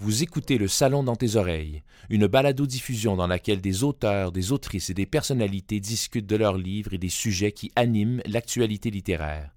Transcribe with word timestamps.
Vous 0.00 0.22
écoutez 0.22 0.58
Le 0.58 0.68
Salon 0.68 1.02
dans 1.02 1.16
tes 1.16 1.34
oreilles, 1.34 1.82
une 2.08 2.28
balado-diffusion 2.28 3.16
dans 3.16 3.26
laquelle 3.26 3.60
des 3.60 3.82
auteurs, 3.82 4.30
des 4.30 4.52
autrices 4.52 4.90
et 4.90 4.94
des 4.94 5.06
personnalités 5.06 5.80
discutent 5.80 6.26
de 6.26 6.36
leurs 6.36 6.56
livres 6.56 6.94
et 6.94 6.98
des 6.98 7.08
sujets 7.08 7.50
qui 7.50 7.72
animent 7.74 8.22
l'actualité 8.24 8.90
littéraire. 8.90 9.50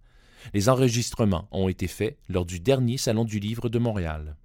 Les 0.55 0.67
enregistrements 0.67 1.47
ont 1.51 1.69
été 1.69 1.87
faits 1.87 2.17
lors 2.27 2.45
du 2.45 2.59
dernier 2.59 2.97
Salon 2.97 3.23
du 3.23 3.37
Livre 3.39 3.69
de 3.69 3.77
Montréal. 3.77 4.35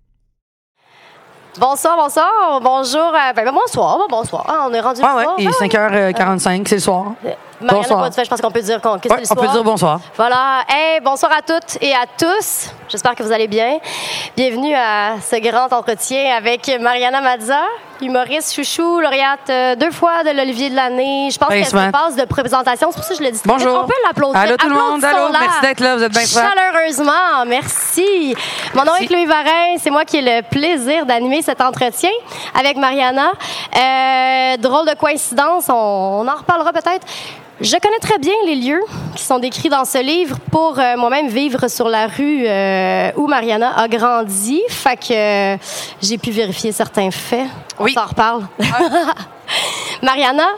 Bonsoir, 1.58 1.96
bonsoir, 1.96 2.60
bonjour, 2.62 3.00
euh, 3.14 3.32
ben, 3.34 3.42
ben, 3.46 3.52
bonsoir, 3.54 3.98
bonsoir. 4.10 4.44
Ah, 4.46 4.66
on 4.70 4.74
est 4.74 4.80
rendu 4.80 5.00
Ah 5.02 5.16
ouais, 5.16 5.22
le 5.22 5.24
soir. 5.24 5.36
il 5.38 5.46
est 5.48 6.12
5h45, 6.12 6.68
c'est 6.68 6.74
le 6.74 6.80
soir. 6.82 7.14
Marianne 7.60 7.82
bonsoir. 7.82 7.98
Poitevin, 8.00 8.24
je 8.24 8.28
pense 8.28 8.40
qu'on 8.40 8.50
peut 8.50 8.60
dire 8.60 8.80
qu'on, 8.80 8.98
c'est 9.02 9.10
Ouais, 9.10 9.22
on 9.30 9.34
peut 9.34 9.48
dire 9.48 9.64
bonsoir. 9.64 10.00
Voilà. 10.16 10.62
Hey, 10.68 11.00
bonsoir 11.00 11.32
à 11.32 11.42
toutes 11.42 11.80
et 11.80 11.92
à 11.94 12.04
tous. 12.18 12.70
J'espère 12.88 13.14
que 13.14 13.22
vous 13.22 13.32
allez 13.32 13.48
bien. 13.48 13.78
Bienvenue 14.36 14.74
à 14.74 15.14
ce 15.20 15.36
grand 15.40 15.72
entretien 15.72 16.36
avec 16.36 16.70
Mariana 16.80 17.20
Mazza, 17.20 17.60
humoriste 18.00 18.54
chouchou, 18.54 19.00
lauréate 19.00 19.48
euh, 19.50 19.74
deux 19.74 19.90
fois 19.90 20.22
de 20.22 20.30
l'Olivier 20.30 20.70
de 20.70 20.76
l'année. 20.76 21.28
Je 21.32 21.38
pense 21.38 21.48
qu'elle 21.48 21.64
se 21.66 21.90
passe 21.90 22.14
de 22.16 22.24
présentation. 22.26 22.88
C'est 22.90 22.96
pour 22.96 23.04
ça 23.04 23.14
que 23.14 23.18
je 23.20 23.24
le 23.24 23.30
dis. 23.32 23.40
Bonjour. 23.44 23.80
On 23.84 23.86
peut 23.86 23.94
l'applaudir? 24.06 24.38
Allô 24.38 24.56
tout 24.56 24.68
le 24.68 24.74
monde, 24.74 25.02
allô, 25.04 25.28
merci 25.32 25.60
d'être 25.62 25.80
là, 25.80 25.96
vous 25.96 26.02
êtes 26.02 26.12
bien. 26.12 26.20
Chaleureusement, 26.22 27.44
merci. 27.46 28.34
Mon 28.74 28.84
nom 28.84 28.94
est. 28.96 29.06
Chloé 29.06 29.24
Varin, 29.26 29.76
c'est 29.78 29.90
moi 29.90 30.04
qui 30.04 30.18
ai 30.18 30.22
le 30.22 30.42
plaisir 30.42 31.06
d'animer 31.06 31.42
cet 31.42 31.60
entretien 31.60 32.10
avec 32.58 32.76
Mariana. 32.76 33.30
Euh, 33.74 34.56
drôle 34.58 34.86
de 34.86 34.94
coïncidence, 34.94 35.68
on, 35.68 35.74
on 35.74 36.28
en 36.28 36.36
reparlera 36.36 36.72
peut-être. 36.72 37.06
Je 37.60 37.74
connais 37.78 37.98
très 38.00 38.18
bien 38.18 38.34
les 38.44 38.54
lieux 38.56 38.82
qui 39.14 39.22
sont 39.22 39.38
décrits 39.38 39.70
dans 39.70 39.86
ce 39.86 39.96
livre 39.98 40.36
pour 40.52 40.78
euh, 40.78 40.96
moi-même 40.98 41.28
vivre 41.28 41.68
sur 41.68 41.88
la 41.88 42.06
rue 42.06 42.44
euh, 42.46 43.10
où 43.16 43.26
Mariana 43.26 43.78
a 43.78 43.88
grandi. 43.88 44.60
Fait 44.68 44.96
que 44.96 45.54
euh, 45.54 45.56
j'ai 46.02 46.18
pu 46.18 46.30
vérifier 46.30 46.70
certains 46.72 47.10
faits. 47.10 47.46
Oui. 47.78 47.94
On 47.96 48.00
s'en 48.00 48.06
reparle. 48.08 48.46
Mariana, 50.02 50.48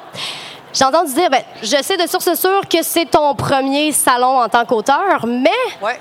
j'ai 0.75 0.85
entendu 0.85 1.15
dire, 1.15 1.31
ben, 1.31 1.43
je 1.63 1.81
sais 1.83 1.97
de 1.97 2.09
source 2.09 2.35
sûre 2.35 2.63
que 2.69 2.83
c'est 2.83 3.07
ton 3.07 3.33
premier 3.37 3.93
salon 3.93 4.41
en 4.41 4.49
tant 4.49 4.65
qu'auteur, 4.65 5.25
mais 5.25 5.51
Ouais. 5.81 6.01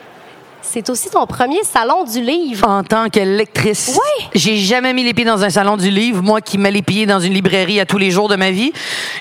C'est 0.69 0.89
aussi 0.89 1.09
ton 1.09 1.25
premier 1.25 1.63
salon 1.63 2.03
du 2.03 2.21
livre. 2.21 2.67
En 2.67 2.83
tant 2.83 3.09
que 3.09 3.19
lectrice, 3.19 3.89
Ouais. 3.97 4.25
j'ai 4.35 4.57
jamais 4.57 4.93
mis 4.93 5.03
les 5.03 5.13
pieds 5.13 5.25
dans 5.25 5.43
un 5.43 5.49
salon 5.49 5.77
du 5.77 5.89
livre, 5.89 6.21
moi 6.21 6.41
qui 6.41 6.57
mets 6.57 6.71
les 6.71 6.81
pieds 6.81 7.05
dans 7.05 7.19
une 7.19 7.33
librairie 7.33 7.79
à 7.79 7.85
tous 7.85 7.97
les 7.97 8.11
jours 8.11 8.27
de 8.29 8.35
ma 8.35 8.51
vie. 8.51 8.71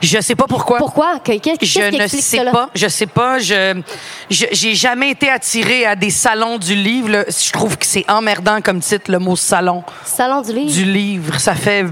Je 0.02 0.20
sais 0.20 0.34
pas 0.34 0.47
pourquoi. 0.48 0.78
Pourquoi? 0.78 1.19
Que- 1.20 1.39
Qu'est-ce 1.39 1.64
Je 1.64 1.72
qui 1.91 1.97
ne 1.97 2.02
explique 2.02 2.22
sais 2.24 2.39
cela? 2.39 2.50
pas, 2.50 2.69
je 2.74 2.89
sais 2.89 3.06
pas, 3.06 3.39
je 3.39 3.80
je- 4.30 4.47
j'ai 4.52 4.74
jamais 4.74 5.11
été 5.11 5.28
attirée 5.30 5.86
à 5.86 5.94
des 5.97 6.11
salons 6.11 6.58
du 6.58 6.74
livre. 6.74 7.08
là. 7.11 7.24
Je 7.28 7.52
trouve 7.52 7.77
que 7.78 7.86
c'est 7.86 8.05
emmerdant 8.11 8.61
comme 8.61 8.80
titre 8.80 9.11
le 9.11 9.19
mot 9.19 9.36
salon 9.36 9.84
Salon 10.05 10.41
du 10.42 10.52
livre. 10.52 10.72
du 10.72 10.84
livre, 10.84 11.39
ça 11.39 11.55
fait 11.55 11.86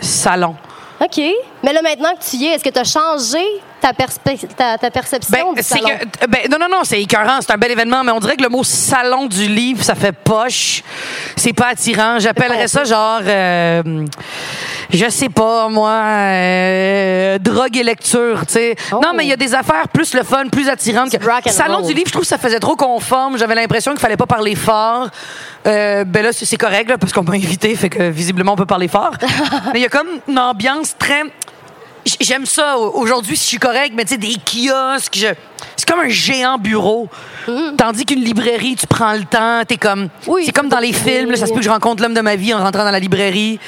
salon. 0.00 0.54
OK. 1.02 1.20
Mais 1.64 1.72
là, 1.72 1.82
maintenant 1.82 2.10
que 2.14 2.24
tu 2.28 2.36
y 2.36 2.46
es, 2.46 2.50
est-ce 2.54 2.64
que 2.64 2.70
tu 2.70 2.78
as 2.78 2.84
changé 2.84 3.44
ta, 3.80 3.92
ta, 3.92 4.78
ta 4.78 4.90
perception 4.90 5.52
Ben, 5.52 5.54
du 5.54 5.62
c'est 5.62 5.78
salon? 5.78 5.88
que, 5.88 6.26
ben, 6.26 6.40
non, 6.50 6.58
non, 6.58 6.68
non, 6.70 6.84
c'est 6.84 7.00
écœurant, 7.00 7.38
c'est 7.40 7.52
un 7.52 7.56
bel 7.56 7.70
événement, 7.70 8.04
mais 8.04 8.12
on 8.12 8.20
dirait 8.20 8.36
que 8.36 8.42
le 8.42 8.48
mot 8.48 8.62
salon 8.64 9.26
du 9.26 9.46
livre, 9.46 9.82
ça 9.82 9.94
fait 9.94 10.12
poche. 10.12 10.82
C'est 11.36 11.52
pas 11.52 11.68
attirant. 11.68 12.18
J'appellerais 12.18 12.68
ça 12.68 12.84
genre, 12.84 13.20
euh, 13.24 14.06
je 14.92 15.08
sais 15.08 15.28
pas, 15.28 15.68
moi, 15.68 15.90
euh, 15.90 17.38
drogue 17.38 17.76
et 17.76 17.82
lecture, 17.82 18.46
tu 18.46 18.54
sais. 18.54 18.76
Oh. 18.92 19.00
Non, 19.02 19.12
mais 19.14 19.24
il 19.24 19.28
y 19.28 19.32
a 19.32 19.36
des 19.36 19.54
affaires 19.54 19.88
plus 19.88 20.14
le 20.14 20.22
fun, 20.22 20.46
plus 20.48 20.68
attirantes. 20.68 21.10
Que... 21.10 21.50
Salon 21.50 21.78
roll. 21.78 21.86
du 21.86 21.94
livre, 21.94 22.06
je 22.06 22.12
trouve 22.12 22.22
que 22.22 22.28
ça 22.28 22.38
faisait 22.38 22.60
trop 22.60 22.76
conforme. 22.76 23.38
J'avais 23.38 23.54
l'impression 23.54 23.92
qu'il 23.92 24.00
fallait 24.00 24.16
pas 24.16 24.26
parler 24.26 24.54
fort. 24.54 25.08
Euh, 25.66 26.04
ben 26.04 26.22
là, 26.22 26.32
c'est 26.32 26.56
correct, 26.56 26.88
là, 26.88 26.98
parce 26.98 27.12
qu'on 27.12 27.22
m'a 27.22 27.34
invité, 27.34 27.74
fait 27.74 27.90
que 27.90 28.10
visiblement, 28.10 28.52
on 28.52 28.56
peut 28.56 28.66
parler 28.66 28.88
fort. 28.88 29.12
mais 29.72 29.80
il 29.80 29.82
y 29.82 29.86
a 29.86 29.88
comme 29.88 30.08
une 30.28 30.38
ambiance 30.38 30.96
très 30.98 31.22
J'aime 32.20 32.46
ça. 32.46 32.76
Aujourd'hui, 32.78 33.36
si 33.36 33.44
je 33.44 33.48
suis 33.50 33.58
correct, 33.58 33.92
mais 33.94 34.04
tu 34.04 34.10
sais, 34.14 34.18
des 34.18 34.34
kiosques, 34.36 35.16
je- 35.16 35.34
comme 35.90 36.00
un 36.00 36.08
géant 36.08 36.58
bureau. 36.58 37.08
Tandis 37.76 38.04
qu'une 38.04 38.20
librairie, 38.20 38.76
tu 38.76 38.86
prends 38.86 39.12
le 39.12 39.24
temps, 39.24 39.62
t'es 39.66 39.76
comme. 39.76 40.04
Mm. 40.04 40.08
Oui, 40.28 40.42
c'est 40.46 40.52
comme 40.52 40.68
dans 40.68 40.78
les 40.78 40.92
films, 40.92 41.30
là, 41.30 41.36
ça 41.36 41.46
se 41.46 41.52
peut 41.52 41.58
que 41.58 41.64
je 41.64 41.70
rencontre 41.70 42.02
l'homme 42.02 42.14
de 42.14 42.20
ma 42.20 42.36
vie 42.36 42.54
en 42.54 42.58
rentrant 42.58 42.84
dans 42.84 42.90
la 42.90 42.98
librairie. 43.00 43.58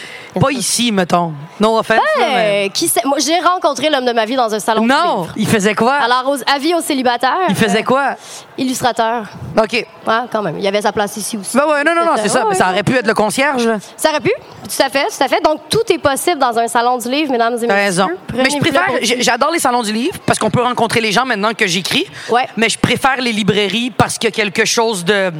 Pas 0.40 0.50
ici, 0.50 0.92
mettons. 0.92 1.32
No 1.60 1.78
offense. 1.78 1.98
là, 2.18 2.26
mais- 2.34 2.66
Euh, 2.66 2.68
qui 2.72 2.88
sait- 2.88 3.02
Moi, 3.04 3.18
j'ai 3.18 3.38
rencontré 3.40 3.90
l'homme 3.90 4.04
de 4.06 4.12
ma 4.12 4.24
vie 4.24 4.36
dans 4.36 4.52
un 4.54 4.58
salon 4.60 4.82
du 4.82 4.88
Non, 4.88 5.26
il 5.36 5.46
faisait 5.48 5.74
quoi? 5.74 5.94
Alors, 5.94 6.30
aux, 6.30 6.36
avis 6.54 6.74
aux 6.74 6.80
célibataires. 6.80 7.36
il 7.48 7.54
faisait 7.54 7.80
euh, 7.80 7.84
quoi? 7.84 8.14
illustrateur. 8.58 9.24
OK. 9.58 9.72
Ouais, 9.72 9.86
quand 10.30 10.42
même. 10.42 10.58
Il 10.58 10.66
avait 10.66 10.82
sa 10.82 10.92
place 10.92 11.16
ici 11.16 11.36
aussi. 11.36 11.56
Ben 11.56 11.64
ouais, 11.66 11.84
non, 11.84 11.94
non, 11.94 12.04
non, 12.04 12.12
c'est 12.16 12.28
ça. 12.28 12.40
ouais, 12.42 12.50
Mais 12.50 12.54
ça 12.54 12.70
aurait 12.70 12.82
pu 12.82 12.94
être 12.96 13.06
le 13.06 13.14
concierge, 13.14 13.66
là. 13.66 13.78
Ça 13.96 14.10
aurait 14.10 14.20
pu. 14.20 14.30
Tout 14.62 14.82
à 14.82 14.88
fait, 14.88 15.06
tout 15.06 15.22
à 15.24 15.28
fait. 15.28 15.40
Donc, 15.42 15.60
tout 15.68 15.92
est 15.92 15.98
possible 15.98 16.38
dans 16.38 16.56
un 16.58 16.68
salon 16.68 16.96
du 16.98 17.10
livre, 17.10 17.32
mesdames 17.32 17.54
et 17.54 17.66
messieurs. 17.66 17.74
Raison. 17.74 18.08
Mais 18.34 18.48
je 18.48 18.58
préfère, 18.58 18.84
j'adore 19.20 19.50
les 19.50 19.58
salons 19.58 19.82
du 19.82 19.92
livre 19.92 20.18
parce 20.24 20.38
qu'on 20.38 20.50
peut 20.50 20.62
rencontrer 20.62 21.00
les 21.00 21.12
gens 21.12 21.24
maintenant 21.24 21.52
que 21.52 21.66
j'écris. 21.66 22.06
Ouais. 22.30 22.46
Mais 22.56 22.68
je 22.68 22.78
préfère 22.78 23.20
les 23.20 23.32
librairies 23.32 23.90
parce 23.90 24.18
qu'il 24.18 24.28
y 24.28 24.32
a 24.32 24.34
quelque 24.36 24.64
chose 24.64 25.04
de. 25.04 25.32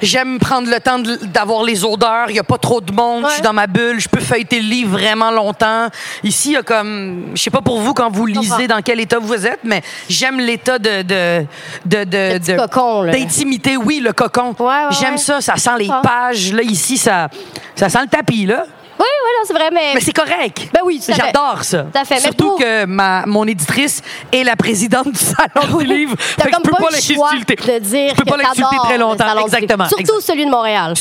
J'aime 0.00 0.40
prendre 0.40 0.68
le 0.68 0.80
temps 0.80 0.98
d'avoir 0.98 1.62
les 1.62 1.84
odeurs. 1.84 2.24
Il 2.28 2.32
n'y 2.32 2.38
a 2.40 2.42
pas 2.42 2.58
trop 2.58 2.80
de 2.80 2.90
monde. 2.92 3.24
Je 3.28 3.34
suis 3.34 3.42
dans 3.42 3.52
ma 3.52 3.68
bulle. 3.68 4.00
Je 4.00 4.08
peux 4.08 4.18
feuilleter 4.20 4.58
le 4.60 4.68
livre 4.68 4.90
vraiment 4.98 5.30
longtemps. 5.30 5.86
Ici, 6.24 6.48
il 6.50 6.52
y 6.54 6.56
a 6.56 6.62
comme. 6.64 7.26
Je 7.36 7.40
sais 7.42 7.50
pas 7.50 7.60
pour 7.60 7.78
vous 7.80 7.94
quand 7.94 8.10
vous 8.10 8.26
lisez 8.26 8.66
dans 8.66 8.82
quel 8.82 8.98
état 8.98 9.20
vous 9.20 9.46
êtes, 9.46 9.60
mais 9.62 9.80
j'aime 10.08 10.40
l'état 10.40 10.80
de. 10.80 11.02
de, 11.02 11.46
de, 11.86 12.02
de- 12.04 12.38
de- 12.38 12.56
cocon. 12.56 13.04
D'intimité, 13.12 13.76
oui, 13.76 14.00
le 14.00 14.12
cocon. 14.12 14.56
Ouais, 14.58 14.66
ouais, 14.66 14.96
J'aime 15.00 15.18
ça. 15.18 15.40
Ça 15.40 15.54
sent 15.56 15.70
les 15.78 15.88
pages. 16.02 16.52
Là, 16.52 16.62
ici, 16.62 16.98
ça, 16.98 17.28
ça 17.76 17.88
sent 17.88 18.00
le 18.02 18.08
tapis, 18.08 18.46
là. 18.46 18.64
Oui, 19.02 19.08
oui, 19.24 19.30
non, 19.38 19.44
c'est 19.46 19.52
vrai, 19.54 19.70
mais. 19.72 19.94
Mais 19.94 20.00
c'est 20.00 20.12
correct. 20.12 20.68
Ben 20.72 20.80
oui, 20.84 21.00
tout 21.04 21.10
à 21.10 21.14
fait. 21.14 21.22
J'adore 21.26 21.64
ça. 21.64 21.82
Tout 21.84 21.98
à 21.98 22.04
fait. 22.04 22.14
Mais 22.14 22.20
Surtout 22.20 22.48
pour- 22.50 22.58
que 22.58 22.84
ma, 22.84 23.24
mon 23.26 23.46
éditrice 23.46 24.00
est 24.32 24.44
la 24.44 24.56
présidente 24.56 25.10
du 25.10 25.18
salon 25.18 25.76
du 25.78 25.84
livre. 25.84 26.16
T'as 26.36 26.44
Fait 26.44 26.50
que 26.50 26.54
comme 26.54 26.62
je 26.64 26.70
peux 26.70 26.76
pas, 26.76 26.88
pas 26.90 26.96
le 26.96 27.14
choix 27.14 27.30
l'insulter. 27.32 27.56
de 27.56 27.78
dire 27.84 28.10
Je 28.10 28.14
peux 28.16 28.24
pas 28.24 28.36
que 28.36 28.42
l'insulter 28.42 28.62
t'adores 28.70 28.84
très 28.84 28.94
le 28.94 29.00
longtemps. 29.00 29.18
salon 29.26 29.32
du 29.44 29.44
livre. 29.46 29.54
Exactement. 29.56 29.88
Surtout 29.88 30.20
celui 30.20 30.44
de 30.46 30.50
Montréal. 30.50 30.94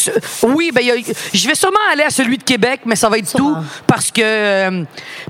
Oui, 0.44 0.72
ben, 0.74 0.82
il 0.82 0.88
y 0.88 0.92
a- 0.92 1.14
je 1.34 1.48
vais 1.48 1.56
sûrement 1.56 1.78
aller 1.94 2.04
à 2.04 2.10
celui 2.10 2.38
de 2.38 2.44
Québec, 2.44 2.82
mais 2.86 2.96
ça 2.96 3.10
va 3.10 3.18
être 3.18 3.28
Sûrement. 3.30 3.56
tout 3.62 3.68
parce 3.88 4.12
que 4.12 4.22
euh, 4.24 4.84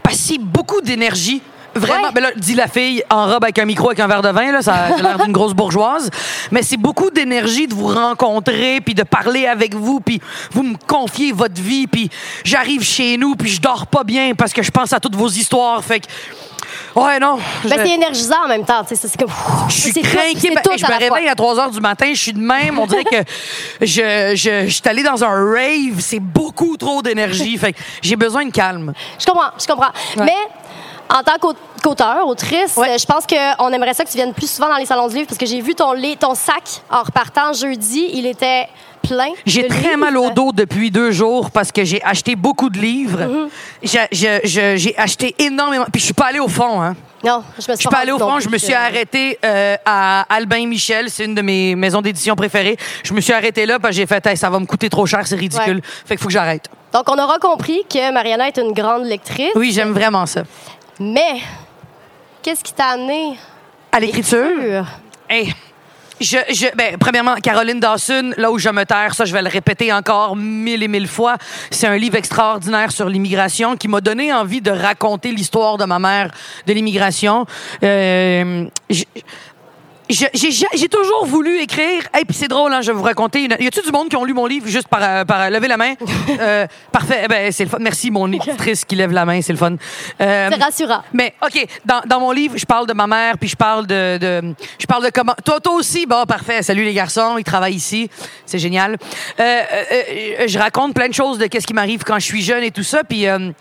parce 0.03 0.15
que 0.17 0.21
c'est 0.23 0.39
beaucoup 0.39 0.81
d'énergie. 0.81 1.41
Vraiment, 1.73 2.07
Ouais. 2.07 2.11
ben 2.13 2.21
là, 2.23 2.29
dit 2.35 2.55
la 2.55 2.67
fille 2.67 3.03
en 3.09 3.27
robe 3.27 3.43
avec 3.43 3.57
un 3.59 3.65
micro 3.65 3.87
avec 3.89 3.99
un 4.01 4.07
verre 4.07 4.21
de 4.21 4.29
vin, 4.29 4.51
là, 4.51 4.61
ça 4.61 4.73
a 4.73 4.97
l'air 5.01 5.17
d'une 5.19 5.31
grosse 5.31 5.53
bourgeoise. 5.53 6.09
Mais 6.51 6.63
c'est 6.63 6.77
beaucoup 6.77 7.09
d'énergie 7.11 7.67
de 7.67 7.73
vous 7.73 7.87
rencontrer, 7.87 8.81
puis 8.81 8.93
de 8.93 9.03
parler 9.03 9.47
avec 9.47 9.73
vous, 9.75 9.99
puis 10.01 10.21
vous 10.51 10.63
me 10.63 10.75
confiez 10.87 11.31
votre 11.31 11.61
vie, 11.61 11.87
puis 11.87 12.09
j'arrive 12.43 12.83
chez 12.83 13.17
nous, 13.17 13.35
puis 13.35 13.49
je 13.49 13.61
dors 13.61 13.87
pas 13.87 14.03
bien 14.03 14.33
parce 14.35 14.51
que 14.53 14.61
je 14.63 14.71
pense 14.71 14.91
à 14.93 14.99
toutes 14.99 15.15
vos 15.15 15.29
histoires. 15.29 15.81
Fait 15.83 16.01
que, 16.01 16.07
ouais, 16.99 17.19
non. 17.19 17.37
Ben, 17.63 17.69
je- 17.79 17.85
c'est 17.87 17.89
énergisant 17.95 18.43
en 18.45 18.47
même 18.49 18.65
temps. 18.65 18.83
tu 18.83 18.95
sais, 18.95 19.07
C'est 19.07 19.17
comme. 19.17 19.29
je 19.69 19.73
suis 19.73 19.91
c'est 19.93 20.01
Ben, 20.01 20.07
je 20.77 20.85
me 20.85 20.97
réveille 20.99 21.29
à 21.29 21.35
3 21.35 21.57
heures 21.59 21.71
du 21.71 21.79
matin, 21.79 22.07
je 22.13 22.19
suis 22.19 22.33
de 22.33 22.39
même. 22.39 22.79
On 22.79 22.85
dirait 22.85 23.03
que 23.05 23.17
je, 23.81 24.33
je, 24.35 24.65
je 24.67 24.69
suis 24.69 24.81
allée 24.85 25.03
dans 25.03 25.23
un 25.23 25.29
rave. 25.53 25.99
C'est 25.99 26.19
beaucoup 26.19 26.75
trop 26.77 27.01
d'énergie. 27.01 27.57
Fait 27.61 27.73
que 27.73 27.79
j'ai 28.01 28.15
besoin 28.15 28.45
de 28.45 28.51
calme. 28.51 28.93
Je 29.19 29.25
comprends, 29.25 29.51
je 29.59 29.67
comprends. 29.67 29.91
Ouais. 30.17 30.25
Mais 30.25 30.35
en 31.13 31.23
tant 31.23 31.37
qu'au- 31.39 31.53
qu'auteur, 31.83 32.25
autrice, 32.27 32.75
Ouais. 32.77 32.97
je 32.97 33.05
pense 33.05 33.25
qu'on 33.27 33.69
aimerait 33.71 33.93
ça 33.93 34.03
que 34.05 34.09
tu 34.09 34.17
viennes 34.17 34.33
plus 34.33 34.49
souvent 34.49 34.69
dans 34.69 34.77
les 34.77 34.85
salons 34.85 35.07
du 35.07 35.15
livre 35.15 35.27
parce 35.27 35.37
que 35.37 35.45
j'ai 35.45 35.61
vu 35.61 35.75
ton, 35.75 35.93
ton 36.19 36.35
sac 36.35 36.63
en 36.89 37.01
repartant 37.03 37.53
jeudi. 37.53 38.09
Il 38.13 38.25
était 38.25 38.67
plein. 39.01 39.29
J'ai 39.45 39.63
de 39.63 39.67
très 39.67 39.81
livres. 39.81 39.97
mal 39.97 40.17
au 40.17 40.29
dos 40.29 40.51
depuis 40.53 40.91
deux 40.91 41.11
jours 41.11 41.49
parce 41.51 41.71
que 41.71 41.83
j'ai 41.83 42.01
acheté 42.03 42.35
beaucoup 42.35 42.69
de 42.69 42.77
livres. 42.79 43.49
Mm-hmm. 43.83 44.07
J'ai- 44.43 44.95
acheté 44.97 45.35
énormément. 45.39 45.85
Puis 45.91 45.99
je 45.99 46.05
suis 46.05 46.13
pas 46.13 46.27
allée 46.27 46.39
au 46.39 46.47
fond, 46.47 46.81
hein. 46.81 46.95
Non, 47.23 47.43
je 47.53 47.57
me 47.57 47.61
suis 47.61 47.73
Je 47.73 47.79
suis 47.81 47.89
pas 47.89 47.99
allée 47.99 48.11
au 48.11 48.17
fond, 48.17 48.39
je 48.39 48.49
me 48.49 48.57
suis 48.57 48.73
arrêtée 48.73 49.37
euh, 49.45 49.75
à 49.85 50.25
Albin 50.27 50.65
Michel, 50.65 51.07
c'est 51.11 51.25
une 51.25 51.35
de 51.35 51.43
mes 51.43 51.75
maisons 51.75 52.01
d'édition 52.01 52.35
préférées. 52.35 52.77
Je 53.03 53.13
me 53.13 53.21
suis 53.21 53.31
arrêtée 53.33 53.67
là 53.67 53.77
parce 53.79 53.91
que 53.91 53.97
j'ai 53.97 54.07
fait 54.07 54.25
Hey, 54.25 54.35
ça 54.37 54.49
va 54.49 54.59
me 54.59 54.65
coûter 54.65 54.89
trop 54.89 55.05
cher, 55.05 55.25
c'est 55.27 55.35
ridicule. 55.35 55.75
Ouais. 55.75 55.81
Fait 55.83 56.15
qu'il 56.15 56.19
faut 56.19 56.27
que 56.27 56.33
j'arrête. 56.33 56.65
Donc, 56.93 57.03
on 57.09 57.17
aura 57.21 57.37
compris 57.37 57.83
que 57.89 58.11
Mariana 58.11 58.47
est 58.47 58.57
une 58.57 58.71
grande 58.73 59.05
lectrice. 59.05 59.51
Oui, 59.55 59.71
j'aime 59.71 59.91
vraiment 59.91 60.25
ça. 60.25 60.41
Mais, 60.99 61.41
qu'est-ce 62.41 62.63
qui 62.63 62.73
t'a 62.73 62.89
amené 62.89 63.37
À 63.91 63.99
l'écriture, 63.99 64.85
Hey, 65.29 65.53
je, 66.21 66.37
je, 66.49 66.67
ben, 66.75 66.97
premièrement, 66.99 67.35
Caroline 67.35 67.79
Dawson, 67.79 68.33
là 68.37 68.51
où 68.51 68.59
je 68.59 68.69
me 68.69 68.83
terre, 68.83 69.15
ça, 69.15 69.25
je 69.25 69.33
vais 69.33 69.41
le 69.41 69.49
répéter 69.49 69.91
encore 69.91 70.35
mille 70.35 70.83
et 70.83 70.87
mille 70.87 71.07
fois. 71.07 71.37
C'est 71.71 71.87
un 71.87 71.97
livre 71.97 72.15
extraordinaire 72.15 72.91
sur 72.91 73.09
l'immigration 73.09 73.75
qui 73.75 73.87
m'a 73.87 74.01
donné 74.01 74.31
envie 74.31 74.61
de 74.61 74.69
raconter 74.69 75.31
l'histoire 75.31 75.77
de 75.77 75.85
ma 75.85 75.97
mère 75.97 76.29
de 76.67 76.73
l'immigration. 76.73 77.47
Euh, 77.81 78.65
j'ai 80.13 80.51
ja- 80.51 80.67
j'ai 80.73 80.87
toujours 80.89 81.25
voulu 81.25 81.59
écrire. 81.61 82.03
Et 82.19 82.25
puis 82.25 82.35
c'est 82.35 82.47
drôle, 82.47 82.73
hein, 82.73 82.81
je 82.81 82.91
vais 82.91 82.97
vous 82.97 83.03
raconter. 83.03 83.43
Une... 83.45 83.55
Y 83.59 83.67
a-tu 83.67 83.81
du 83.81 83.91
monde 83.91 84.09
qui 84.09 84.15
ont 84.15 84.23
lu 84.25 84.33
mon 84.33 84.45
livre 84.45 84.67
juste 84.67 84.87
par, 84.87 84.99
euh, 85.03 85.25
par 85.25 85.41
euh, 85.41 85.49
lever 85.49 85.67
la 85.67 85.77
main? 85.77 85.93
Euh, 86.39 86.65
parfait. 86.91 87.21
Eh 87.25 87.27
Ben, 87.27 87.51
c'est 87.51 87.65
le 87.65 87.69
fun. 87.69 87.77
Merci, 87.79 88.09
mon 88.09 88.31
éditrice 88.31 88.83
qui 88.85 88.95
lève 88.95 89.11
la 89.11 89.25
main. 89.25 89.41
C'est 89.41 89.51
le 89.53 89.57
fun. 89.59 89.75
Euh, 90.21 90.49
C'est 90.51 90.63
rassurant. 90.63 91.03
mais 91.13 91.33
OK, 91.45 91.65
dans, 91.85 92.01
dans 92.05 92.19
mon 92.19 92.31
livre, 92.31 92.57
je 92.57 92.65
parle 92.65 92.87
de 92.87 92.93
ma 92.93 93.05
mère, 93.05 93.37
puis 93.37 93.49
je 93.49 93.55
parle 93.55 93.85
de, 93.85 94.17
de- 94.17 94.53
je 94.79 94.85
parle 94.87 95.03
de 95.05 95.09
comment. 95.11 95.35
Toi, 95.45 95.59
toi 95.59 95.73
aussi, 95.73 96.05
bon, 96.05 96.23
parfait. 96.25 96.63
Salut 96.63 96.83
les 96.83 96.93
garçons, 96.93 97.37
ils 97.37 97.43
travaillent 97.43 97.75
ici, 97.75 98.09
c'est 98.45 98.59
génial. 98.59 98.97
Euh, 99.39 99.43
euh, 99.43 99.83
euh, 100.41 100.47
je 100.47 100.57
raconte 100.57 100.93
plein 100.93 101.09
de 101.09 101.13
choses 101.13 101.37
de 101.37 101.45
qu'est-ce 101.47 101.67
qui 101.67 101.73
m'arrive 101.73 102.03
quand 102.03 102.17
je 102.19 102.25
suis 102.25 102.41
jeune 102.41 102.63
et 102.63 102.71
tout 102.71 102.83
ça, 102.83 103.03
puis 103.03 103.27
euh, 103.27 103.51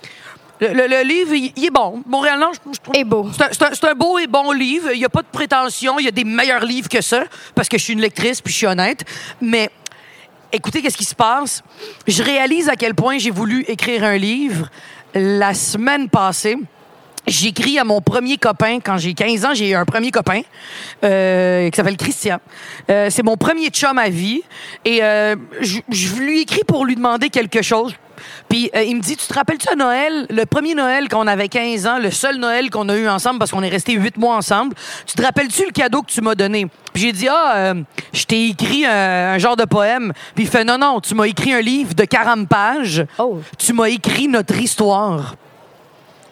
le, 0.60 0.68
le- 0.68 0.86
le 0.88 1.02
livre, 1.02 1.34
il, 1.34 1.52
il 1.56 1.64
est 1.66 1.70
bon. 1.70 2.02
Montréal-Nord, 2.06 2.52
je, 2.54 2.72
je 2.74 2.80
trouve. 2.80 2.96
Et 2.96 3.04
beau. 3.04 3.28
C'est 3.36 3.42
un, 3.44 3.48
c'est 3.52 3.62
un- 3.64 3.70
c'est 3.72 3.86
un 3.88 3.94
beau 3.94 4.18
et 4.18 4.26
bon 4.26 4.52
livre. 4.52 4.90
Il 4.92 4.98
n'y 4.98 5.04
a 5.04 5.08
pas 5.08 5.22
de 5.22 5.28
prétention. 5.32 5.98
Il 5.98 6.04
y 6.04 6.08
a 6.08 6.12
des 6.12 6.24
meilleurs 6.24 6.64
livres 6.64 6.88
que 6.88 7.00
ça, 7.00 7.24
parce 7.54 7.68
que 7.68 7.78
je 7.78 7.84
suis 7.84 7.92
une 7.94 8.00
lectrice, 8.00 8.40
puis 8.40 8.52
je 8.52 8.58
suis 8.58 8.66
honnête. 8.66 9.04
Mais 9.40 9.70
écoutez, 10.52 10.82
qu'est-ce 10.82 10.96
qui 10.98 11.04
se 11.04 11.14
passe? 11.14 11.62
Je 12.06 12.22
réalise 12.22 12.68
à 12.68 12.76
quel 12.76 12.94
point 12.94 13.18
j'ai 13.18 13.30
voulu 13.30 13.64
écrire 13.68 14.04
un 14.04 14.16
livre. 14.16 14.68
La 15.14 15.54
semaine 15.54 16.08
passée, 16.08 16.56
j'écris 17.26 17.78
à 17.78 17.84
mon 17.84 18.00
premier 18.00 18.36
copain. 18.36 18.78
Quand 18.80 18.96
j'ai 18.98 19.14
15 19.14 19.44
ans, 19.44 19.54
j'ai 19.54 19.70
eu 19.70 19.74
un 19.74 19.84
premier 19.84 20.10
copain 20.10 20.42
euh, 21.04 21.68
qui 21.70 21.76
s'appelle 21.76 21.96
Christian. 21.96 22.38
Euh, 22.90 23.08
c'est 23.10 23.22
mon 23.22 23.36
premier 23.36 23.68
chum 23.70 23.98
à 23.98 24.08
vie. 24.08 24.42
Et 24.84 25.02
euh, 25.02 25.36
je, 25.60 25.78
je 25.90 26.14
lui 26.16 26.42
écris 26.42 26.62
pour 26.66 26.84
lui 26.84 26.94
demander 26.94 27.28
quelque 27.30 27.62
chose. 27.62 27.94
Puis 28.48 28.70
euh, 28.74 28.82
il 28.82 28.96
me 28.96 29.00
dit, 29.00 29.16
tu 29.16 29.26
te 29.26 29.34
rappelles-tu 29.34 29.68
à 29.68 29.76
Noël, 29.76 30.26
le 30.30 30.44
premier 30.46 30.74
Noël 30.74 31.08
quand 31.08 31.22
on 31.22 31.26
avait 31.26 31.48
15 31.48 31.86
ans, 31.86 31.98
le 31.98 32.10
seul 32.10 32.36
Noël 32.36 32.70
qu'on 32.70 32.88
a 32.88 32.96
eu 32.96 33.08
ensemble 33.08 33.38
parce 33.38 33.50
qu'on 33.50 33.62
est 33.62 33.68
resté 33.68 33.92
huit 33.94 34.16
mois 34.16 34.36
ensemble, 34.36 34.74
tu 35.06 35.14
te 35.14 35.22
rappelles-tu 35.22 35.64
le 35.64 35.72
cadeau 35.72 36.02
que 36.02 36.10
tu 36.10 36.20
m'as 36.20 36.34
donné? 36.34 36.66
Puis 36.92 37.02
j'ai 37.04 37.12
dit, 37.12 37.28
ah, 37.28 37.52
euh, 37.56 37.74
je 38.12 38.24
t'ai 38.24 38.48
écrit 38.48 38.84
un, 38.84 39.34
un 39.34 39.38
genre 39.38 39.56
de 39.56 39.64
poème. 39.64 40.12
Puis 40.34 40.44
il 40.44 40.50
fait, 40.50 40.64
non, 40.64 40.78
non, 40.78 41.00
tu 41.00 41.14
m'as 41.14 41.24
écrit 41.24 41.52
un 41.52 41.60
livre 41.60 41.94
de 41.94 42.04
40 42.04 42.48
pages. 42.48 43.04
Oh. 43.18 43.40
Tu 43.58 43.72
m'as 43.72 43.88
écrit 43.88 44.28
notre 44.28 44.56
histoire. 44.56 45.36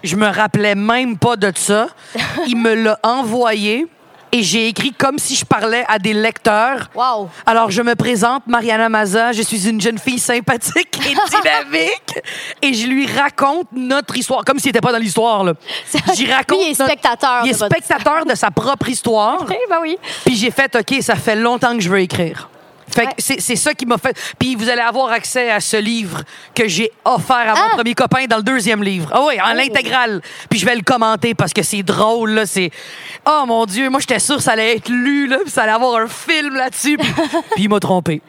Je 0.02 0.17
me 0.17 0.26
rappelais 0.26 0.75
même 0.75 1.19
pas 1.19 1.37
de 1.37 1.52
ça. 1.55 1.88
Il 2.46 2.56
me 2.56 2.75
l'a 2.75 2.99
envoyé 3.02 3.87
et 4.32 4.42
j'ai 4.42 4.69
écrit 4.69 4.92
comme 4.92 5.19
si 5.19 5.34
je 5.34 5.44
parlais 5.44 5.84
à 5.88 5.98
des 5.98 6.12
lecteurs. 6.12 6.90
Wow. 6.94 7.28
Alors, 7.46 7.70
je 7.70 7.82
me 7.82 7.94
présente, 7.94 8.46
Mariana 8.46 8.88
Maza. 8.88 9.32
Je 9.32 9.42
suis 9.42 9.69
une 9.69 9.80
jeune 9.80 9.98
fille 9.98 10.19
sympathique 10.19 10.98
et 11.06 11.14
dynamique. 11.36 12.19
et 12.62 12.75
je 12.75 12.86
lui 12.86 13.06
raconte 13.06 13.69
notre 13.72 14.16
histoire, 14.16 14.44
comme 14.44 14.58
s'il 14.58 14.69
n'était 14.69 14.80
pas 14.80 14.92
dans 14.92 14.98
l'histoire. 14.98 15.44
là. 15.44 15.54
J'y 16.14 16.30
raconte. 16.30 16.58
Il 16.62 16.70
est 16.72 16.78
notre- 16.78 16.84
spectateur 16.92 17.40
Il 17.44 17.50
est 17.50 17.54
spectateur 17.54 18.26
de 18.26 18.34
sa 18.34 18.50
propre 18.50 18.88
histoire. 18.88 19.44
Oui, 19.48 19.56
ben 19.70 19.78
oui. 19.82 19.96
Puis 20.25 20.36
j'ai 20.36 20.50
fait, 20.50 20.75
OK, 20.76 21.00
ça 21.02 21.14
fait 21.14 21.36
longtemps 21.36 21.75
que 21.75 21.80
je 21.80 21.88
veux 21.88 22.00
écrire. 22.00 22.48
Fait 22.94 23.06
Ouais. 23.06 23.14
c'est 23.19 23.40
c'est 23.40 23.56
ça 23.56 23.75
qui 23.75 23.87
m'a 23.87 23.99
fait. 23.99 24.17
Puis 24.38 24.55
vous 24.55 24.69
allez 24.69 24.81
avoir 24.81 25.11
accès 25.12 25.50
à 25.50 25.61
ce 25.61 25.76
livre 25.76 26.23
que 26.55 26.67
j'ai 26.69 26.90
offert 27.05 27.37
à 27.37 27.55
mon 27.55 27.61
Ah! 27.73 27.75
premier 27.76 27.94
copain 27.94 28.25
dans 28.26 28.37
le 28.38 28.43
deuxième 28.43 28.82
livre. 28.82 29.11
Ah 29.12 29.23
oui, 29.26 29.35
en 29.40 29.52
l'intégrale. 29.55 30.20
Puis 30.50 30.58
je 30.58 30.67
vais 30.67 30.75
le 30.76 30.82
commenter 30.82 31.35
parce 31.35 31.52
que 31.52 31.62
c'est 31.62 31.82
drôle, 31.82 32.31
là. 32.32 32.46
C'est. 32.46 32.70
Oh 33.26 33.44
mon 33.46 33.64
Dieu, 33.67 33.88
moi 33.90 34.00
j'étais 34.00 34.19
sûr 34.19 34.37
que 34.37 34.43
ça 34.43 34.52
allait 34.52 34.76
être 34.76 34.88
lu, 34.88 35.26
là. 35.29 35.38
Puis 35.43 35.50
ça 35.50 35.62
allait 35.62 35.73
avoir 35.73 36.00
un 36.00 36.08
film 36.08 36.55
là-dessus. 36.55 36.96
Puis, 36.99 37.12
puis 37.55 37.64
il 37.64 37.69
m'a 37.69 37.81
trompé. 37.81 38.20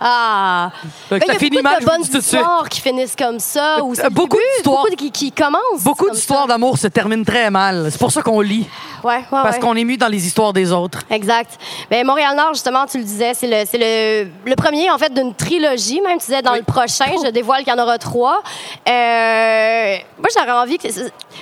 Ah. 0.00 0.70
Que 1.08 1.14
Ben, 1.14 1.36
il 1.40 1.54
y 1.54 1.58
a 1.58 1.62
mal, 1.62 1.76
beaucoup 1.80 1.84
de 1.98 2.02
bonnes 2.10 2.20
histoires 2.20 2.68
qui 2.68 2.80
finissent 2.80 3.16
comme 3.16 3.38
ça. 3.38 3.82
Ou 3.82 3.94
le 3.94 4.10
beaucoup 4.10 4.36
d'histoires. 4.56 4.82
Beaucoup 4.82 4.96
qui, 4.96 5.10
qui 5.10 5.32
commencent. 5.32 5.82
Beaucoup 5.82 6.10
d'histoires 6.10 6.46
d'amour 6.46 6.76
se 6.78 6.88
terminent 6.88 7.24
très 7.24 7.50
mal. 7.50 7.88
C'est 7.90 7.98
pour 7.98 8.10
ça 8.10 8.22
qu'on 8.22 8.40
lit. 8.40 8.66
Ouais, 9.02 9.16
ouais, 9.16 9.22
Parce 9.30 9.56
ouais. 9.56 9.60
qu'on 9.60 9.76
est 9.76 9.84
mis 9.84 9.96
dans 9.98 10.08
les 10.08 10.26
histoires 10.26 10.52
des 10.52 10.72
autres. 10.72 11.00
Exact. 11.10 11.58
Ben, 11.90 12.06
Montréal-Nord, 12.06 12.54
justement, 12.54 12.86
tu 12.86 12.98
le 12.98 13.04
disais, 13.04 13.32
c'est 13.34 13.46
le, 13.46 13.64
le, 13.78 14.30
le 14.50 14.56
premier, 14.56 14.90
en 14.90 14.98
fait, 14.98 15.12
d'une 15.12 15.34
trilogie. 15.34 16.00
Même, 16.00 16.18
tu 16.18 16.26
disais, 16.26 16.42
dans 16.42 16.52
Oui. 16.52 16.58
le 16.58 16.64
prochain, 16.64 17.06
je 17.24 17.30
dévoile 17.30 17.64
qu'il 17.64 17.72
y 17.72 17.76
en 17.78 17.82
aura 17.82 17.98
trois. 17.98 18.42
Euh, 18.88 19.96
moi, 20.18 20.28
j'aurais 20.36 20.52
envie 20.58 20.78
que... 20.78 20.88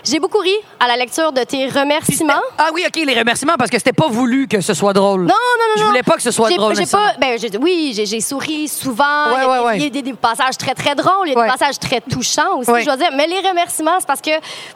J'ai 0.05 0.19
beaucoup 0.21 0.39
ri 0.39 0.55
à 0.81 0.87
la 0.89 0.97
lecture 0.97 1.33
de 1.33 1.43
tes 1.45 1.67
remerciements. 1.69 2.41
Ah 2.59 2.69
oui, 2.75 2.85
OK, 2.87 2.97
les 3.05 3.19
remerciements, 3.19 3.55
parce 3.59 3.71
que 3.71 3.79
c'était 3.79 3.93
pas 3.93 4.09
voulu 4.09 4.49
que 4.49 4.61
ce 4.61 4.75
soit 4.75 4.93
drôle. 4.93 5.23
Non, 5.23 5.27
non, 5.29 5.67
non, 5.77 5.83
Je 5.83 5.85
voulais 5.85 6.03
pas 6.03 6.15
que 6.15 6.23
ce 6.23 6.31
soit 6.31 6.51
drôle, 6.51 6.75
J'ai 6.77 6.87
pas, 6.87 7.13
ben, 7.21 7.39
oui, 7.61 7.93
j'ai 7.95 8.21
souri 8.21 8.69
souvent. 8.69 9.05
Ouais, 9.29 9.35
il 9.37 9.43
y 9.43 9.45
a, 9.45 9.49
ouais, 9.51 9.59
des- 9.59 9.65
ouais. 9.65 9.77
il 9.79 9.83
y 9.85 9.87
a 9.87 9.91
des, 9.91 10.03
des 10.03 10.13
passages 10.15 10.57
très, 10.59 10.75
très 10.75 10.95
drôles. 10.95 11.27
Il 11.29 11.35
y 11.35 11.37
a 11.39 11.43
des 11.45 11.51
passages 11.51 11.79
très 11.79 12.01
touchants 12.01 12.59
aussi, 12.59 12.71
je 12.81 12.85
dois 12.85 12.97
dire. 12.97 13.11
Mais 13.17 13.27
les 13.27 13.41
remerciements, 13.49 13.97
c'est 13.99 14.07
parce 14.07 14.21
que 14.21 14.31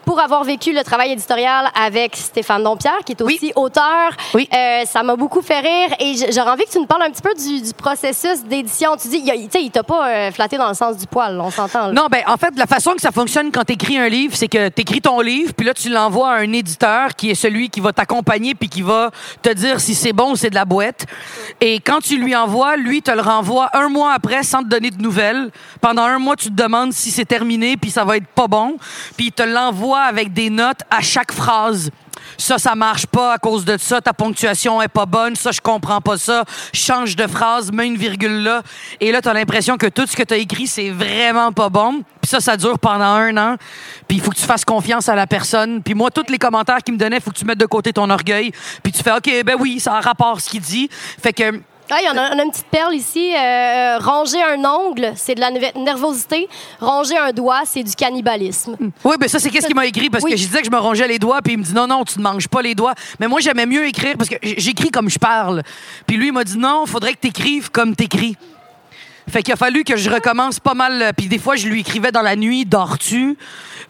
pour 0.05 0.19
avoir 0.19 0.43
vécu 0.43 0.73
le 0.73 0.83
travail 0.83 1.11
éditorial 1.11 1.69
avec 1.79 2.15
Stéphane 2.15 2.63
Dompierre, 2.63 2.99
qui 3.05 3.13
est 3.13 3.21
Oui. 3.21 3.35
aussi 3.41 3.51
auteur, 3.55 4.11
Oui. 4.33 4.47
euh, 4.53 4.85
ça 4.85 5.03
m'a 5.03 5.15
beaucoup 5.15 5.41
fait 5.41 5.59
rire. 5.59 5.89
Et 5.99 6.15
j'aurais 6.31 6.51
envie 6.51 6.63
que 6.65 6.71
tu 6.71 6.79
nous 6.79 6.85
parles 6.85 7.03
un 7.03 7.11
petit 7.11 7.21
peu 7.21 7.33
du, 7.33 7.61
du 7.61 7.73
processus 7.73 8.43
d'édition. 8.45 8.95
Tu 9.01 9.07
dis, 9.09 9.23
tu 9.23 9.29
sais, 9.51 9.61
il 9.63 9.71
t'a 9.71 9.83
pas 9.83 10.07
euh, 10.07 10.31
flatté 10.31 10.57
dans 10.57 10.67
le 10.69 10.73
sens 10.75 10.97
du 10.97 11.07
poil, 11.07 11.39
on 11.39 11.51
s'entend. 11.51 11.91
Non, 11.91 12.07
ben 12.11 12.21
en 12.27 12.37
fait, 12.37 12.53
la 12.57 12.65
façon 12.65 12.93
que 12.93 13.01
ça 13.01 13.11
fonctionne 13.11 13.51
quand 13.51 13.63
tu 13.65 13.73
écris 13.73 13.97
un 13.97 14.07
livre, 14.09 14.35
c'est 14.35 14.47
que 14.47 14.69
tu 14.69 14.81
écris 14.81 15.01
ton 15.07 15.21
livre, 15.21 15.53
puis 15.53 15.65
là, 15.65 15.73
tu 15.73 15.87
l'envoies 15.87 16.29
à 16.29 16.39
un 16.39 16.51
éditeur 16.51 17.15
qui 17.15 17.29
est 17.29 17.35
celui 17.35 17.69
qui 17.69 17.79
va 17.79 17.93
t'accompagner 17.93 18.55
puis 18.55 18.67
qui 18.67 18.81
va 18.81 19.09
te 19.41 19.47
dire 19.53 19.79
si 19.79 19.95
c'est 19.95 20.11
bon 20.11 20.33
ou 20.33 20.35
c'est 20.35 20.49
de 20.49 20.55
la 20.55 20.65
boîte. 20.65 21.05
Et 21.61 21.79
quand 21.79 21.99
tu 22.01 22.17
lui 22.17 22.35
envoies, 22.35 22.75
lui 22.75 23.01
te 23.01 23.11
le 23.11 23.21
renvoie 23.21 23.69
un 23.71 23.87
mois 23.87 24.11
après 24.11 24.43
sans 24.43 24.63
te 24.63 24.67
donner 24.67 24.91
de 24.91 25.01
nouvelles. 25.01 25.49
Pendant 25.79 26.03
un 26.03 26.19
mois, 26.19 26.35
tu 26.35 26.49
te 26.49 26.61
demandes 26.61 26.91
si 26.91 27.09
c'est 27.09 27.23
terminé 27.23 27.77
puis 27.77 27.89
ça 27.89 28.03
va 28.03 28.17
être 28.17 28.27
pas 28.27 28.47
bon. 28.47 28.75
Puis 29.15 29.27
il 29.27 29.31
te 29.31 29.43
l'envoie 29.43 30.01
avec 30.01 30.33
des 30.33 30.49
notes 30.49 30.81
à 30.91 30.99
chaque 30.99 31.31
phrase. 31.31 31.89
Ça, 32.37 32.57
ça 32.57 32.75
marche 32.75 33.05
pas 33.05 33.33
à 33.33 33.37
cause 33.37 33.65
de 33.65 33.77
ça. 33.77 34.01
Ta 34.01 34.13
ponctuation 34.13 34.81
est 34.81 34.87
pas 34.87 35.05
bonne. 35.05 35.35
Ça, 35.35 35.51
je 35.51 35.61
comprends 35.61 36.01
pas 36.01 36.17
ça. 36.17 36.43
Change 36.73 37.15
de 37.15 37.27
phrase, 37.27 37.71
mets 37.71 37.87
une 37.87 37.97
virgule 37.97 38.43
là. 38.43 38.61
Et 38.99 39.11
là, 39.11 39.21
tu 39.21 39.29
as 39.29 39.33
l'impression 39.33 39.77
que 39.77 39.87
tout 39.87 40.05
ce 40.07 40.15
que 40.15 40.23
tu 40.23 40.33
as 40.33 40.37
écrit, 40.37 40.67
c'est 40.67 40.89
vraiment 40.89 41.51
pas 41.51 41.69
bon. 41.69 42.03
Puis 42.21 42.29
ça, 42.29 42.39
ça 42.39 42.57
dure 42.57 42.79
pendant 42.79 43.05
un 43.05 43.35
an. 43.37 43.55
Puis 44.07 44.17
il 44.17 44.21
faut 44.21 44.31
que 44.31 44.37
tu 44.37 44.45
fasses 44.45 44.65
confiance 44.65 45.09
à 45.09 45.15
la 45.15 45.27
personne. 45.27 45.81
Puis 45.81 45.93
moi, 45.93 46.11
tous 46.11 46.29
les 46.29 46.37
commentaires 46.37 46.79
qu'il 46.83 46.93
me 46.93 46.99
donnait, 46.99 47.19
faut 47.19 47.31
que 47.31 47.37
tu 47.37 47.45
mettes 47.45 47.59
de 47.59 47.65
côté 47.65 47.93
ton 47.93 48.09
orgueil. 48.09 48.51
Puis 48.83 48.91
tu 48.91 49.03
fais, 49.03 49.11
OK, 49.11 49.29
ben 49.45 49.55
oui, 49.59 49.79
ça 49.79 49.95
a 49.95 50.01
rapport 50.01 50.41
ce 50.41 50.49
qu'il 50.49 50.61
dit. 50.61 50.89
Fait 50.91 51.33
que 51.33 51.61
Ah, 51.89 51.97
il 52.01 52.05
y 52.05 52.09
en 52.09 52.17
a, 52.17 52.35
on 52.35 52.39
a 52.39 52.43
une 52.43 52.51
petite 52.51 52.65
perle 52.67 52.93
ici. 52.95 53.33
Euh, 53.33 53.97
ronger 53.99 54.41
un 54.43 54.63
ongle, 54.65 55.13
c'est 55.15 55.35
de 55.35 55.39
la 55.39 55.51
nerv- 55.51 55.77
nervosité. 55.77 56.49
Ronger 56.81 57.17
un 57.17 57.31
doigt, 57.31 57.61
c'est 57.65 57.83
du 57.83 57.95
cannibalisme. 57.95 58.75
Oui, 59.05 59.15
ben 59.19 59.29
ça, 59.29 59.39
c'est 59.39 59.49
qu'est-ce 59.49 59.67
qu'il 59.67 59.75
m'a 59.75 59.85
écrit? 59.85 60.09
Parce 60.09 60.23
Oui. 60.23 60.31
que 60.31 60.37
je 60.37 60.45
disais 60.45 60.59
que 60.59 60.65
je 60.65 60.71
me 60.71 60.77
rongeais 60.79 61.07
les 61.07 61.17
doigts, 61.19 61.41
puis 61.41 61.53
il 61.53 61.59
me 61.59 61.63
dit 61.63 61.73
non, 61.73 61.87
non, 61.87 62.03
tu 62.03 62.17
ne 62.19 62.23
manges 62.23 62.49
pas 62.49 62.61
les 62.61 62.75
doigts. 62.75 62.93
Mais 63.19 63.27
moi, 63.27 63.39
j'aimais 63.39 63.65
mieux 63.65 63.87
écrire 63.87 64.15
parce 64.17 64.29
que 64.29 64.35
j'écris 64.41 64.89
comme 64.89 65.09
je 65.09 65.17
parle. 65.19 65.63
Puis 66.05 66.17
lui, 66.17 66.27
il 66.27 66.33
m'a 66.33 66.43
dit 66.43 66.57
non, 66.57 66.85
faudrait 66.85 67.13
que 67.13 67.19
tu 67.21 67.27
écrives 67.27 67.71
comme 67.71 67.95
tu 67.95 68.03
écris. 68.03 68.35
Fait 69.29 69.43
qu'il 69.43 69.53
a 69.53 69.57
fallu 69.57 69.83
que 69.83 69.95
je 69.97 70.09
recommence 70.09 70.59
pas 70.59 70.73
mal. 70.73 71.01
euh, 71.01 71.11
Puis 71.15 71.27
des 71.27 71.39
fois, 71.39 71.55
je 71.57 71.67
lui 71.67 71.81
écrivais 71.81 72.11
dans 72.11 72.21
la 72.21 72.35
nuit, 72.35 72.65
dors-tu? 72.65 73.37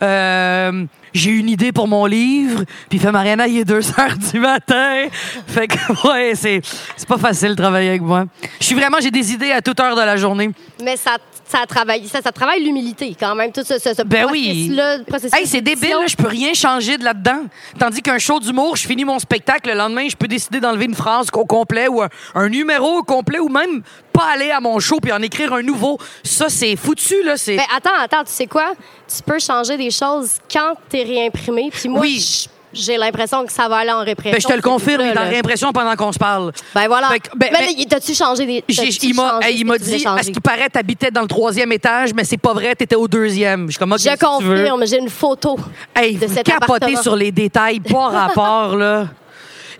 Euh, 0.04 0.86
j'ai 1.18 1.32
une 1.32 1.50
idée 1.50 1.72
pour 1.72 1.88
mon 1.88 2.06
livre. 2.06 2.64
Puis 2.90 3.00
fait 3.00 3.12
Mariana, 3.12 3.48
il 3.48 3.58
est 3.58 3.66
2 3.66 3.76
heures 4.00 4.18
du 4.32 4.40
matin. 4.40 5.08
Fait 5.48 5.68
que, 5.68 6.08
ouais, 6.08 6.34
c'est, 6.36 6.62
c'est 6.96 7.08
pas 7.08 7.18
facile 7.18 7.50
de 7.50 7.56
travailler 7.56 7.90
avec 7.90 8.02
moi. 8.02 8.26
Je 8.60 8.66
suis 8.66 8.76
vraiment, 8.76 8.98
j'ai 9.02 9.12
des 9.12 9.34
idées 9.34 9.52
à 9.52 9.62
toute 9.62 9.80
heure 9.80 9.96
de 9.96 10.02
la 10.02 10.18
journée. 10.18 10.50
Mais 10.84 10.96
ça, 10.96 11.18
ça 11.46 11.66
travaille, 11.68 12.08
ça, 12.08 12.22
ça 12.22 12.32
travaille 12.32 12.64
l'humilité 12.64 13.16
quand 13.20 13.34
même, 13.36 13.52
tout 13.52 13.64
ce, 13.64 13.80
ce, 13.80 13.94
ce 13.94 14.02
Ben 14.04 14.28
oui. 14.32 14.44
processus-là, 14.44 14.98
le 14.98 15.04
processus 15.04 15.40
Hey, 15.40 15.48
c'est 15.48 15.62
débile, 15.62 15.90
là, 15.92 16.08
je 16.08 16.16
peux 16.16 16.28
rien 16.28 16.54
changer 16.54 16.98
de 16.98 17.04
là-dedans. 17.04 17.44
Tandis 17.80 18.02
qu'un 18.02 18.18
show 18.20 18.40
d'humour, 18.40 18.76
je 18.76 18.86
finis 18.86 19.06
mon 19.06 19.20
spectacle, 19.20 19.70
le 19.70 19.76
lendemain, 19.76 20.08
je 20.10 20.16
peux 20.16 20.28
décider 20.28 20.60
d'enlever 20.60 20.86
une 20.86 20.96
phrase 20.96 21.28
au 21.34 21.46
complet 21.46 21.88
ou 21.88 22.02
un, 22.02 22.10
un 22.36 22.50
numéro 22.50 22.98
au 23.00 23.04
complet 23.04 23.40
ou 23.40 23.50
même 23.50 23.82
pas 24.12 24.26
aller 24.34 24.52
à 24.52 24.60
mon 24.60 24.80
show 24.80 25.00
puis 25.02 25.12
en 25.14 25.22
écrire 25.22 25.54
un 25.54 25.62
nouveau. 25.62 25.98
Ça, 26.24 26.50
c'est 26.50 26.76
foutu, 26.76 27.24
là. 27.24 27.38
C'est... 27.38 27.58
Attends, 27.76 27.92
attends, 28.00 28.24
tu 28.24 28.32
sais 28.34 28.48
quoi? 28.48 28.74
Tu 29.08 29.24
peux 29.24 29.40
changer 29.40 29.78
des 29.78 29.92
choses 29.92 30.32
quand 30.52 30.74
t'es 30.90 31.04
réimprimé. 31.04 31.70
Puis 31.72 31.88
moi, 31.90 32.02
Oui. 32.02 32.48
j'ai 32.74 32.98
l'impression 32.98 33.46
que 33.46 33.52
ça 33.54 33.68
va 33.70 33.78
aller 33.78 33.92
en 33.92 34.04
répression. 34.04 34.32
Ben, 34.34 34.42
je 34.42 34.48
te 34.48 34.54
le 34.54 34.62
confirme, 34.62 35.02
il 35.02 35.08
est 35.08 35.14
là. 35.14 35.22
réimpression 35.22 35.72
pendant 35.72 35.96
qu'on 35.96 36.12
se 36.12 36.20
parle. 36.20 36.52
Ben 36.76 36.88
voilà. 36.88 37.10
Que- 37.18 37.36
ben, 37.38 37.50
mais 37.52 37.66
là, 37.68 37.84
t'as-tu 37.90 38.14
changé 38.14 38.46
des. 38.46 38.62
T'as-tu 38.62 39.06
il 39.08 39.16
m'a, 39.16 39.40
tu 39.78 39.84
dit, 39.84 40.06
à 40.06 40.22
ce 40.24 40.30
qui 40.32 40.40
paraît, 40.42 40.70
t'habitais 40.70 41.10
dans 41.12 41.22
le 41.22 41.28
troisième 41.28 41.72
étage, 41.72 42.14
mais 42.14 42.24
c'est 42.26 42.38
pas 42.38 42.54
vrai, 42.54 42.76
t'étais 42.76 42.96
au 42.96 43.08
deuxième. 43.08 43.72
Je 43.72 43.80
comme, 43.80 43.94
OK, 43.94 44.00
Je 44.00 44.04
si 44.04 44.10
tu 44.10 44.26
confirme, 44.26 44.86
j'ai 44.86 45.00
une 45.00 45.10
photo. 45.10 45.58
Hey, 45.96 46.16
de 46.16 46.28
cet 46.28 46.50
appartement. 46.50 47.02
sur 47.02 47.16
les 47.16 47.32
détails, 47.32 47.80
pas 47.80 48.08
rapport, 48.10 48.76
là. 48.76 49.08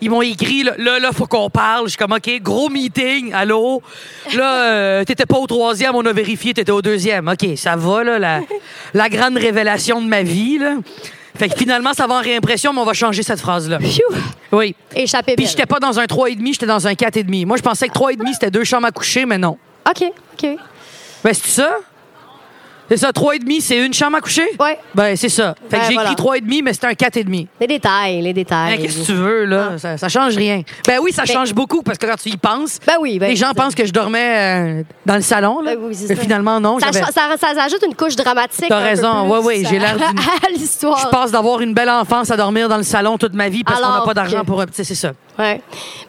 Ils 0.00 0.10
m'ont 0.10 0.22
écrit, 0.22 0.62
là, 0.62 0.72
là, 0.78 0.98
là, 0.98 1.10
faut 1.12 1.26
qu'on 1.26 1.50
parle. 1.50 1.84
Je 1.84 1.90
suis 1.90 1.98
comme, 1.98 2.12
OK, 2.12 2.30
gros 2.40 2.68
meeting, 2.68 3.32
allô? 3.32 3.82
Là, 4.34 4.64
euh, 4.64 5.04
t'étais 5.04 5.26
pas 5.26 5.38
au 5.38 5.46
troisième, 5.46 5.94
on 5.94 6.06
a 6.06 6.12
vérifié, 6.12 6.54
t'étais 6.54 6.72
au 6.72 6.82
deuxième. 6.82 7.28
OK, 7.28 7.46
ça 7.56 7.76
va, 7.76 8.04
là, 8.04 8.18
la, 8.18 8.40
la 8.94 9.08
grande 9.08 9.36
révélation 9.36 10.00
de 10.00 10.06
ma 10.06 10.22
vie, 10.22 10.58
là. 10.58 10.74
Fait 11.38 11.48
que 11.48 11.56
finalement, 11.56 11.94
ça 11.94 12.06
va 12.08 12.16
en 12.16 12.20
réimpression, 12.20 12.72
mais 12.72 12.80
on 12.80 12.84
va 12.84 12.94
changer 12.94 13.22
cette 13.22 13.38
phrase-là. 13.40 13.78
Oui. 14.50 14.74
Échappé 14.94 15.36
Puis 15.36 15.46
j'étais 15.46 15.66
pas 15.66 15.78
dans 15.78 16.00
un 16.00 16.04
3,5, 16.04 16.52
j'étais 16.52 16.66
dans 16.66 16.86
un 16.86 16.92
4,5. 16.92 17.46
Moi, 17.46 17.56
je 17.56 17.62
pensais 17.62 17.88
que 17.88 17.92
3,5, 17.92 18.32
c'était 18.32 18.50
deux 18.50 18.64
chambres 18.64 18.86
à 18.88 18.90
coucher, 18.90 19.24
mais 19.24 19.38
non. 19.38 19.56
OK, 19.88 20.02
OK. 20.34 20.48
Ben, 21.22 21.34
c'est 21.34 21.46
ça? 21.46 21.76
C'est 22.90 22.96
ça, 22.96 23.10
3,5, 23.10 23.60
c'est 23.60 23.84
une 23.84 23.92
chambre 23.92 24.16
à 24.16 24.20
coucher? 24.20 24.46
Ouais. 24.58 24.78
Ben, 24.94 25.14
c'est 25.14 25.28
ça. 25.28 25.54
Fait 25.68 25.76
que 25.76 25.82
Ben, 25.82 25.88
j'ai 25.88 25.94
voilà. 25.94 26.12
écrit 26.12 26.22
3,5, 26.40 26.62
mais 26.62 26.72
c'est 26.72 26.84
un 26.86 26.92
4,5. 26.94 27.46
Les 27.60 27.66
détails, 27.66 28.22
les 28.22 28.32
détails. 28.32 28.76
Ben, 28.78 28.82
Qu'est-ce 28.82 29.00
que 29.00 29.04
tu 29.06 29.12
veux, 29.12 29.44
là? 29.44 29.70
Ah. 29.74 29.78
Ça, 29.78 29.98
ça 29.98 30.08
change 30.08 30.36
rien. 30.36 30.62
Ben 30.86 30.98
oui, 31.02 31.12
ça 31.12 31.24
Ben- 31.26 31.32
change 31.34 31.52
beaucoup 31.52 31.82
parce 31.82 31.98
que 31.98 32.06
quand 32.06 32.16
tu 32.16 32.30
y 32.30 32.36
penses, 32.38 32.78
Ben 32.86 32.94
oui, 33.00 33.18
ben 33.18 33.28
les 33.28 33.36
gens 33.36 33.48
c'est- 33.48 33.60
pensent 33.62 33.74
que 33.74 33.84
je 33.84 33.92
dormais 33.92 34.78
euh, 34.80 34.82
dans 35.04 35.16
le 35.16 35.20
salon, 35.20 35.60
là. 35.60 35.74
Ben 35.74 35.80
oui, 35.82 35.94
c'est 35.94 36.08
mais 36.08 36.16
ça. 36.16 36.22
finalement, 36.22 36.60
non. 36.60 36.78
Ça, 36.78 36.86
j'avais- 36.92 37.04
cha- 37.04 37.36
ça, 37.38 37.62
ajoute 37.64 37.84
une 37.86 37.94
couche 37.94 38.16
dramatique. 38.16 38.66
T'as 38.68 38.76
un 38.78 38.80
peu 38.80 38.86
raison, 38.88 39.22
plus 39.22 39.30
ouais, 39.32 39.38
ouais, 39.58 39.62
j'ai 39.68 39.78
l'air 39.78 39.96
d'une- 39.96 40.18
à 40.18 40.48
l'histoire. 40.50 40.98
Je 40.98 41.08
passe 41.08 41.30
d'avoir 41.30 41.60
une 41.60 41.74
belle 41.74 41.90
enfance 41.90 42.30
à 42.30 42.36
dormir 42.38 42.68
dans 42.70 42.78
le 42.78 42.82
salon 42.84 43.18
toute 43.18 43.34
ma 43.34 43.48
vie 43.50 43.64
parce 43.64 43.80
qu'on 43.80 43.86
n'a 43.86 43.92
Alors 43.96 44.06
pas 44.06 44.14
d'argent 44.14 44.40
que- 44.40 44.46
pour... 44.46 44.64
tu 44.64 44.72
sais, 44.72 44.84
C'est 44.84 44.94
ça. 44.94 45.12
Ouais. 45.38 45.60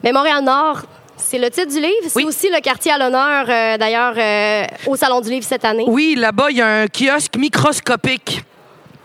Mais 0.02 0.12
Montréal-Nord, 0.12 0.82
c'est 1.22 1.38
le 1.38 1.50
titre 1.50 1.68
du 1.68 1.80
livre? 1.80 1.92
C'est 2.08 2.16
Oui. 2.16 2.24
aussi 2.24 2.48
le 2.48 2.60
quartier 2.60 2.92
à 2.92 2.98
l'honneur, 2.98 3.44
euh, 3.48 3.76
d'ailleurs, 3.78 4.14
euh, 4.16 4.64
au 4.86 4.96
Salon 4.96 5.20
du 5.20 5.30
livre 5.30 5.46
cette 5.46 5.64
année. 5.64 5.84
Oui, 5.86 6.14
là-bas, 6.16 6.46
il 6.50 6.56
y 6.58 6.62
a 6.62 6.82
un 6.82 6.86
kiosque 6.88 7.36
microscopique. 7.36 8.42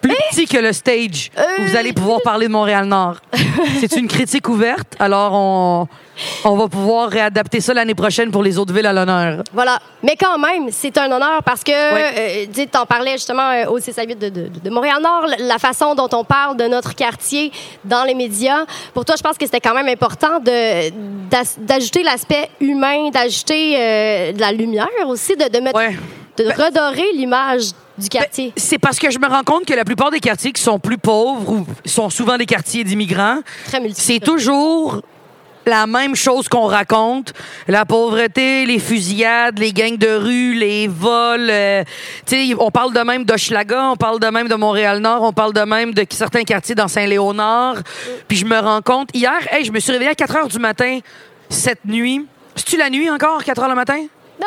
Plus 0.07 0.15
petit 0.31 0.45
que 0.45 0.57
le 0.57 0.73
stage. 0.73 1.31
Euh. 1.37 1.43
où 1.59 1.63
Vous 1.67 1.75
allez 1.75 1.93
pouvoir 1.93 2.21
parler 2.23 2.47
de 2.47 2.51
Montréal-Nord. 2.51 3.17
C'est 3.79 3.95
une 3.97 4.07
critique 4.07 4.47
ouverte, 4.49 4.95
alors 4.99 5.33
on, 5.33 5.87
on 6.43 6.55
va 6.55 6.67
pouvoir 6.67 7.09
réadapter 7.09 7.59
ça 7.61 7.73
l'année 7.73 7.95
prochaine 7.95 8.31
pour 8.31 8.43
les 8.43 8.57
autres 8.57 8.73
villes 8.73 8.85
à 8.85 8.93
l'honneur. 8.93 9.43
Voilà. 9.53 9.79
Mais 10.03 10.15
quand 10.19 10.37
même, 10.37 10.67
c'est 10.71 10.97
un 10.97 11.11
honneur 11.11 11.41
parce 11.43 11.63
que, 11.63 11.71
Ouais. 11.71 12.45
euh, 12.45 12.45
tu 12.53 12.67
parlais 12.87 13.13
justement 13.13 13.49
euh, 13.49 13.65
au 13.69 13.79
C8 13.79 14.17
de, 14.17 14.29
de, 14.29 14.47
de 14.63 14.69
Montréal-Nord, 14.69 15.25
la- 15.39 15.57
façon 15.57 15.95
dont 15.95 16.09
on 16.13 16.23
parle 16.23 16.57
de 16.57 16.65
notre 16.65 16.93
quartier 16.95 17.51
dans 17.83 18.03
les 18.03 18.13
médias. 18.13 18.65
Pour 18.93 19.03
toi, 19.05 19.15
je 19.17 19.23
pense 19.23 19.37
que 19.37 19.45
c'était 19.45 19.59
quand 19.61 19.73
même 19.73 19.87
important 19.87 20.39
d'ajouter 21.61 22.03
l'aspect 22.03 22.49
humain, 22.59 23.09
d'ajouter 23.11 23.75
euh, 23.77 24.31
de 24.33 24.39
la 24.39 24.51
lumière 24.51 24.87
aussi, 25.07 25.35
de, 25.35 25.49
de 25.49 25.59
mettre, 25.59 25.77
Ouais. 25.77 25.95
De 26.37 26.43
Ben- 26.43 26.55
redorer 26.65 27.11
l'image 27.13 27.69
du 27.97 28.09
quartier. 28.09 28.51
C'est 28.57 28.77
parce 28.77 28.99
que 28.99 29.09
je 29.09 29.19
me 29.19 29.27
rends 29.27 29.43
compte 29.43 29.65
que 29.65 29.73
la 29.73 29.85
plupart 29.85 30.11
des 30.11 30.19
quartiers 30.19 30.51
qui 30.51 30.61
sont 30.61 30.79
plus 30.79 30.97
pauvres 30.97 31.49
ou 31.49 31.65
sont 31.85 32.09
souvent 32.09 32.37
des 32.37 32.45
quartiers 32.45 32.83
d'immigrants, 32.83 33.39
c'est 33.93 34.19
toujours 34.19 35.01
la 35.67 35.87
même 35.87 36.15
chose 36.15 36.47
qu'on 36.47 36.67
raconte. 36.67 37.33
La 37.67 37.85
pauvreté, 37.85 38.65
les 38.67 38.77
fusillades, 38.77 39.57
les 39.57 39.73
gangs 39.73 39.97
de 39.97 40.15
rue, 40.15 40.53
les 40.53 40.87
vols. 40.87 41.47
euh, 41.49 41.83
tu 42.25 42.49
sais, 42.49 42.55
on 42.59 42.69
parle 42.69 42.93
de 42.93 42.99
même 42.99 43.23
d'Hochelaga, 43.23 43.89
on 43.89 43.95
parle 43.95 44.19
de 44.19 44.27
même 44.27 44.47
de 44.47 44.53
Montréal-Nord, 44.55 45.23
on 45.23 45.33
parle 45.33 45.53
de 45.53 45.61
même 45.61 45.93
de 45.93 46.05
certains 46.11 46.43
quartiers 46.43 46.75
dans 46.75 46.87
Saint-Léonard. 46.87 47.77
Puis 48.27 48.37
je 48.37 48.45
me 48.45 48.59
rends 48.59 48.81
compte, 48.83 49.09
hier, 49.15 49.33
hey, 49.51 49.63
je 49.65 49.71
me 49.71 49.79
suis 49.79 49.91
réveillée 49.91 50.11
à 50.11 50.15
4 50.15 50.35
heures 50.35 50.47
du 50.49 50.59
matin 50.59 50.99
cette 51.49 51.83
nuit. 51.85 52.23
C'est-tu 52.55 52.77
la 52.77 52.89
nuit 52.91 53.09
encore, 53.09 53.43
4 53.43 53.63
heures 53.63 53.69
le 53.69 53.75
matin? 53.75 54.05
Ah, 54.41 54.45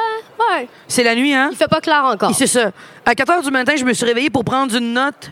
ouais. 0.59 0.69
C'est 0.87 1.03
la 1.03 1.15
nuit, 1.15 1.33
hein? 1.33 1.49
Il 1.53 1.57
fait 1.57 1.69
pas 1.69 1.81
clair 1.81 2.05
encore. 2.05 2.35
C'est 2.35 2.47
ça. 2.47 2.73
À 3.05 3.15
4 3.15 3.31
heures 3.31 3.43
du 3.43 3.51
matin, 3.51 3.75
je 3.77 3.85
me 3.85 3.93
suis 3.93 4.05
réveillée 4.05 4.31
pour 4.31 4.45
prendre 4.45 4.75
une 4.77 4.93
note. 4.93 5.31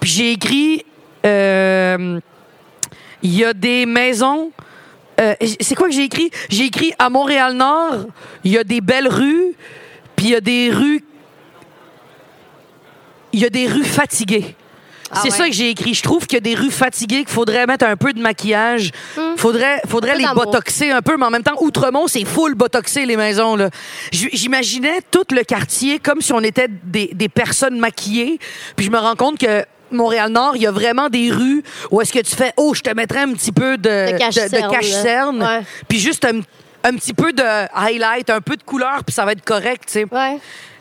Puis 0.00 0.10
j'ai 0.10 0.32
écrit 0.32 0.84
euh, 1.24 2.20
il 3.22 3.34
y 3.34 3.44
a 3.44 3.52
des 3.52 3.86
maisons. 3.86 4.50
euh, 5.20 5.34
c'est 5.60 5.74
quoi 5.74 5.88
que 5.88 5.94
j'ai 5.94 6.04
écrit? 6.04 6.30
J'ai 6.48 6.64
écrit 6.64 6.92
à 6.98 7.08
Montréal-Nord, 7.10 8.06
il 8.44 8.52
y 8.52 8.58
a 8.58 8.64
des 8.64 8.80
belles 8.80 9.08
rues, 9.08 9.54
puis 10.14 10.26
il 10.26 10.30
y 10.32 10.36
a 10.36 10.40
des 10.40 10.70
rues. 10.70 11.02
Il 13.32 13.40
y 13.40 13.44
a 13.44 13.50
des 13.50 13.66
rues 13.66 13.84
fatiguées. 13.84 14.54
Ah 15.10 15.20
c'est 15.22 15.30
ouais. 15.30 15.36
ça 15.36 15.46
que 15.48 15.54
j'ai 15.54 15.70
écrit. 15.70 15.94
Je 15.94 16.02
trouve 16.02 16.26
qu'il 16.26 16.36
y 16.36 16.38
a 16.38 16.40
des 16.40 16.54
rues 16.54 16.70
fatiguées, 16.70 17.24
qu'il 17.24 17.28
faudrait 17.34 17.66
mettre 17.66 17.84
un 17.86 17.96
peu 17.96 18.12
de 18.12 18.20
maquillage. 18.20 18.90
Faudrait, 19.36 19.80
faudrait 19.88 20.14
peu 20.14 20.18
les 20.18 20.26
botoxer 20.34 20.90
un 20.90 21.02
peu, 21.02 21.16
mais 21.16 21.26
en 21.26 21.30
même 21.30 21.42
temps, 21.42 21.56
Outremont, 21.60 22.06
c'est 22.08 22.24
full 22.24 22.54
botoxé, 22.54 23.06
les 23.06 23.16
maisons. 23.16 23.56
là. 23.56 23.70
J'imaginais 24.12 25.00
tout 25.10 25.24
le 25.30 25.42
quartier 25.44 25.98
comme 25.98 26.20
si 26.20 26.32
on 26.32 26.40
était 26.40 26.68
des, 26.68 27.10
des 27.12 27.28
personnes 27.28 27.78
maquillées. 27.78 28.38
Puis 28.76 28.86
je 28.86 28.90
me 28.90 28.98
rends 28.98 29.16
compte 29.16 29.38
que 29.38 29.64
Montréal-Nord, 29.92 30.56
il 30.56 30.62
y 30.62 30.66
a 30.66 30.72
vraiment 30.72 31.08
des 31.08 31.30
rues 31.30 31.62
où 31.90 32.00
est-ce 32.00 32.12
que 32.12 32.18
tu 32.18 32.34
fais, 32.34 32.52
oh, 32.56 32.74
je 32.74 32.82
te 32.82 32.90
mettrais 32.94 33.20
un 33.20 33.32
petit 33.32 33.52
peu 33.52 33.78
de, 33.78 34.12
De 34.12 34.18
cache-cerne. 34.72 35.42
Ouais. 35.42 35.60
Puis 35.88 35.98
juste 36.00 36.24
un, 36.24 36.40
un 36.82 36.94
petit 36.94 37.14
peu 37.14 37.32
de 37.32 37.42
highlight, 37.74 38.30
un 38.30 38.40
peu 38.40 38.56
de 38.56 38.62
couleur, 38.62 39.04
puis 39.04 39.14
ça 39.14 39.24
va 39.24 39.32
être 39.32 39.44
correct, 39.44 39.84
tu 39.86 39.92
sais. 39.92 40.06
Ouais. 40.10 40.38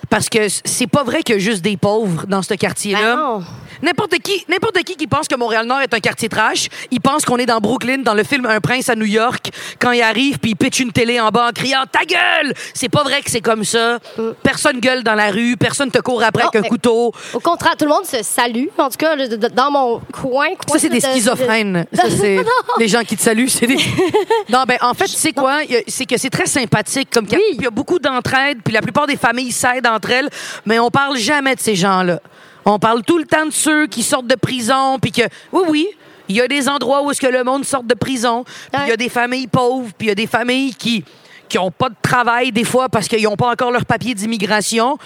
Parce 0.10 0.30
que 0.30 0.48
c'est 0.64 0.88
pas 0.88 1.04
vrai 1.04 1.24
qu'il 1.24 1.36
y 1.36 1.38
a 1.38 1.42
juste 1.42 1.64
des 1.64 1.78
pauvres 1.78 2.26
dans 2.28 2.44
ce 2.44 2.54
quartier-là. 2.54 3.16
Ben 3.16 3.18
non. 3.18 3.44
N'importe 3.82 4.18
qui, 4.20 4.44
n'importe 4.50 4.78
qui 4.84 4.96
qui 4.96 5.08
pense 5.08 5.28
que 5.28 5.36
Montréal-Nord 5.36 5.82
est 5.82 5.94
un 5.94 6.00
quartier 6.00 6.30
trash, 6.30 6.68
il 6.92 7.02
pense 7.02 7.26
qu'on 7.26 7.38
est 7.38 7.46
dans 7.46 7.60
Brooklyn, 7.60 8.00
dans 8.00 8.14
le 8.14 8.24
film 8.24 8.46
Un 8.46 8.60
prince 8.60 8.90
à 8.90 8.96
New 8.96 9.06
York, 9.06 9.50
quand 9.80 9.92
il 9.92 10.02
arrive 10.02 10.40
puis 10.40 10.52
il 10.52 10.56
pitch 10.56 10.80
une 10.80 10.92
télé 10.92 11.20
en 11.20 11.30
bas 11.30 11.48
en 11.50 11.52
criant 11.52 11.84
Ta 11.92 12.06
gueule! 12.06 12.54
C'est 12.74 12.90
pas 12.90 13.04
vrai 13.04 13.22
que 13.22 13.30
c'est 13.32 13.42
comme 13.42 13.64
ça. 13.64 14.00
Personne 14.44 14.80
gueule 14.80 15.04
dans 15.04 15.16
la 15.16 15.32
rue, 15.32 15.58
personne 15.58 15.92
te 15.92 16.00
court 16.00 16.24
après 16.24 16.44
avec 16.44 16.56
un 16.56 16.68
couteau. 16.68 17.12
Au 17.34 17.40
contraire, 17.40 17.76
tout 17.78 17.86
le 17.86 17.92
monde 17.92 18.06
se 18.06 18.24
salue. 18.24 18.66
En 18.78 18.90
tout 18.90 18.98
cas, 18.98 19.16
dans 19.54 19.72
mon 19.72 20.02
coin. 20.12 20.48
Ça, 20.50 20.66
coin 20.68 20.78
c'est 20.80 20.90
des 20.90 21.00
de- 21.00 21.06
de- 21.06 21.12
schizophrènes. 21.12 21.86
Ça, 21.94 22.04
c'est 22.10 22.40
les 22.80 22.88
gens 22.88 23.02
qui 23.04 23.16
te 23.18 23.22
saluent. 23.22 23.50
C'est 23.50 23.68
des... 23.68 23.78
Non, 24.50 24.64
ben, 24.68 24.78
en 24.82 24.94
fait, 24.94 25.06
tu 25.06 25.14
sais 25.16 25.32
quoi? 25.34 25.60
C'est 25.88 26.06
que 26.06 26.18
c'est 26.18 26.30
très 26.30 26.46
sympathique 26.46 27.10
comme. 27.12 27.26
Oui. 27.32 27.42
Il 27.54 27.62
y 27.64 27.68
a 27.68 27.72
beaucoup 27.72 28.00
d'entraide, 28.00 28.60
puis 28.64 28.74
la 28.74 28.82
plupart 28.82 29.08
des 29.08 29.18
familles 29.18 29.52
s'aident 29.52 29.88
entre 29.88 30.12
elles, 30.12 30.30
mais 30.66 30.80
on 30.80 30.90
parle 30.90 31.18
jamais 31.18 31.56
de 31.56 31.60
ces 31.60 31.76
gens-là. 31.76 32.20
On 32.66 32.80
parle 32.80 33.04
tout 33.04 33.18
le 33.18 33.26
temps 33.26 33.46
de 33.46 33.52
ceux 33.52 33.88
qui 33.88 34.02
sortent 34.02 34.28
de 34.28 34.36
prison, 34.36 34.98
puis 35.00 35.12
que, 35.12 35.22
oui, 35.52 35.64
oui, 35.70 35.88
il 36.28 36.36
y 36.36 36.42
a 36.42 36.48
des 36.48 36.68
endroits 36.68 37.04
où 37.04 37.12
est-ce 37.12 37.22
que 37.22 37.28
le 37.28 37.44
monde 37.44 37.64
sort 37.64 37.84
de 37.84 37.94
prison, 37.94 38.44
puis 38.72 38.82
il 38.86 38.90
y 38.90 38.94
a 38.94 38.98
des 38.98 39.10
familles 39.10 39.48
pauvres, 39.48 39.92
puis 39.98 40.08
il 40.08 40.10
y 40.10 40.12
a 40.12 40.16
des 40.16 40.28
familles 40.28 40.74
qui 40.74 41.04
qui 41.48 41.58
ont 41.60 41.72
pas 41.72 41.90
de 41.90 41.96
travail 42.02 42.52
des 42.52 42.64
fois 42.64 42.90
parce 42.90 43.08
qu'ils 43.08 43.24
n'ont 43.24 43.36
pas 43.36 43.50
encore 43.52 43.72
leur 43.72 43.86
papier 43.86 44.14
d'immigration, 44.14 44.98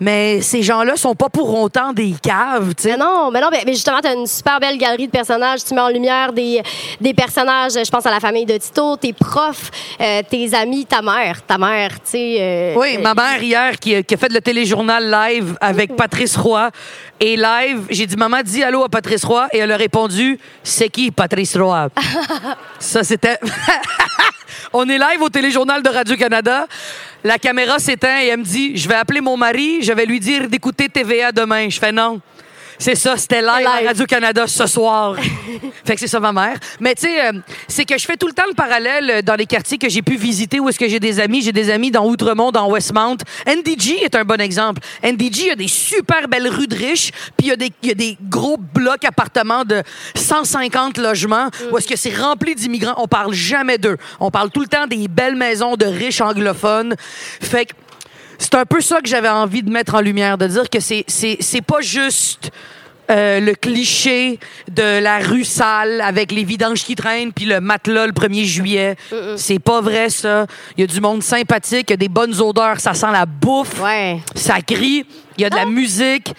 mais 0.00 0.40
ces 0.40 0.62
gens-là 0.62 0.96
sont 0.96 1.14
pas 1.14 1.28
pour 1.28 1.58
autant 1.58 1.92
des 1.92 2.14
caves, 2.22 2.74
tu 2.74 2.84
sais. 2.84 2.90
Mais 2.90 2.96
non, 2.98 3.30
mais 3.30 3.40
non, 3.40 3.48
mais, 3.50 3.62
mais 3.66 3.72
justement, 3.72 4.00
tu 4.00 4.08
as 4.08 4.12
une 4.14 4.26
super 4.26 4.60
belle 4.60 4.78
galerie 4.78 5.06
de 5.06 5.12
personnages. 5.12 5.64
Tu 5.64 5.74
mets 5.74 5.80
en 5.80 5.88
lumière 5.88 6.32
des, 6.32 6.62
des 7.00 7.14
personnages, 7.14 7.72
je 7.72 7.90
pense 7.90 8.04
à 8.06 8.10
la 8.10 8.20
famille 8.20 8.44
de 8.46 8.56
Tito, 8.56 8.96
tes 8.96 9.12
profs, 9.12 9.70
euh, 10.00 10.22
tes 10.28 10.54
amis, 10.54 10.84
ta 10.86 11.02
mère. 11.02 11.42
Ta 11.46 11.58
mère, 11.58 11.90
tu 11.94 12.10
sais. 12.10 12.36
euh, 12.40 12.74
Oui, 12.76 12.96
euh, 12.96 13.02
ma 13.02 13.14
mère 13.14 13.42
hier 13.42 13.78
qui, 13.78 14.02
qui 14.04 14.14
a 14.14 14.16
fait 14.16 14.32
le 14.32 14.40
téléjournal 14.40 15.10
live 15.10 15.56
avec 15.60 15.94
Patrice 15.96 16.36
Roy. 16.36 16.70
Et 17.18 17.36
live, 17.36 17.80
j'ai 17.88 18.06
dit 18.06 18.16
Maman, 18.16 18.38
dis 18.44 18.62
allô 18.62 18.84
à 18.84 18.88
Patrice 18.88 19.24
Roy. 19.24 19.48
Et 19.52 19.58
elle 19.58 19.72
a 19.72 19.76
répondu 19.76 20.38
C'est 20.62 20.88
qui 20.90 21.10
Patrice 21.10 21.56
Roy? 21.56 21.88
Ça, 22.78 23.02
c'était. 23.02 23.38
On 24.72 24.88
est 24.88 24.98
live 24.98 25.22
au 25.22 25.28
téléjournal 25.28 25.82
de 25.82 25.88
Radio-Canada. 25.88 26.66
La 27.24 27.38
caméra 27.38 27.78
s'éteint 27.78 28.20
et 28.22 28.26
elle 28.28 28.40
me 28.40 28.44
dit 28.44 28.76
Je 28.76 28.88
vais 28.88 28.94
appeler 28.94 29.20
mon 29.20 29.36
mari, 29.36 29.82
je 29.82 29.92
vais 29.92 30.06
lui 30.06 30.20
dire 30.20 30.48
d'écouter 30.48 30.88
TVA 30.88 31.32
demain. 31.32 31.68
Je 31.68 31.78
fais 31.78 31.92
non. 31.92 32.20
C'est 32.78 32.94
ça, 32.94 33.16
c'était 33.16 33.40
live, 33.40 33.66
à. 33.66 33.86
Radio-Canada 33.86 34.46
ce 34.46 34.66
soir. 34.66 35.16
fait 35.84 35.94
que 35.94 36.00
c'est 36.00 36.06
ça 36.06 36.20
ma 36.20 36.32
mère. 36.32 36.58
Mais 36.80 36.94
tu 36.94 37.02
sais, 37.02 37.26
euh, 37.26 37.32
c'est 37.68 37.84
que 37.84 37.98
je 37.98 38.04
fais 38.04 38.16
tout 38.16 38.26
le 38.26 38.32
temps 38.32 38.44
le 38.48 38.54
parallèle 38.54 39.10
euh, 39.10 39.22
dans 39.22 39.34
les 39.34 39.46
quartiers 39.46 39.78
que 39.78 39.88
j'ai 39.88 40.02
pu 40.02 40.16
visiter 40.16 40.60
où 40.60 40.68
est-ce 40.68 40.78
que 40.78 40.88
j'ai 40.88 41.00
des 41.00 41.18
amis. 41.20 41.42
J'ai 41.42 41.52
des 41.52 41.70
amis 41.70 41.90
dans 41.90 42.06
Outremont, 42.06 42.50
dans 42.52 42.68
Westmount. 42.70 43.16
NDG 43.46 44.02
est 44.02 44.14
un 44.14 44.24
bon 44.24 44.40
exemple. 44.40 44.80
NDG, 45.02 45.40
il 45.42 45.46
y 45.46 45.50
a 45.50 45.56
des 45.56 45.68
super 45.68 46.28
belles 46.28 46.48
rues 46.48 46.66
de 46.66 46.76
riches, 46.76 47.10
puis 47.36 47.46
il 47.46 47.48
y, 47.48 47.52
a 47.52 47.56
des- 47.56 47.72
il 47.82 47.88
y 47.88 47.92
a 47.92 47.94
des 47.94 48.16
gros 48.28 48.56
blocs 48.58 49.04
appartements 49.04 49.64
de 49.64 49.82
150 50.14 50.98
logements 50.98 51.48
où 51.70 51.78
est-ce 51.78 51.88
que 51.88 51.96
c'est 51.96 52.14
rempli 52.16 52.54
d'immigrants. 52.54 52.94
On 52.98 53.08
parle 53.08 53.32
jamais 53.32 53.78
d'eux. 53.78 53.96
On 54.20 54.30
parle 54.30 54.50
tout 54.50 54.60
le 54.60 54.66
temps 54.68 54.86
des 54.86 55.08
belles 55.08 55.36
maisons 55.36 55.76
de 55.76 55.86
riches 55.86 56.20
anglophones. 56.20 56.94
Fait 57.40 57.66
que 57.66 57.72
c'est 58.38 58.54
un 58.54 58.64
peu 58.64 58.80
ça 58.80 59.00
que 59.00 59.08
j'avais 59.08 59.28
envie 59.28 59.62
de 59.62 59.70
mettre 59.70 59.94
en 59.94 60.00
lumière, 60.00 60.38
de 60.38 60.46
dire 60.46 60.68
que 60.70 60.80
c'est 60.80 61.04
c'est 61.06 61.36
c'est 61.40 61.62
pas 61.62 61.80
juste 61.80 62.50
euh, 63.08 63.38
le 63.38 63.54
cliché 63.54 64.40
de 64.70 65.00
la 65.00 65.18
rue 65.18 65.44
sale 65.44 66.00
avec 66.00 66.32
les 66.32 66.42
vidanges 66.42 66.84
qui 66.84 66.96
traînent 66.96 67.32
puis 67.32 67.44
le 67.44 67.60
matelas 67.60 68.06
le 68.06 68.12
1er 68.12 68.44
juillet. 68.44 68.96
C'est 69.36 69.60
pas 69.60 69.80
vrai 69.80 70.10
ça. 70.10 70.46
Il 70.76 70.80
y 70.80 70.84
a 70.84 70.86
du 70.86 71.00
monde 71.00 71.22
sympathique, 71.22 71.86
il 71.88 71.92
y 71.92 71.94
a 71.94 71.98
des 71.98 72.08
bonnes 72.08 72.40
odeurs, 72.40 72.80
ça 72.80 72.94
sent 72.94 73.12
la 73.12 73.26
bouffe. 73.26 73.80
Ouais. 73.80 74.18
Ça 74.34 74.60
crie, 74.60 75.06
il 75.36 75.42
y 75.42 75.44
a 75.44 75.50
de 75.50 75.56
la 75.56 75.66
musique. 75.66 76.32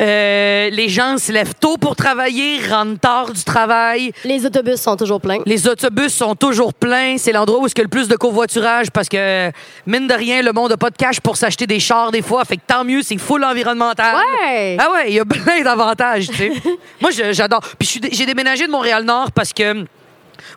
Euh, 0.00 0.68
les 0.70 0.88
gens 0.88 1.16
se 1.16 1.32
lèvent 1.32 1.54
tôt 1.54 1.78
pour 1.78 1.96
travailler, 1.96 2.60
rentrent 2.68 3.00
tard 3.00 3.32
du 3.32 3.42
travail. 3.44 4.12
Les 4.24 4.44
autobus 4.44 4.80
sont 4.80 4.96
toujours 4.96 5.20
pleins. 5.20 5.38
Les 5.46 5.66
autobus 5.66 6.12
sont 6.12 6.34
toujours 6.34 6.74
pleins. 6.74 7.16
C'est 7.18 7.32
l'endroit 7.32 7.60
où 7.60 7.66
il 7.66 7.72
y 7.76 7.80
a 7.80 7.82
le 7.82 7.88
plus 7.88 8.08
de 8.08 8.16
covoiturage 8.16 8.90
parce 8.90 9.08
que, 9.08 9.50
mine 9.86 10.06
de 10.06 10.14
rien, 10.14 10.42
le 10.42 10.52
monde 10.52 10.70
n'a 10.70 10.76
pas 10.76 10.90
de 10.90 10.96
cash 10.96 11.20
pour 11.20 11.36
s'acheter 11.36 11.66
des 11.66 11.80
chars 11.80 12.10
des 12.10 12.22
fois. 12.22 12.44
Fait 12.44 12.56
que 12.56 12.62
tant 12.66 12.84
mieux, 12.84 13.02
c'est 13.02 13.16
full 13.16 13.42
environnemental. 13.42 14.16
Ouais. 14.16 14.76
Ah 14.78 14.92
ouais, 14.92 15.04
il 15.08 15.14
y 15.14 15.20
a 15.20 15.24
plein 15.26 15.62
d'avantages, 15.62 16.28
tu 16.28 16.34
sais. 16.36 16.52
Moi, 17.00 17.10
j'adore. 17.32 17.60
Puis 17.78 18.00
j'ai 18.12 18.26
déménagé 18.26 18.66
de 18.66 18.72
Montréal-Nord 18.72 19.32
parce 19.32 19.52
que 19.52 19.84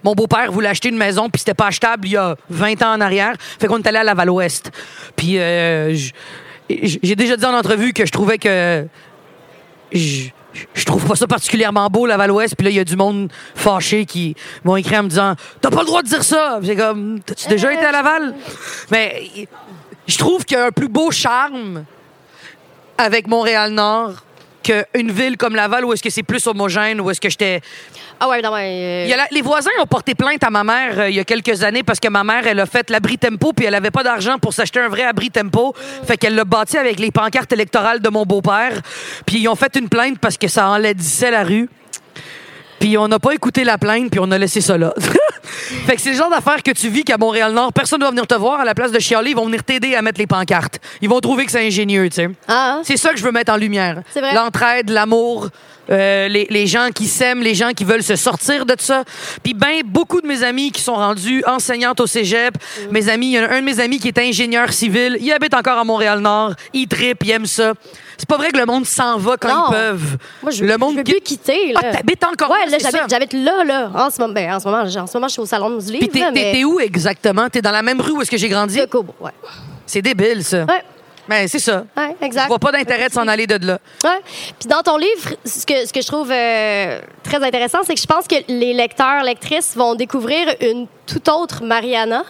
mon 0.03 0.13
beau-père 0.13 0.51
voulait 0.51 0.69
acheter 0.69 0.89
une 0.89 0.97
maison 0.97 1.29
puis 1.29 1.39
c'était 1.39 1.53
pas 1.53 1.67
achetable 1.67 2.07
il 2.07 2.11
y 2.11 2.17
a 2.17 2.35
20 2.49 2.81
ans 2.83 2.93
en 2.93 3.01
arrière. 3.01 3.35
Fait 3.59 3.67
qu'on 3.67 3.77
est 3.77 3.87
allé 3.87 3.97
à 3.97 4.03
Laval-Ouest. 4.03 4.71
Puis 5.15 5.37
euh, 5.37 5.95
j'ai 6.69 7.15
déjà 7.15 7.35
dit 7.35 7.45
en 7.45 7.53
entrevue 7.53 7.93
que 7.93 8.05
je 8.05 8.11
trouvais 8.11 8.37
que 8.37 8.85
je, 9.91 10.29
je 10.73 10.85
trouve 10.85 11.05
pas 11.05 11.15
ça 11.15 11.27
particulièrement 11.27 11.87
beau, 11.89 12.05
Laval-Ouest. 12.05 12.55
Puis 12.55 12.65
là, 12.65 12.71
il 12.71 12.75
y 12.75 12.79
a 12.79 12.83
du 12.83 12.95
monde 12.95 13.31
fâché 13.55 14.05
qui 14.05 14.35
m'ont 14.63 14.75
écrit 14.75 14.97
en 14.97 15.03
me 15.03 15.09
disant 15.09 15.35
T'as 15.61 15.69
pas 15.69 15.81
le 15.81 15.85
droit 15.85 16.01
de 16.01 16.07
dire 16.07 16.23
ça. 16.23 16.59
C'est 16.63 16.75
comme 16.75 17.19
T'as-tu 17.25 17.47
déjà 17.47 17.73
été 17.73 17.85
à 17.85 17.91
Laval? 17.91 18.35
Mais 18.91 19.29
je 20.07 20.17
trouve 20.17 20.45
qu'il 20.45 20.57
y 20.57 20.59
a 20.59 20.65
un 20.65 20.71
plus 20.71 20.89
beau 20.89 21.11
charme 21.11 21.85
avec 22.97 23.27
Montréal-Nord 23.27 24.23
qu'une 24.63 25.11
ville 25.11 25.37
comme 25.37 25.55
Laval 25.55 25.85
où 25.85 25.93
est-ce 25.93 26.03
que 26.03 26.09
c'est 26.09 26.23
plus 26.23 26.45
homogène, 26.47 26.99
où 27.01 27.09
est-ce 27.09 27.21
que 27.21 27.29
j'étais... 27.29 27.61
Ah 28.19 28.27
ouais, 28.27 28.41
non, 28.41 28.51
ouais. 28.51 29.03
Il 29.05 29.09
y 29.09 29.13
a 29.13 29.17
la- 29.17 29.27
les 29.31 29.41
voisins 29.41 29.69
ont 29.81 29.85
porté 29.85 30.13
plainte 30.15 30.43
à 30.43 30.49
ma 30.49 30.63
mère 30.63 30.99
euh, 30.99 31.09
il 31.09 31.15
y 31.15 31.19
a 31.19 31.23
quelques 31.23 31.63
années 31.63 31.83
parce 31.83 31.99
que 31.99 32.09
ma 32.09 32.23
mère, 32.23 32.45
elle 32.45 32.59
a 32.59 32.65
fait 32.65 32.89
l'abri 32.89 33.17
tempo 33.17 33.53
puis 33.53 33.65
elle 33.65 33.75
avait 33.75 33.91
pas 33.91 34.03
d'argent 34.03 34.37
pour 34.39 34.53
s'acheter 34.53 34.79
un 34.81 34.89
vrai 34.89 35.03
abri 35.03 35.29
tempo. 35.31 35.73
Fait 36.05 36.17
qu'elle 36.17 36.35
l'a 36.35 36.43
bâti 36.45 36.77
avec 36.77 36.99
les 36.99 37.11
pancartes 37.11 37.51
électorales 37.53 38.01
de 38.01 38.09
mon 38.09 38.25
beau-père. 38.25 38.81
Puis 39.25 39.39
ils 39.39 39.47
ont 39.47 39.55
fait 39.55 39.75
une 39.77 39.87
plainte 39.87 40.19
parce 40.19 40.37
que 40.37 40.47
ça 40.49 40.67
enlaidissait 40.69 41.31
la 41.31 41.43
rue. 41.43 41.69
Puis 42.79 42.97
on 42.97 43.07
n'a 43.07 43.19
pas 43.19 43.33
écouté 43.33 43.63
la 43.63 43.77
plainte, 43.77 44.11
puis 44.11 44.19
on 44.21 44.31
a 44.31 44.37
laissé 44.37 44.61
ça 44.61 44.77
là. 44.77 44.93
fait 45.43 45.95
que 45.95 46.01
c'est 46.01 46.11
le 46.11 46.17
genre 46.17 46.29
d'affaire 46.29 46.63
que 46.63 46.71
tu 46.71 46.89
vis 46.89 47.03
qu'à 47.03 47.17
Montréal-Nord, 47.17 47.73
personne 47.73 47.99
ne 47.99 48.05
va 48.05 48.11
venir 48.11 48.27
te 48.27 48.35
voir. 48.35 48.59
À 48.59 48.65
la 48.65 48.73
place 48.73 48.91
de 48.91 48.99
chialer, 48.99 49.31
ils 49.31 49.35
vont 49.35 49.45
venir 49.45 49.63
t'aider 49.63 49.95
à 49.95 50.01
mettre 50.01 50.19
les 50.19 50.27
pancartes. 50.27 50.79
Ils 51.01 51.09
vont 51.09 51.19
trouver 51.19 51.45
que 51.45 51.51
c'est 51.51 51.65
ingénieux, 51.65 52.09
tu 52.09 52.15
sais. 52.15 52.29
Ah? 52.47 52.79
C'est 52.83 52.97
ça 52.97 53.11
que 53.11 53.17
je 53.17 53.23
veux 53.23 53.31
mettre 53.31 53.51
en 53.51 53.57
lumière. 53.57 54.01
C'est 54.11 54.21
vrai. 54.21 54.33
L'entraide, 54.33 54.89
l'amour, 54.89 55.49
euh, 55.91 56.27
les, 56.27 56.47
les 56.49 56.67
gens 56.67 56.89
qui 56.93 57.05
s'aiment, 57.05 57.41
les 57.41 57.55
gens 57.55 57.71
qui 57.71 57.83
veulent 57.83 58.03
se 58.03 58.15
sortir 58.15 58.65
de 58.65 58.75
ça. 58.77 59.03
Puis 59.43 59.53
ben, 59.53 59.81
beaucoup 59.85 60.21
de 60.21 60.27
mes 60.27 60.43
amis 60.43 60.71
qui 60.71 60.81
sont 60.81 60.95
rendus 60.95 61.43
enseignantes 61.47 61.99
au 61.99 62.07
cégep, 62.07 62.53
mes 62.91 63.09
amis, 63.09 63.27
il 63.27 63.31
y 63.33 63.39
en 63.39 63.43
a 63.43 63.49
un 63.53 63.61
de 63.61 63.65
mes 63.65 63.79
amis 63.79 63.99
qui 63.99 64.07
est 64.07 64.17
ingénieur 64.19 64.71
civil, 64.73 65.17
il 65.19 65.31
habite 65.31 65.53
encore 65.53 65.77
à 65.77 65.83
Montréal-Nord, 65.83 66.53
il 66.73 66.87
tripe, 66.87 67.23
il 67.23 67.31
aime 67.31 67.45
ça. 67.45 67.73
C'est 68.17 68.27
pas 68.27 68.37
vrai 68.37 68.49
que 68.51 68.57
le 68.57 68.65
monde 68.65 68.85
s'en 68.85 69.17
va 69.17 69.37
quand 69.37 69.47
Non. 69.47 69.63
ils 69.69 69.71
peuvent. 69.71 70.17
Moi, 70.43 70.51
je, 70.51 70.63
le 70.65 70.71
je 70.73 70.77
monde 70.77 70.95
veux 70.97 71.03
qui- 71.03 71.11
plus 71.13 71.21
quitter, 71.21 71.71
là. 71.73 71.79
Ah, 71.83 71.91
t'habites 71.95 72.23
encore 72.25 72.51
Ouais, 72.51 72.65
là, 72.69 72.77
j'habite, 72.79 73.03
j'habite 73.09 73.33
là, 73.33 73.63
là. 73.63 73.91
En 73.95 74.09
ce 74.09 74.19
moment, 74.19 74.33
ben, 74.33 74.53
en 74.55 74.59
ce 74.59 74.65
moment, 74.67 74.81
en 74.83 75.07
ce 75.07 75.13
moment, 75.17 75.27
je 75.27 75.31
suis 75.31 75.41
au 75.41 75.45
salon 75.45 75.69
de 75.69 75.81
livres, 75.91 76.07
Puis 76.11 76.21
mais... 76.33 76.51
t'es 76.51 76.63
où 76.65 76.79
exactement? 76.81 77.47
T'es 77.49 77.61
dans 77.61 77.71
la 77.71 77.81
même 77.81 78.01
rue 78.01 78.11
où 78.11 78.21
est-ce 78.21 78.29
que 78.31 78.37
j'ai 78.37 78.49
grandi? 78.49 78.77
De 78.77 78.85
Cobo, 78.85 79.15
ouais. 79.21 79.31
C'est 79.85 80.01
débile, 80.01 80.43
ça. 80.43 80.65
Ouais, 80.65 80.83
Mais 81.29 81.47
c'est 81.47 81.59
ça. 81.59 81.85
ouais, 81.95 82.15
Je 82.19 82.25
exact. 82.25 82.47
vois 82.47 82.57
pas 82.59 82.71
d'intérêt 82.71 83.07
de 83.07 83.13
s'en 83.13 83.27
aller 83.27 83.45
de 83.45 83.65
là. 83.65 83.77
Ouais. 84.03 84.19
Puis 84.59 84.67
dans 84.67 84.81
ton 84.81 84.97
livre, 84.97 85.35
ce 85.45 85.65
que, 85.65 85.85
ce 85.85 85.93
que 85.93 86.01
je 86.01 86.07
trouve 86.07 86.31
euh, 86.31 86.99
très 87.23 87.43
intéressant, 87.43 87.79
c'est 87.85 87.93
que 87.93 88.01
je 88.01 88.07
pense 88.07 88.27
que 88.27 88.35
les 88.47 88.73
lecteurs, 88.73 89.23
lectrices 89.23 89.75
vont 89.75 89.93
découvrir 89.93 90.47
une 90.59 90.87
toute 91.05 91.29
autre 91.29 91.63
Mariana. 91.63 92.23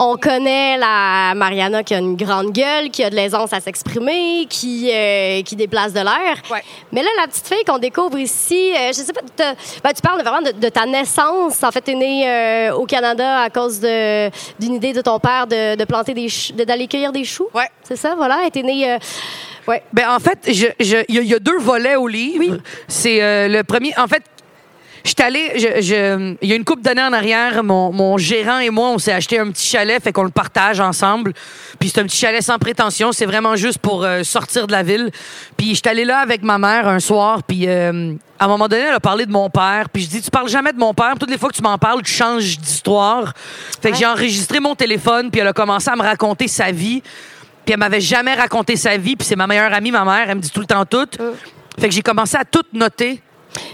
On 0.00 0.16
connaît 0.16 0.76
la 0.78 1.32
Mariana 1.34 1.82
qui 1.82 1.92
a 1.92 1.98
une 1.98 2.14
grande 2.16 2.52
gueule, 2.52 2.88
qui 2.90 3.02
a 3.02 3.10
de 3.10 3.16
l'aisance 3.16 3.52
à 3.52 3.60
s'exprimer, 3.60 4.46
qui, 4.48 4.88
euh, 4.92 5.42
qui 5.42 5.56
déplace 5.56 5.92
de 5.92 5.98
l'air. 5.98 6.36
Ouais. 6.52 6.62
Mais 6.92 7.02
là, 7.02 7.08
la 7.20 7.26
petite 7.26 7.48
fille 7.48 7.64
qu'on 7.66 7.78
découvre 7.78 8.16
ici, 8.16 8.72
euh, 8.76 8.88
je 8.88 8.92
sais 8.92 9.12
pas, 9.12 9.22
ben, 9.36 9.92
tu 9.92 10.00
parles 10.00 10.22
vraiment 10.22 10.40
de, 10.40 10.52
de 10.52 10.68
ta 10.68 10.86
naissance. 10.86 11.62
En 11.64 11.72
fait, 11.72 11.82
tu 11.82 11.90
es 11.90 11.94
née 11.94 12.28
euh, 12.28 12.74
au 12.74 12.86
Canada 12.86 13.40
à 13.40 13.50
cause 13.50 13.80
de- 13.80 14.28
d'une 14.60 14.74
idée 14.74 14.92
de 14.92 15.00
ton 15.00 15.18
père 15.18 15.48
de, 15.48 15.74
de 15.74 15.84
planter 15.84 16.14
des 16.14 16.28
ch- 16.28 16.52
de- 16.56 16.62
d'aller 16.62 16.86
cueillir 16.86 17.10
des 17.10 17.24
choux. 17.24 17.48
Ouais. 17.52 17.68
C'est 17.82 17.96
ça, 17.96 18.14
voilà. 18.16 18.38
Tu 18.52 18.60
es 18.60 18.62
née. 18.62 18.92
euh, 18.92 18.98
ouais. 19.66 19.82
Ben, 19.92 20.10
en 20.10 20.20
fait, 20.20 20.38
je- 20.46 20.66
je- 20.78 21.04
il 21.08 21.22
y, 21.22 21.26
y 21.26 21.34
a 21.34 21.40
deux 21.40 21.58
volets 21.58 21.96
au 21.96 22.06
livre. 22.06 22.58
C'est 22.86 23.20
euh, 23.20 23.48
le 23.48 23.64
premier. 23.64 23.92
En 23.98 24.06
fait, 24.06 24.22
j'étais 25.08 25.22
allée. 25.24 25.52
je- 25.56 25.82
je- 25.82 26.36
Il 26.42 26.48
y 26.48 26.52
a 26.52 26.56
une 26.56 26.64
couple 26.64 26.82
d'années 26.82 27.02
en 27.02 27.12
arrière, 27.12 27.62
mon, 27.64 27.92
mon 27.92 28.16
gérant 28.18 28.58
et 28.60 28.70
moi, 28.70 28.88
on 28.90 28.98
s'est 28.98 29.12
acheté 29.12 29.38
un 29.38 29.50
petit 29.50 29.66
chalet, 29.66 30.02
fait 30.02 30.12
qu'on 30.12 30.22
le 30.22 30.30
partage 30.30 30.78
ensemble. 30.80 31.32
Puis 31.80 31.88
c'est 31.88 32.00
un 32.00 32.04
petit 32.04 32.16
chalet 32.18 32.42
sans 32.42 32.58
prétention. 32.58 33.10
C'est 33.12 33.26
vraiment 33.26 33.56
juste 33.56 33.78
pour 33.78 34.04
euh, 34.04 34.22
sortir 34.22 34.66
de 34.66 34.72
la 34.72 34.82
ville. 34.82 35.10
Puis 35.56 35.74
j'étais 35.74 35.90
allée 35.90 36.04
là 36.04 36.18
avec 36.20 36.42
ma 36.42 36.58
mère 36.58 36.86
un 36.88 37.00
soir, 37.00 37.42
puis. 37.42 37.64
euh, 37.66 38.14
à 38.40 38.44
un 38.44 38.48
moment 38.48 38.68
donné, 38.68 38.82
elle 38.82 38.94
a 38.94 39.00
parlé 39.00 39.26
de 39.26 39.32
mon 39.32 39.50
père. 39.50 39.88
Puis 39.92 40.04
je 40.04 40.08
dis, 40.10 40.22
tu 40.22 40.30
parles 40.30 40.48
jamais 40.48 40.72
de 40.72 40.78
mon 40.78 40.94
père. 40.94 41.14
Toutes 41.18 41.28
les 41.30 41.36
fois 41.38 41.48
que 41.48 41.56
tu 41.56 41.62
m'en 41.62 41.76
parles, 41.76 42.02
tu 42.02 42.12
changes 42.12 42.56
d'histoire. 42.56 43.32
Fait 43.82 43.88
que 43.88 43.94
Ouais. 43.94 43.98
j'ai 43.98 44.06
enregistré 44.06 44.60
mon 44.60 44.76
téléphone, 44.76 45.28
puis 45.32 45.40
elle 45.40 45.48
a 45.48 45.52
commencé 45.52 45.90
à 45.90 45.96
me 45.96 46.02
raconter 46.02 46.46
sa 46.46 46.70
vie. 46.70 47.02
Puis 47.64 47.72
elle 47.72 47.78
m'avait 47.80 48.00
jamais 48.00 48.34
raconté 48.34 48.76
sa 48.76 48.96
vie. 48.96 49.16
Puis 49.16 49.26
c'est 49.26 49.34
ma 49.34 49.48
meilleure 49.48 49.72
amie, 49.74 49.90
ma 49.90 50.04
mère. 50.04 50.26
Elle 50.30 50.36
me 50.36 50.40
dit 50.40 50.50
tout 50.52 50.60
le 50.60 50.66
temps 50.66 50.84
tout. 50.86 51.08
Fait 51.80 51.88
que 51.88 51.94
j'ai 51.94 52.00
commencé 52.02 52.36
à 52.36 52.44
tout 52.44 52.62
noter. 52.72 53.20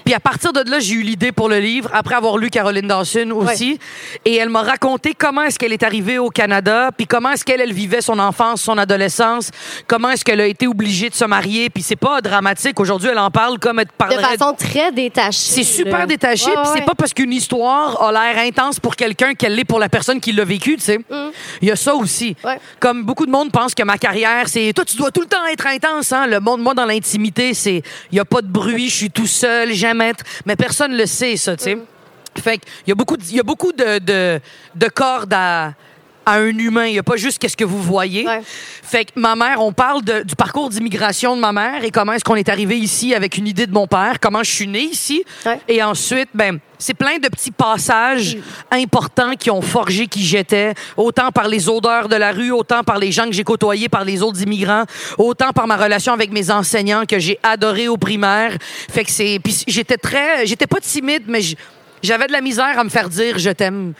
Puis 0.05 0.15
à 0.15 0.21
partir 0.21 0.53
de 0.53 0.69
là, 0.69 0.79
j'ai 0.79 0.95
eu 0.95 1.03
l'idée 1.03 1.33
pour 1.33 1.49
le 1.49 1.59
livre, 1.59 1.91
après 1.93 2.15
avoir 2.15 2.39
lu 2.39 2.51
Caroline 2.51 2.87
Dawson 2.87 3.31
aussi. 3.35 3.79
Et 4.25 4.37
elle 4.37 4.49
m'a 4.49 4.63
raconté 4.63 5.15
comment 5.15 5.43
est-ce 5.43 5.59
qu'elle 5.59 5.73
est 5.73 5.83
arrivée 5.83 6.19
au 6.19 6.31
Canada, 6.31 6.91
puis 6.97 7.07
comment 7.07 7.31
est-ce 7.31 7.45
qu'elle 7.45 7.61
elle 7.61 7.73
vivait 7.73 8.01
son 8.01 8.19
enfance, 8.19 8.63
son 8.63 8.79
adolescence, 8.79 9.51
comment 9.87 10.11
est-ce 10.11 10.25
qu'elle 10.25 10.41
a 10.41 10.47
été 10.47 10.67
obligée 10.67 11.11
de 11.11 11.15
se 11.15 11.25
marier. 11.25 11.71
Puis 11.71 11.83
c'est 11.83 11.97
pas 11.97 12.21
dramatique. 12.21 12.79
Aujourd'hui, 12.81 13.09
elle 13.11 13.19
en 13.19 13.31
parle 13.31 13.59
comme 13.59 13.81
elle 13.81 13.87
De 13.87 14.15
façon 14.15 14.55
très 14.55 14.93
détachée. 14.93 15.53
c'est 15.53 15.63
super 15.63 16.01
là. 16.01 16.07
détaché, 16.07 16.51
Ouais, 16.51 16.57
puis 16.63 16.73
c'est 16.75 16.85
pas 16.85 16.95
parce 16.95 17.15
qu'une 17.15 17.33
histoire 17.33 18.03
a 18.03 18.13
l'air 18.13 18.45
intense 18.45 18.81
pour 18.81 18.97
quelqu'un 18.97 19.35
qu'elle 19.35 19.55
l'est 19.55 19.65
pour 19.65 19.79
la 19.79 19.89
personne 19.89 20.21
qui 20.21 20.33
l'a 20.33 20.45
vécu, 20.45 20.77
tu 20.77 20.83
sais. 20.83 20.99
Il 21.63 21.69
y 21.69 21.71
a 21.71 21.77
ça 21.77 21.95
aussi. 21.95 22.37
Mm. 22.45 22.49
Comme 22.81 23.03
beaucoup 23.05 23.27
de 23.27 23.31
monde 23.31 23.51
pense 23.51 23.75
que 23.75 23.83
ma 23.83 23.99
carrière, 23.99 24.49
c'est 24.49 24.73
toi 24.75 24.85
tu 24.85 24.97
dois 24.97 25.11
tout 25.11 25.21
le 25.21 25.27
temps 25.27 25.45
être 25.47 25.67
intense 25.67 26.13
hein. 26.13 26.27
Le 26.27 26.41
monde 26.41 26.61
moi 26.61 26.75
dans 26.75 26.85
l'intimité, 26.85 27.55
c'est 27.55 27.83
il 28.11 28.17
y 28.17 28.21
a 28.21 28.25
pas 28.25 28.43
de 28.43 28.49
bruit, 28.49 28.89
je 28.89 28.95
suis 28.95 29.11
tout 29.11 29.27
seul, 29.27 29.73
mais 30.47 30.57
personne 30.57 30.97
le 30.97 31.07
sait 31.07 31.37
ça, 31.37 31.57
tu 31.57 31.64
sais. 31.64 31.79
Fait 32.37 32.59
qu'il 32.59 32.88
y 32.88 32.92
a 32.92 32.94
beaucoup 32.94 33.16
y 33.31 33.40
a 33.40 33.44
beaucoup 33.44 33.73
de 33.73 34.40
cordes 34.94 35.35
à 35.35 35.75
à 36.27 36.35
un 36.37 36.49
humain, 36.59 36.87
il 36.87 36.95
y 36.95 36.99
a 36.99 37.03
pas 37.03 37.17
juste 37.17 37.39
qu'est-ce 37.39 37.57
que 37.57 37.65
vous 37.65 37.83
voyez. 37.83 38.27
Ouais. 38.27 38.41
Fait 38.45 39.05
que 39.05 39.13
ma 39.17 39.37
mère, 39.37 39.61
on 39.61 39.73
parle 39.73 40.03
de- 40.03 40.23
du 40.23 40.37
parcours 40.37 40.69
d'immigration 40.71 41.37
de 41.37 41.41
ma 41.41 41.53
mère 41.53 41.85
et 41.85 41.91
comment 41.91 42.13
est-ce 42.13 42.25
qu'on 42.25 42.35
est 42.37 42.49
arrivé 42.49 42.77
ici 42.79 43.15
avec 43.15 43.37
une 43.39 43.47
idée 43.47 43.67
de 43.67 43.73
mon 43.73 43.87
père, 43.87 44.19
comment 44.21 44.43
je 44.43 44.51
suis 44.51 44.67
née 44.67 44.83
ici. 44.85 45.23
Ouais. 45.47 45.59
Et 45.69 45.83
ensuite, 45.83 46.29
ben, 46.35 46.59
c'est 46.79 46.95
plein 46.95 47.19
de 47.19 47.29
petits 47.29 47.51
passages 47.51 48.37
importants 48.71 49.33
qui 49.39 49.51
ont 49.51 49.63
forgé 49.63 50.07
qui 50.07 50.23
j'étais, 50.23 50.75
autant 50.97 51.31
par 51.31 51.49
les 51.49 51.69
odeurs 51.69 52.09
de 52.09 52.17
la 52.17 52.33
rue, 52.33 52.51
autant 52.51 52.83
par 52.83 52.99
les 52.99 53.13
gens 53.13 53.27
que 53.27 53.33
j'ai 53.33 53.45
côtoyés, 53.45 53.89
par 53.89 54.05
les 54.05 54.23
autres 54.23 54.43
immigrants, 54.43 54.85
autant 55.19 55.53
par 55.53 55.67
ma 55.67 55.77
relation 55.77 56.13
avec 56.13 56.31
mes 56.33 56.51
enseignants 56.51 57.05
que 57.07 57.19
j'ai 57.19 57.39
adoré 57.43 57.89
au 57.89 57.97
primaire. 57.97 58.57
Fait 58.91 59.05
que 59.05 59.11
c'est, 59.11 59.39
puis 59.43 59.65
j'étais 59.67 59.97
très, 59.97 60.47
j'étais 60.47 60.67
pas 60.67 60.81
timide, 60.81 61.23
mais 61.27 61.41
j'avais 62.03 62.27
de 62.27 62.33
la 62.33 62.41
misère 62.41 62.79
à 62.79 62.85
me 62.85 62.91
faire 62.91 63.09
dire 63.09 63.39
je 63.39 63.51
t'aime. 63.51 63.93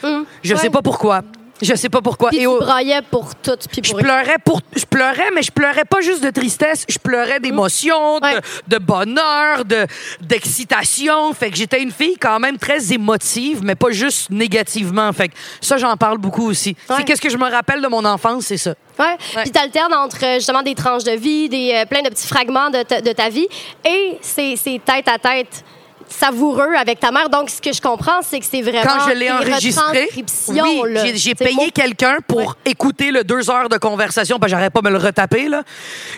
Je 0.43 0.55
Ouais. 0.55 0.61
sais 0.61 0.71
pas 0.71 0.83
pourquoi. 0.83 1.23
Je 1.63 1.75
sais 1.77 1.89
pas 1.89 2.01
pourquoi. 2.03 2.31
Puis 2.31 2.39
Et 2.39 2.43
tu 2.43 2.47
au- 2.49 2.59
braillais 2.59 3.01
pour 3.11 3.35
tout. 3.37 3.57
Puis 3.71 3.81
je 3.85 3.95
pleurais 3.95 4.37
pour 4.45 4.61
je 4.77 4.85
pleurais 4.85 5.31
mais 5.35 5.43
je 5.43 5.53
pleurais 5.53 5.85
pas 5.85 6.01
juste 6.01 6.23
de 6.23 6.31
tristesse 6.31 6.85
je 6.89 6.99
pleurais 6.99 7.39
d'émotion 7.41 8.17
Ouais. 8.21 8.35
de, 8.35 8.41
de 8.77 8.79
bonheur 8.79 9.65
de 9.65 9.87
d'excitation 10.21 11.33
fait 11.33 11.51
que 11.51 11.57
j'étais 11.57 11.81
une 11.83 11.91
fille 11.93 12.17
quand 12.21 12.39
même 12.41 12.59
très 12.59 12.93
émotive 12.93 13.61
mais 13.63 13.75
pas 13.75 13.91
juste 13.91 14.31
négativement 14.31 15.13
fait 15.13 15.29
que 15.29 15.35
ça 15.61 15.77
j'en 15.79 15.97
parle 15.97 16.19
beaucoup 16.19 16.47
aussi 16.49 16.77
Ouais. 16.89 16.97
c'est 16.99 17.05
qu'est-ce 17.05 17.21
que 17.21 17.31
je 17.31 17.37
me 17.37 17.49
rappelle 17.51 17.81
de 17.81 17.89
mon 17.89 18.05
enfance 18.05 18.45
c'est 18.47 18.57
ça 18.59 18.75
Ouais. 18.97 19.17
Puis 19.43 19.51
t'alternes 19.51 19.93
entre 19.93 20.25
euh, 20.25 20.35
justement 20.37 20.63
des 20.63 20.77
tranches 20.77 21.03
de 21.03 21.11
vie, 21.11 21.49
des 21.49 21.73
euh, 21.75 21.85
plein 21.85 22.03
de 22.03 22.09
petits 22.11 22.29
fragments 22.29 22.71
de, 22.71 22.81
ta- 22.85 23.01
de 23.01 23.11
ta 23.11 23.29
vie 23.29 23.49
et 23.85 24.19
c'est 24.21 24.55
tête 24.85 25.09
à 25.09 25.19
tête 25.19 25.65
savoureux 26.09 26.75
avec 26.79 27.01
ta 27.01 27.11
mère. 27.11 27.29
Donc 27.29 27.51
ce 27.51 27.61
que 27.61 27.73
je 27.73 27.81
comprends, 27.81 28.23
c'est 28.23 28.39
que 28.41 28.47
c'est 28.47 28.63
vraiment 28.63 28.85
quand 28.87 29.09
je 29.09 29.15
l'ai 29.15 29.31
enregistré 29.31 30.09
oui 30.49 30.83
j'ai- 31.15 31.35
payé 31.35 31.71
quelqu'un 31.73 32.17
pour 32.27 32.39
Ouais. 32.39 32.47
écouter 32.67 33.11
le 33.11 33.25
deux 33.25 33.51
heures 33.51 33.69
de 33.69 33.77
conversation 33.79 34.39
parce 34.39 34.53
que 34.53 34.57
j'arrête 34.59 34.73
pas 34.73 34.81
de 34.81 34.87
me 34.87 34.91
le 34.91 34.99
retaper 34.99 35.49
là 35.49 35.63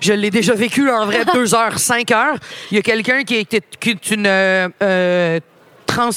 je 0.00 0.12
l'ai 0.12 0.30
déjà 0.30 0.54
vécu 0.54 0.90
en 0.90 1.06
vrai 1.06 1.24
deux 1.34 1.54
heures 1.54 1.78
cinq 1.78 2.10
heures 2.10 2.36
il 2.70 2.76
y 2.76 2.78
a 2.78 2.82
quelqu'un 2.82 3.22
qui 3.24 3.36
est, 3.36 3.44
qui 3.78 3.90
est 3.90 4.10
une 4.10 4.26
euh, 4.26 4.68
euh, 4.82 5.40
trans 5.86 6.10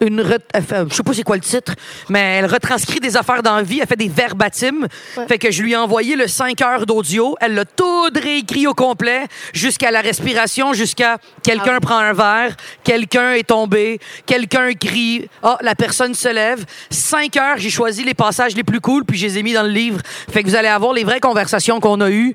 une 0.00 0.22
fait- 0.24 0.44
je 0.88 0.94
sais 0.94 1.02
pas 1.02 1.12
c'est 1.12 1.22
quoi 1.22 1.36
le 1.36 1.42
titre, 1.42 1.74
mais 2.08 2.38
elle 2.38 2.46
retranscrit 2.46 3.00
des 3.00 3.16
affaires 3.16 3.42
dans 3.42 3.56
la 3.56 3.62
vie, 3.62 3.80
elle 3.80 3.86
fait 3.88 3.96
des 3.96 4.08
verbatims. 4.08 4.86
Fait 5.28 5.38
que 5.38 5.50
je 5.50 5.62
lui 5.62 5.72
ai 5.72 5.76
envoyé 5.76 6.16
le 6.16 6.28
5 6.28 6.60
heures 6.62 6.86
d'audio, 6.86 7.36
elle 7.40 7.54
l'a 7.54 7.64
tout 7.64 8.08
réécrit 8.14 8.66
au 8.66 8.74
complet 8.74 9.26
jusqu'à 9.52 9.90
la 9.90 10.00
respiration, 10.00 10.72
jusqu'à 10.72 11.18
quelqu'un 11.42 11.74
Ah 11.76 11.80
prend 11.80 11.98
un 11.98 12.12
verre, 12.12 12.56
quelqu'un 12.84 13.32
est 13.32 13.46
tombé, 13.46 13.98
quelqu'un 14.26 14.72
crie, 14.74 15.28
ah 15.42 15.58
la 15.62 15.74
personne 15.74 16.14
se 16.14 16.28
lève. 16.28 16.64
5 16.90 17.36
heures, 17.36 17.56
j'ai 17.58 17.70
choisi 17.70 18.04
les 18.04 18.14
passages 18.14 18.54
les 18.54 18.64
plus 18.64 18.80
cool 18.80 19.04
puis 19.04 19.18
je 19.18 19.26
les 19.26 19.38
ai 19.38 19.42
mis 19.42 19.52
dans 19.52 19.62
le 19.62 19.68
livre. 19.70 20.00
Fait 20.30 20.42
que 20.42 20.48
vous 20.48 20.56
allez 20.56 20.68
avoir 20.68 20.92
les 20.92 21.04
vraies 21.04 21.20
conversations 21.20 21.80
qu'on 21.80 22.00
a 22.00 22.10
eues. 22.10 22.34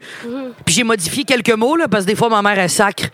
Puis 0.65 0.75
j'ai 0.75 0.83
modifié 0.83 1.23
quelques 1.23 1.51
mots 1.51 1.75
là 1.75 1.87
parce 1.87 2.03
que 2.03 2.09
des 2.09 2.15
fois 2.15 2.29
ma 2.29 2.41
mère 2.41 2.59
elle 2.59 2.69
sacre 2.69 3.05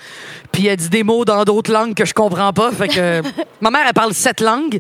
puis 0.52 0.68
elle 0.68 0.78
dit 0.78 0.90
des 0.90 1.04
mots 1.04 1.26
dans 1.26 1.44
d'autres 1.44 1.72
langues 1.72 1.94
que 1.94 2.06
je 2.06 2.14
comprends 2.14 2.52
pas. 2.54 2.72
Fait 2.72 2.88
que 2.88 3.22
ma 3.62 3.70
mère 3.72 3.84
elle 3.88 3.94
parle 3.94 4.14
sept 4.14 4.42
langues. 4.42 4.80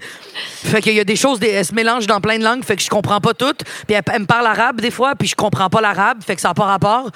Fait 0.64 0.82
qu'il 0.82 0.94
y 0.94 1.00
a 1.00 1.04
des 1.04 1.16
choses, 1.16 1.40
des- 1.40 1.50
elle 1.50 1.66
se 1.66 1.74
mélange 1.74 2.08
dans 2.08 2.20
plein 2.22 2.38
de 2.38 2.44
langues, 2.44 2.64
fait 2.64 2.76
que 2.76 2.82
je 2.82 2.90
comprends 2.90 3.20
pas 3.22 3.34
toutes. 3.34 3.64
Puis 3.88 3.96
elle, 3.96 4.02
elle 4.14 4.22
me 4.22 4.26
parle 4.26 4.48
arabe 4.48 4.82
des 4.82 4.92
fois, 4.92 5.16
puis 5.16 5.28
je 5.28 5.36
comprends 5.36 5.70
pas 5.70 5.82
l'arabe, 5.82 6.18
fait 6.26 6.36
que 6.36 6.42
ça 6.42 6.50
n'a 6.50 6.54
pas 6.54 6.66
rapport. 6.66 7.10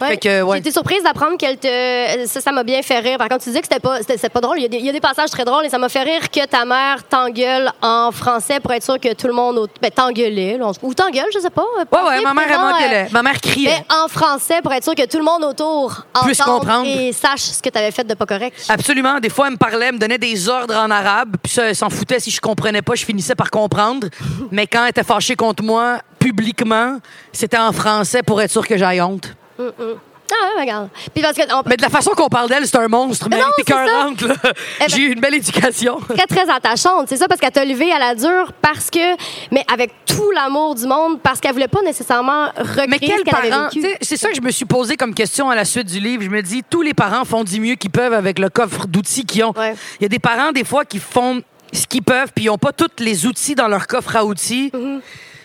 Ouais. 0.00 0.58
Été 0.58 0.70
surprise 0.70 1.02
d'apprendre 1.02 1.36
qu'elle 1.36 1.58
te. 1.58 2.26
Ça, 2.26 2.40
ça 2.40 2.52
m'a 2.52 2.62
bien 2.62 2.82
fait 2.82 2.98
rire. 3.00 3.18
Par 3.18 3.28
contre, 3.28 3.42
tu 3.44 3.50
disais 3.50 3.60
que 3.60 3.66
c'était 3.70 3.80
pas, 3.80 3.98
c'était, 3.98 4.28
pas 4.28 4.40
drôle. 4.40 4.58
Il 4.58 4.62
y, 4.62 4.64
a 4.64 4.68
des, 4.68 4.76
il 4.78 4.84
y 4.86 4.88
a 4.88 4.92
des 4.92 5.00
passages 5.00 5.30
très 5.30 5.44
drôles 5.44 5.66
et 5.66 5.68
ça 5.68 5.78
m'a 5.78 5.88
fait 5.88 6.02
rire 6.02 6.30
que 6.30 6.44
ta 6.46 6.64
mère 6.64 7.04
t'engueule 7.08 7.70
en 7.82 8.10
français 8.12 8.60
pour 8.60 8.72
être 8.72 8.82
sûr 8.84 8.98
que 8.98 9.12
tout 9.14 9.26
le 9.26 9.32
monde. 9.32 9.68
Ben, 9.82 9.90
t'engueulait. 9.90 10.56
là. 10.58 10.70
Ou 10.82 10.94
t'engueule, 10.94 11.26
je 11.34 11.38
sais 11.38 11.50
pas. 11.50 11.64
Ouais, 11.76 12.08
ouais, 12.08 12.22
ma 12.22 12.34
mère, 12.34 12.44
elle 12.48 12.58
m'engueulait. 12.58 13.06
euh, 13.06 13.12
Ma 13.12 13.22
mère 13.22 13.40
criait. 13.40 13.84
Mais 13.88 13.94
en 13.94 14.08
français 14.08 14.60
pour 14.62 14.72
être 14.72 14.84
sûr 14.84 14.94
que 14.94 15.06
tout 15.06 15.18
le 15.18 15.24
monde 15.24 15.44
autour 15.44 16.06
Puisse 16.24 16.40
comprendre. 16.40 16.86
et 16.86 17.12
sache 17.12 17.40
ce 17.40 17.62
que 17.62 17.68
tu 17.68 17.78
avais 17.78 17.90
fait 17.90 18.04
de 18.04 18.14
pas 18.14 18.26
correct. 18.26 18.64
Absolument. 18.68 19.18
Des 19.20 19.28
fois, 19.30 19.46
elle 19.46 19.52
me 19.52 19.58
parlait, 19.58 19.86
elle 19.86 19.94
me 19.94 19.98
donnait 19.98 20.18
des 20.18 20.48
ordres 20.48 20.74
en 20.76 20.90
arabe, 20.90 21.36
puis 21.42 21.52
ça, 21.52 21.64
elle 21.64 21.76
s'en 21.76 21.90
foutait 21.90 22.20
si 22.20 22.30
je 22.30 22.40
comprenais 22.40 22.82
pas, 22.82 22.94
je 22.94 23.04
finissais 23.04 23.34
par 23.34 23.50
comprendre. 23.50 24.08
Mais 24.50 24.66
quand 24.66 24.82
elle 24.84 24.90
était 24.90 25.04
fâchée 25.04 25.36
contre 25.36 25.62
moi, 25.62 25.98
publiquement, 26.18 26.98
c'était 27.32 27.58
en 27.58 27.72
français 27.72 28.22
pour 28.22 28.40
être 28.40 28.50
sûr 28.50 28.66
que 28.66 28.76
j'aille 28.76 29.00
honte. 29.00 29.34
Ah, 30.32 30.54
ouais, 30.54 30.60
regarde. 30.62 30.88
Puis 31.12 31.22
parce 31.24 31.36
que 31.36 31.42
on- 31.52 31.62
Mais 31.66 31.76
de 31.76 31.82
la 31.82 31.88
façon 31.88 32.12
qu'on 32.12 32.28
parle 32.28 32.48
d'elle, 32.48 32.64
c'est 32.64 32.76
un 32.76 32.86
monstre. 32.86 33.26
Mais 33.28 33.36
non, 33.38 33.46
elle 33.48 33.64
c'est 33.66 33.72
ça. 33.72 33.82
écœurante, 33.84 34.20
là. 34.22 34.34
Eh 34.44 34.48
ben- 34.78 34.88
J'ai 34.88 35.00
eu 35.02 35.12
une 35.12 35.20
belle 35.20 35.34
éducation. 35.34 35.98
très, 36.16 36.26
très 36.28 36.48
attachante. 36.48 37.06
C'est 37.08 37.16
ça, 37.16 37.26
parce 37.26 37.40
qu'elle 37.40 37.50
t'a 37.50 37.64
levé 37.64 37.90
à 37.90 37.98
la 37.98 38.14
dure, 38.14 38.52
parce 38.62 38.90
que, 38.90 39.16
mais 39.50 39.64
avec 39.72 39.90
tout 40.06 40.30
l'amour 40.30 40.76
du 40.76 40.86
monde, 40.86 41.20
parce 41.20 41.40
qu'elle 41.40 41.52
voulait 41.52 41.66
pas 41.66 41.82
nécessairement 41.82 42.46
recréer 42.56 42.86
Mais 42.86 42.98
ce 43.02 43.06
quels 43.06 43.22
qu'elle 43.24 43.34
avait 43.34 43.64
vécu. 43.64 43.80
tu 43.80 43.82
sais, 43.82 43.96
C'est 44.02 44.16
ça 44.16 44.28
que 44.28 44.36
je 44.36 44.40
me 44.40 44.52
suis 44.52 44.66
posé 44.66 44.96
comme 44.96 45.14
question 45.14 45.50
à 45.50 45.56
la 45.56 45.64
suite 45.64 45.88
du 45.88 45.98
livre. 45.98 46.22
Je 46.22 46.28
me 46.30 46.42
dis, 46.42 46.62
tous 46.70 46.82
les 46.82 46.94
parents 46.94 47.24
font 47.24 47.42
du 47.42 47.58
mieux 47.58 47.74
qu'ils 47.74 47.90
peuvent 47.90 48.14
avec 48.14 48.38
le 48.38 48.50
coffre 48.50 48.86
d'outils 48.86 49.24
qu'ils 49.26 49.42
ont. 49.42 49.52
Ouais. 49.58 49.74
Il 49.98 50.04
y 50.04 50.06
a 50.06 50.08
des 50.08 50.20
parents, 50.20 50.52
des 50.52 50.62
fois, 50.64 50.84
qui 50.84 51.00
font 51.00 51.42
ce 51.72 51.88
qu'ils 51.88 52.04
peuvent, 52.04 52.30
puis 52.32 52.44
ils 52.44 52.48
n'ont 52.48 52.56
pas 52.58 52.72
tous 52.72 52.86
les 53.02 53.26
outils 53.26 53.56
dans 53.56 53.66
leur 53.66 53.88
coffre 53.88 54.14
à 54.14 54.24
outils. 54.24 54.70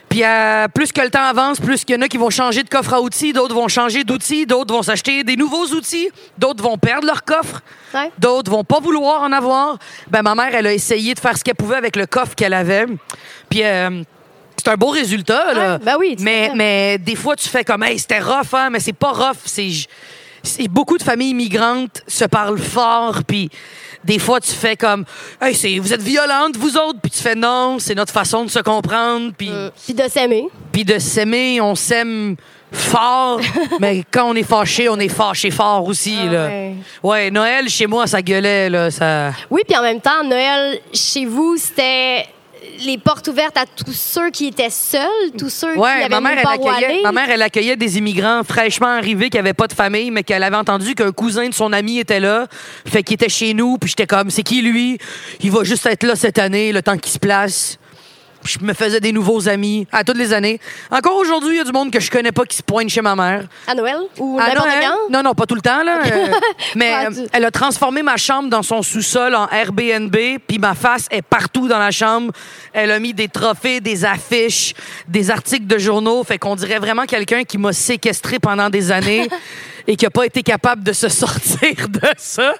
Puis 0.09 0.23
euh, 0.23 0.67
plus 0.73 0.91
que 0.91 1.01
le 1.01 1.09
temps 1.09 1.23
avance, 1.25 1.59
plus 1.59 1.83
qu'il 1.83 1.95
y 1.95 1.99
en 1.99 2.01
a 2.01 2.07
qui 2.07 2.17
vont 2.17 2.29
changer 2.29 2.63
de 2.63 2.69
coffre 2.69 2.93
à 2.93 3.01
outils, 3.01 3.33
d'autres 3.33 3.55
vont 3.55 3.67
changer 3.67 4.03
d'outils, 4.03 4.45
d'autres 4.45 4.73
vont 4.73 4.83
s'acheter 4.83 5.23
des 5.23 5.35
nouveaux 5.35 5.65
outils, 5.73 6.09
d'autres 6.37 6.63
vont 6.63 6.77
perdre 6.77 7.05
leur 7.07 7.23
coffre, 7.23 7.61
Ouais. 7.93 8.11
d'autres 8.17 8.51
vont 8.51 8.63
pas 8.63 8.79
vouloir 8.79 9.23
en 9.23 9.31
avoir. 9.31 9.77
Ben 10.09 10.21
ma 10.21 10.35
mère, 10.35 10.53
elle 10.53 10.67
a 10.67 10.73
essayé 10.73 11.13
de 11.13 11.19
faire 11.19 11.37
ce 11.37 11.43
qu'elle 11.43 11.55
pouvait 11.55 11.75
avec 11.77 11.95
le 11.95 12.05
coffre 12.05 12.35
qu'elle 12.35 12.53
avait. 12.53 12.85
Puis 13.49 13.63
euh, 13.63 14.03
c'est 14.57 14.69
un 14.69 14.75
beau 14.75 14.87
résultat 14.89 15.53
là. 15.53 15.73
Ouais, 15.73 15.79
ben 15.83 15.95
oui, 15.99 16.15
mais 16.19 16.51
mais 16.55 16.97
des 16.97 17.15
fois 17.15 17.35
tu 17.35 17.49
fais 17.49 17.63
comme 17.65 17.83
hey, 17.83 17.99
c'était 17.99 18.19
rough 18.19 18.53
hein, 18.53 18.69
mais 18.71 18.79
c'est 18.79 18.93
pas 18.93 19.11
rough, 19.11 19.37
c'est 19.45 19.69
c'est- 20.43 20.67
beaucoup 20.69 20.97
de 20.97 21.03
familles 21.03 21.31
immigrantes 21.31 22.03
se 22.07 22.23
parlent 22.25 22.59
fort 22.59 23.23
puis 23.27 23.49
des 24.05 24.19
fois 24.19 24.39
tu 24.39 24.51
fais 24.51 24.75
comme 24.75 25.03
hey, 25.41 25.53
c'est 25.55 25.77
vous 25.79 25.93
êtes 25.93 26.01
violentes 26.01 26.55
vous 26.57 26.77
autres 26.77 26.99
puis 27.01 27.11
tu 27.11 27.19
fais 27.21 27.35
non, 27.35 27.77
c'est 27.79 27.95
notre 27.95 28.13
façon 28.13 28.45
de 28.45 28.49
se 28.49 28.59
comprendre 28.59 29.31
puis 29.37 29.49
Euh, 29.51 29.69
Puis 29.85 29.93
de 29.93 30.07
s'aimer. 30.07 30.47
puis 30.71 30.85
de 30.85 30.97
s'aimer, 30.99 31.59
on 31.61 31.75
s'aime 31.75 32.35
fort, 32.71 33.39
mais 33.79 34.03
quand 34.11 34.29
on 34.29 34.35
est 34.35 34.43
fâché, 34.43 34.89
on 34.89 34.99
est 34.99 35.07
fâché 35.07 35.49
fort 35.51 35.85
aussi. 35.87 36.17
Ah 36.21 36.25
là. 36.31 36.47
ouais. 36.47 36.75
ouais, 37.03 37.31
Noël, 37.31 37.69
chez 37.69 37.87
moi, 37.87 38.05
ça 38.05 38.21
gueulait. 38.21 38.69
Là, 38.69 38.91
ça... 38.91 39.31
Oui, 39.49 39.61
puis 39.65 39.77
en 39.77 39.81
même 39.81 40.01
temps, 40.01 40.23
Noël, 40.25 40.79
chez 40.93 41.25
vous, 41.25 41.55
c'était 41.57 42.25
les 42.79 42.97
portes 42.97 43.27
ouvertes 43.27 43.57
à 43.57 43.65
tous 43.65 43.93
ceux 43.93 44.29
qui 44.31 44.47
étaient 44.47 44.69
seuls, 44.69 45.31
tous 45.37 45.49
ceux 45.49 45.73
qui 45.73 45.79
avaient 45.79 46.09
ma 46.09 46.21
mère, 46.21 46.31
nulle 46.35 46.39
elle 46.41 46.67
accueillait, 46.67 47.01
ma 47.03 47.11
mère, 47.11 47.29
elle 47.29 47.41
accueillait 47.41 47.75
des 47.75 47.97
immigrants 47.97 48.43
fraîchement 48.43 48.87
arrivés 48.87 49.29
qui 49.29 49.37
n'avaient 49.37 49.53
pas 49.53 49.67
de 49.67 49.73
famille, 49.73 50.11
mais 50.11 50.23
qu'elle 50.23 50.43
avait 50.43 50.55
entendu 50.55 50.95
qu'un 50.95 51.11
cousin 51.11 51.47
de 51.49 51.53
son 51.53 51.73
ami 51.73 51.99
était 51.99 52.19
là, 52.19 52.47
fait 52.85 53.03
qu'il 53.03 53.15
était 53.15 53.29
chez 53.29 53.53
nous, 53.53 53.77
puis 53.77 53.89
j'étais 53.89 54.07
comme, 54.07 54.29
c'est 54.29 54.43
qui 54.43 54.61
lui? 54.61 54.97
Il 55.41 55.51
va 55.51 55.63
juste 55.63 55.85
être 55.85 56.03
là 56.03 56.15
cette 56.15 56.39
année, 56.39 56.71
le 56.71 56.81
temps 56.81 56.97
qu'il 56.97 57.11
se 57.11 57.19
place. 57.19 57.77
Je 58.45 58.59
me 58.61 58.73
faisais 58.73 58.99
des 58.99 59.11
nouveaux 59.11 59.49
amis 59.49 59.87
à 59.91 60.03
toutes 60.03 60.17
les 60.17 60.31
années. 60.33 60.59
Encore 60.91 61.17
aujourd'hui, 61.17 61.55
il 61.55 61.57
y 61.57 61.61
a 61.61 61.63
du 61.63 61.71
monde 61.71 61.91
que 61.91 61.99
je 61.99 62.09
connais 62.11 62.31
pas 62.31 62.45
qui 62.45 62.57
se 62.57 62.63
pointe 62.63 62.89
chez 62.89 63.01
ma 63.01 63.15
mère. 63.15 63.45
À 63.67 63.73
Noël? 63.75 63.97
Ou 64.19 64.39
À 64.39 64.53
Noël? 64.53 64.73
quand? 64.81 65.11
Non, 65.11 65.23
non, 65.23 65.33
pas 65.33 65.45
tout 65.45 65.55
le 65.55 65.61
temps, 65.61 65.83
là. 65.83 65.99
euh, 66.05 66.27
mais 66.75 66.93
euh, 67.07 67.25
elle 67.33 67.45
a 67.45 67.51
transformé 67.51 68.03
ma 68.03 68.17
chambre 68.17 68.49
dans 68.49 68.63
son 68.63 68.81
sous-sol 68.81 69.35
en 69.35 69.47
Airbnb, 69.49 70.15
puis 70.47 70.59
ma 70.59 70.75
face 70.75 71.07
est 71.11 71.21
partout 71.23 71.67
dans 71.67 71.79
la 71.79 71.91
chambre. 71.91 72.31
Elle 72.73 72.91
a 72.91 72.99
mis 72.99 73.13
des 73.13 73.27
trophées, 73.27 73.81
des 73.81 74.05
affiches, 74.05 74.73
des 75.07 75.31
articles 75.31 75.67
de 75.67 75.77
journaux. 75.77 76.23
Fait 76.23 76.37
qu'on 76.37 76.55
dirait 76.55 76.79
vraiment 76.79 77.05
quelqu'un 77.05 77.43
qui 77.43 77.57
m'a 77.57 77.73
séquestré 77.73 78.39
pendant 78.39 78.69
des 78.69 78.91
années 78.91 79.27
et 79.87 79.95
qui 79.95 80.05
a 80.05 80.09
pas 80.09 80.25
été 80.25 80.43
capable 80.43 80.83
de 80.83 80.93
se 80.93 81.09
sortir 81.09 81.89
de 81.89 82.07
ça. 82.17 82.53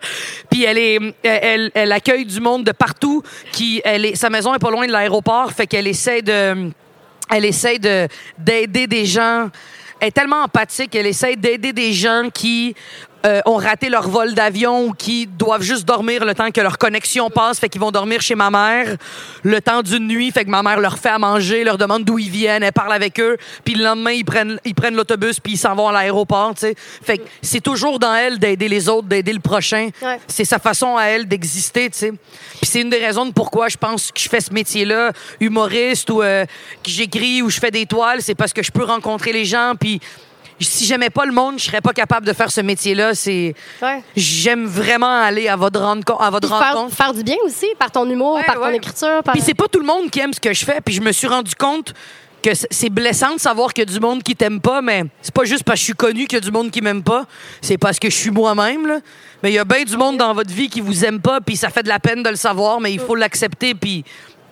Puis 0.49 0.63
elle 0.63 0.77
est, 0.77 0.99
elle, 1.23 1.91
accueille 1.91 2.25
du 2.25 2.39
monde 2.39 2.63
de 2.63 2.71
partout. 2.71 3.23
Qui, 3.51 3.81
elle 3.83 4.05
est, 4.05 4.15
sa 4.15 4.29
maison 4.29 4.53
est 4.53 4.59
pas 4.59 4.71
loin 4.71 4.87
de 4.87 4.91
l'aéroport, 4.91 5.51
fait 5.51 5.67
qu'elle 5.67 5.87
essaie 5.87 6.21
de 6.21 6.71
elle 7.31 7.45
essaie 7.45 7.79
de 7.79 8.07
d'aider 8.37 8.87
des 8.87 9.05
gens. 9.05 9.49
Elle 9.99 10.09
est 10.09 10.11
tellement 10.11 10.43
empathique, 10.43 10.93
elle 10.95 11.07
essaie 11.07 11.35
d'aider 11.35 11.73
des 11.73 11.93
gens 11.93 12.29
qui 12.33 12.75
euh, 13.25 13.41
ont 13.45 13.55
raté 13.55 13.89
leur 13.89 14.07
vol 14.07 14.33
d'avion 14.33 14.85
ou 14.85 14.93
qui 14.93 15.27
doivent 15.27 15.61
juste 15.61 15.85
dormir 15.85 16.23
le 16.25 16.33
temps 16.35 16.51
que 16.51 16.61
leur 16.61 16.77
connexion 16.77 17.29
passe, 17.29 17.59
fait 17.59 17.69
qu'ils 17.69 17.81
vont 17.81 17.91
dormir 17.91 18.21
chez 18.21 18.35
ma 18.35 18.51
mère 18.51 18.97
le 19.43 19.61
temps 19.61 19.81
d'une 19.81 20.07
nuit, 20.07 20.31
fait 20.31 20.45
que 20.45 20.49
ma 20.49 20.61
mère 20.61 20.79
leur 20.79 20.97
fait 20.97 21.09
à 21.09 21.19
manger, 21.19 21.63
leur 21.63 21.77
demande 21.77 22.03
d'où 22.03 22.19
ils 22.19 22.29
viennent, 22.29 22.63
elle 22.63 22.71
parle 22.71 22.93
avec 22.93 23.19
eux, 23.19 23.37
puis 23.63 23.75
le 23.75 23.83
lendemain 23.83 24.11
ils 24.11 24.25
prennent 24.25 24.59
ils 24.63 24.75
prennent 24.75 24.95
l'autobus 24.95 25.39
puis 25.39 25.53
ils 25.53 25.57
s'en 25.57 25.75
vont 25.75 25.87
à 25.87 25.91
l'aéroport, 25.91 26.53
tu 26.53 26.61
sais. 26.61 26.75
Fait 26.75 27.17
que 27.17 27.23
c'est 27.41 27.61
toujours 27.61 27.99
dans 27.99 28.13
elle 28.13 28.39
d'aider 28.39 28.67
les 28.67 28.89
autres, 28.89 29.07
d'aider 29.07 29.33
le 29.33 29.39
prochain. 29.39 29.89
Ouais. 30.01 30.19
C'est 30.27 30.45
sa 30.45 30.59
façon 30.59 30.97
à 30.97 31.05
elle 31.05 31.27
d'exister, 31.27 31.89
tu 31.89 31.97
sais. 31.97 32.11
Puis 32.11 32.69
c'est 32.69 32.81
une 32.81 32.89
des 32.89 33.03
raisons 33.03 33.25
de 33.25 33.31
pourquoi 33.31 33.69
je 33.69 33.77
pense 33.77 34.11
que 34.11 34.19
je 34.19 34.29
fais 34.29 34.41
ce 34.41 34.53
métier-là, 34.53 35.11
humoriste 35.39 36.09
ou 36.09 36.21
euh, 36.21 36.45
que 36.83 36.91
j'écris 36.91 37.41
ou 37.41 37.49
je 37.49 37.59
fais 37.59 37.71
des 37.71 37.85
toiles, 37.85 38.21
c'est 38.21 38.35
parce 38.35 38.53
que 38.53 38.63
je 38.63 38.71
peux 38.71 38.83
rencontrer 38.83 39.33
les 39.33 39.45
gens. 39.45 39.73
Puis 39.79 39.99
si 40.59 40.85
j'aimais 40.85 41.09
pas 41.09 41.25
le 41.25 41.31
monde, 41.31 41.59
je 41.59 41.65
serais 41.65 41.81
pas 41.81 41.93
capable 41.93 42.25
de 42.25 42.33
faire 42.33 42.51
ce 42.51 42.61
métier-là. 42.61 43.13
C'est 43.15 43.53
Ouais. 43.81 44.03
j'aime 44.15 44.65
vraiment 44.65 45.21
aller 45.21 45.47
à 45.47 45.55
votre 45.55 45.79
rendre 45.79 46.03
à 46.19 46.29
votre 46.29 46.47
faire, 46.47 46.73
rencontre. 46.75 46.95
faire 46.95 47.13
du 47.13 47.23
bien 47.23 47.37
aussi 47.45 47.67
par 47.77 47.91
ton 47.91 48.09
humour, 48.09 48.35
Ouais, 48.35 48.43
par 48.43 48.55
ton 48.55 48.69
écriture. 48.69 49.21
Par... 49.23 49.33
Puis 49.33 49.41
c'est 49.41 49.53
pas 49.53 49.67
tout 49.67 49.79
le 49.79 49.85
monde 49.85 50.09
qui 50.09 50.19
aime 50.19 50.33
ce 50.33 50.39
que 50.39 50.53
je 50.53 50.63
fais. 50.65 50.79
Puis 50.83 50.93
je 50.93 51.01
me 51.01 51.11
suis 51.11 51.27
rendu 51.27 51.53
compte 51.55 51.93
que 52.41 52.51
c'est 52.53 52.89
blessant 52.91 53.33
de 53.33 53.39
savoir 53.39 53.73
qu'il 53.73 53.89
y 53.89 53.91
a 53.91 53.93
du 53.93 53.99
monde 53.99 54.21
qui 54.21 54.35
t'aime 54.35 54.61
pas, 54.61 54.79
mais 54.81 55.03
c'est 55.21 55.33
pas 55.33 55.45
juste 55.45 55.63
parce 55.63 55.77
que 55.77 55.79
je 55.79 55.83
suis 55.85 55.93
connu 55.93 56.27
qu'il 56.27 56.37
y 56.37 56.41
a 56.41 56.41
du 56.41 56.51
monde 56.51 56.69
qui 56.69 56.79
m'aime 56.79 57.01
pas. 57.01 57.25
C'est 57.59 57.77
parce 57.79 57.97
que 57.97 58.07
je 58.09 58.15
suis 58.15 58.29
moi-même. 58.29 59.01
Mais 59.41 59.51
il 59.51 59.55
y 59.55 59.59
a 59.59 59.65
bien 59.65 59.83
du 59.83 59.97
monde 59.97 60.17
dans 60.17 60.33
votre 60.33 60.51
vie 60.53 60.69
qui 60.69 60.79
vous 60.79 61.03
aime 61.05 61.19
pas, 61.19 61.41
puis 61.41 61.55
ça 61.57 61.69
fait 61.69 61.81
de 61.83 61.87
la 61.89 61.99
peine 61.99 62.21
de 62.23 62.29
le 62.29 62.35
savoir, 62.35 62.79
mais 62.79 62.93
il 62.93 62.99
faut 62.99 63.15
l'accepter, 63.15 63.73
puis 63.75 64.03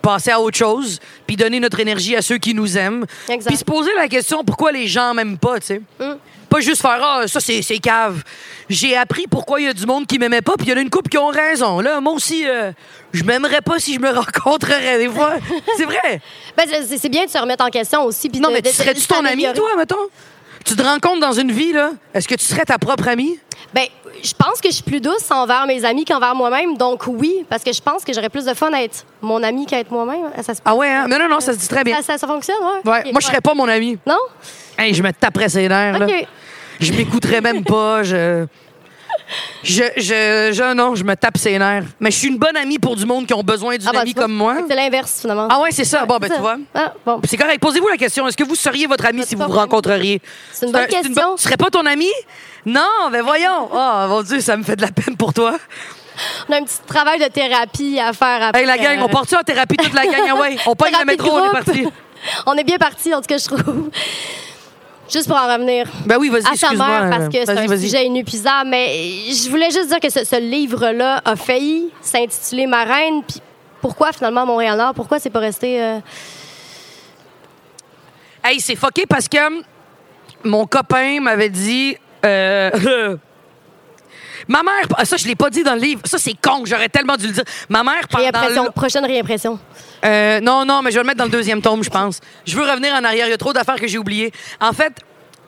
passer 0.03 0.29
à 0.31 0.39
autre 0.39 0.57
chose, 0.57 0.99
puis 1.25 1.35
donner 1.35 1.59
notre 1.59 1.79
énergie 1.79 2.15
à 2.15 2.21
ceux 2.21 2.37
qui 2.37 2.53
nous 2.53 2.77
aiment. 2.77 3.05
Puis 3.47 3.57
se 3.57 3.63
poser 3.63 3.91
la 3.95 4.07
question 4.07 4.43
pourquoi 4.43 4.71
les 4.71 4.87
gens 4.87 5.13
m'aiment 5.15 5.39
pas, 5.39 5.59
tu 5.59 5.65
sais? 5.67 5.81
Mm. 5.99 6.17
Pas 6.49 6.59
juste 6.59 6.83
faire 6.83 6.99
ah 7.01 7.27
ça 7.27 7.39
c'est 7.39 7.63
c'est 7.63 7.79
cave. 7.79 8.21
J'ai 8.69 8.95
appris 8.95 9.25
pourquoi 9.27 9.59
il 9.59 9.65
y 9.65 9.69
a 9.69 9.73
du 9.73 9.87
monde 9.87 10.05
qui 10.05 10.19
m'aimait 10.19 10.43
pas 10.43 10.53
puis 10.55 10.67
il 10.67 10.69
y 10.69 10.73
en 10.73 10.77
a 10.77 10.81
une 10.81 10.89
couple 10.91 11.09
qui 11.09 11.17
ont 11.17 11.29
raison. 11.29 11.79
Là 11.79 11.99
moi 11.99 12.13
aussi 12.13 12.47
euh, 12.47 12.71
je 13.11 13.23
m'aimerais 13.23 13.61
pas 13.61 13.79
si 13.79 13.95
je 13.95 13.99
me 13.99 14.11
rencontrerais 14.15 14.99
des 14.99 15.09
fois. 15.09 15.33
c'est 15.77 15.85
vrai. 15.85 16.21
Ben, 16.55 16.65
c'est 16.85 17.09
bien 17.09 17.25
de 17.25 17.31
se 17.31 17.39
remettre 17.39 17.65
en 17.65 17.69
question 17.69 18.03
aussi. 18.03 18.29
puis 18.29 18.39
Non 18.39 18.49
de- 18.49 18.53
mais 18.55 18.61
tu 18.61 18.69
serais-tu 18.71 19.07
ton 19.07 19.25
ami 19.25 19.47
toi 19.55 19.69
mettons? 19.75 19.95
Tu 20.65 20.75
te 20.75 20.81
rencontres 20.81 21.19
dans 21.19 21.33
une 21.33 21.51
vie 21.51 21.73
là, 21.73 21.91
est-ce 22.13 22.27
que 22.27 22.35
tu 22.35 22.45
serais 22.45 22.63
ta 22.65 22.77
propre 22.77 23.07
amie? 23.09 23.37
Ben, 23.73 23.83
je 24.23 24.33
pense 24.33 24.61
que 24.61 24.69
je 24.69 24.75
suis 24.75 24.83
plus 24.83 25.01
douce 25.01 25.29
envers 25.31 25.65
mes 25.67 25.83
amis 25.83 26.05
qu'envers 26.05 26.35
moi-même. 26.35 26.77
Donc 26.77 27.03
oui, 27.07 27.45
parce 27.49 27.63
que 27.63 27.73
je 27.73 27.81
pense 27.81 28.03
que 28.03 28.13
j'aurais 28.13 28.29
plus 28.29 28.45
de 28.45 28.53
fun 28.53 28.71
à 28.71 28.81
être 28.81 29.03
mon 29.21 29.43
ami 29.43 29.65
qu'à 29.65 29.79
être 29.79 29.91
moi-même. 29.91 30.31
Ça, 30.41 30.53
se- 30.53 30.61
Ah 30.63 30.75
ouais 30.75 30.87
hein? 30.89 31.07
Non 31.09 31.17
non 31.19 31.27
non, 31.27 31.39
ça 31.39 31.53
se 31.53 31.57
dit 31.57 31.67
très 31.67 31.83
bien. 31.83 31.97
ça, 31.97 32.03
ça- 32.03 32.17
ça 32.19 32.27
fonctionne, 32.27 32.55
ouais? 32.61 32.89
Ouais, 32.91 33.11
moi 33.11 33.19
je 33.21 33.27
serais 33.27 33.41
pas 33.41 33.53
mon 33.53 33.67
ami. 33.67 33.97
Non? 34.05 34.17
Hey, 34.77 34.93
je 34.93 35.03
me 35.03 35.11
taperais 35.11 35.49
ses 35.49 35.67
nerfs 35.67 35.99
là. 35.99 36.05
OK. 36.05 36.27
Je 36.79 36.93
m'écouterais 36.93 37.41
même 37.41 37.63
pas, 37.63 38.03
je 38.03 38.45
je, 39.63 39.83
je, 39.97 40.51
je, 40.53 40.73
non, 40.73 40.95
je 40.95 41.03
me 41.03 41.15
tape 41.15 41.37
ses 41.37 41.57
nerfs. 41.57 41.85
Mais 41.99 42.11
je 42.11 42.17
suis 42.17 42.27
une 42.27 42.37
bonne 42.37 42.57
amie 42.57 42.79
pour 42.79 42.95
du 42.95 43.05
monde 43.05 43.25
qui 43.25 43.33
ont 43.33 43.43
besoin 43.43 43.77
d'une 43.77 43.87
Ah, 43.87 43.91
ben, 43.93 43.99
amie 43.99 44.13
comme 44.13 44.33
moi. 44.33 44.57
C'est 44.67 44.75
l'inverse, 44.75 45.21
finalement. 45.21 45.47
Ah 45.49 45.59
ouais, 45.61 45.71
c'est 45.71 45.85
ça. 45.85 46.05
Bon, 46.05 46.17
ben, 46.17 46.29
tu 46.29 46.39
vois. 46.39 46.57
Ah, 46.73 46.93
bon. 47.05 47.21
C'est 47.27 47.37
correct. 47.37 47.59
Posez-vous 47.59 47.87
la 47.87 47.97
question. 47.97 48.27
Est-ce 48.27 48.37
que 48.37 48.43
vous 48.43 48.55
seriez 48.55 48.87
votre 48.87 49.05
ami 49.05 49.23
si 49.25 49.35
vous 49.35 49.43
vous 49.43 49.51
rencontreriez? 49.51 50.21
C'est 50.51 50.65
une 50.65 50.71
bonne 50.71 50.87
question. 50.87 51.35
Tu 51.35 51.43
serais 51.43 51.57
pas 51.57 51.69
ton 51.69 51.85
ami? 51.85 52.09
Non, 52.65 53.09
ben 53.11 53.21
voyons. 53.21 53.69
Oh, 53.73 54.05
mon 54.07 54.21
Dieu, 54.21 54.39
ça 54.39 54.55
me 54.55 54.63
fait 54.63 54.75
de 54.77 54.81
la 54.81 54.91
peine 54.91 55.17
pour 55.17 55.33
toi. 55.33 55.57
On 56.47 56.53
a 56.53 56.57
un 56.57 56.63
petit 56.63 56.77
travail 56.85 57.19
de 57.19 57.25
thérapie 57.25 57.99
à 57.99 58.13
faire 58.13 58.43
après. 58.43 58.61
Hey, 58.61 58.67
la 58.67 58.77
gang, 58.77 58.99
euh, 58.99 59.03
on 59.03 59.09
part-tu 59.09 59.35
en 59.35 59.41
thérapie 59.41 59.75
toute 59.77 59.93
la 59.93 60.05
gang? 60.05 60.21
Ah 60.29 60.35
ouais, 60.35 60.55
on 60.67 60.75
pogne 60.75 60.93
le 60.99 61.05
métro, 61.11 61.31
on 61.31 61.47
est 61.49 61.51
parti. 61.51 61.87
on 62.45 62.53
est 62.53 62.63
bien 62.63 62.77
parti, 62.77 63.13
en 63.13 63.19
tout 63.19 63.27
cas, 63.27 63.37
je 63.37 63.45
trouve. 63.45 63.89
Juste 65.11 65.27
pour 65.27 65.35
en 65.37 65.51
revenir 65.53 65.85
Ben 66.05 66.17
oui, 66.17 66.29
vas-y, 66.29 66.47
à 66.47 66.55
sa 66.55 66.71
mère, 66.71 67.09
parce 67.09 67.27
que 67.29 67.45
c'est 67.45 67.49
un 67.57 67.77
sujet 67.77 68.05
inépuisable. 68.05 68.69
Mais 68.69 68.87
je 69.31 69.49
voulais 69.49 69.69
juste 69.69 69.89
dire 69.89 69.99
que 69.99 70.09
ce, 70.09 70.23
ce 70.23 70.39
livre-là 70.39 71.21
a 71.25 71.35
failli 71.35 71.89
s'intituler 72.01 72.65
Ma 72.67 72.83
reine. 72.85 73.21
Puis 73.27 73.41
pourquoi, 73.81 74.13
finalement, 74.13 74.45
Montréal-Nord? 74.45 74.93
Pourquoi 74.93 75.19
c'est 75.19 75.29
pas 75.29 75.39
resté... 75.39 75.81
euh, 75.81 75.99
Hey, 78.43 78.59
c'est 78.59 78.75
fucké 78.75 79.05
parce 79.05 79.27
que 79.29 79.37
mon 80.43 80.65
copain 80.65 81.19
m'avait 81.21 81.49
dit. 81.49 81.95
euh, 82.25 83.17
Ma 84.47 84.63
mère, 84.63 84.87
ah, 84.97 85.05
ça 85.05 85.17
je 85.17 85.27
l'ai 85.27 85.35
pas 85.35 85.49
dit 85.49 85.63
dans 85.63 85.75
le 85.75 85.81
livre, 85.81 86.01
ça 86.05 86.17
c'est 86.17 86.35
con, 86.39 86.63
j'aurais 86.65 86.89
tellement 86.89 87.15
dû 87.15 87.27
le 87.27 87.33
dire. 87.33 87.43
Ma 87.69 87.83
mère 87.83 88.07
pendant 88.09 88.23
réimpression, 88.23 88.65
prochaine 88.71 89.05
réimpression. 89.05 89.59
Euh, 90.05 90.39
non, 90.41 90.65
non, 90.65 90.81
mais 90.81 90.91
je 90.91 90.95
vais 90.95 91.01
le 91.01 91.07
mettre 91.07 91.19
dans 91.19 91.25
le 91.25 91.31
deuxième 91.31 91.61
tome, 91.61 91.83
je 91.83 91.89
pense. 91.89 92.19
Je 92.45 92.55
veux 92.55 92.69
revenir 92.69 92.93
en 92.93 93.03
arrière. 93.03 93.27
Il 93.27 93.31
y 93.31 93.33
a 93.33 93.37
trop 93.37 93.53
d'affaires 93.53 93.79
que 93.79 93.87
j'ai 93.87 93.97
oubliées. 93.97 94.31
En 94.59 94.73
fait, 94.73 94.93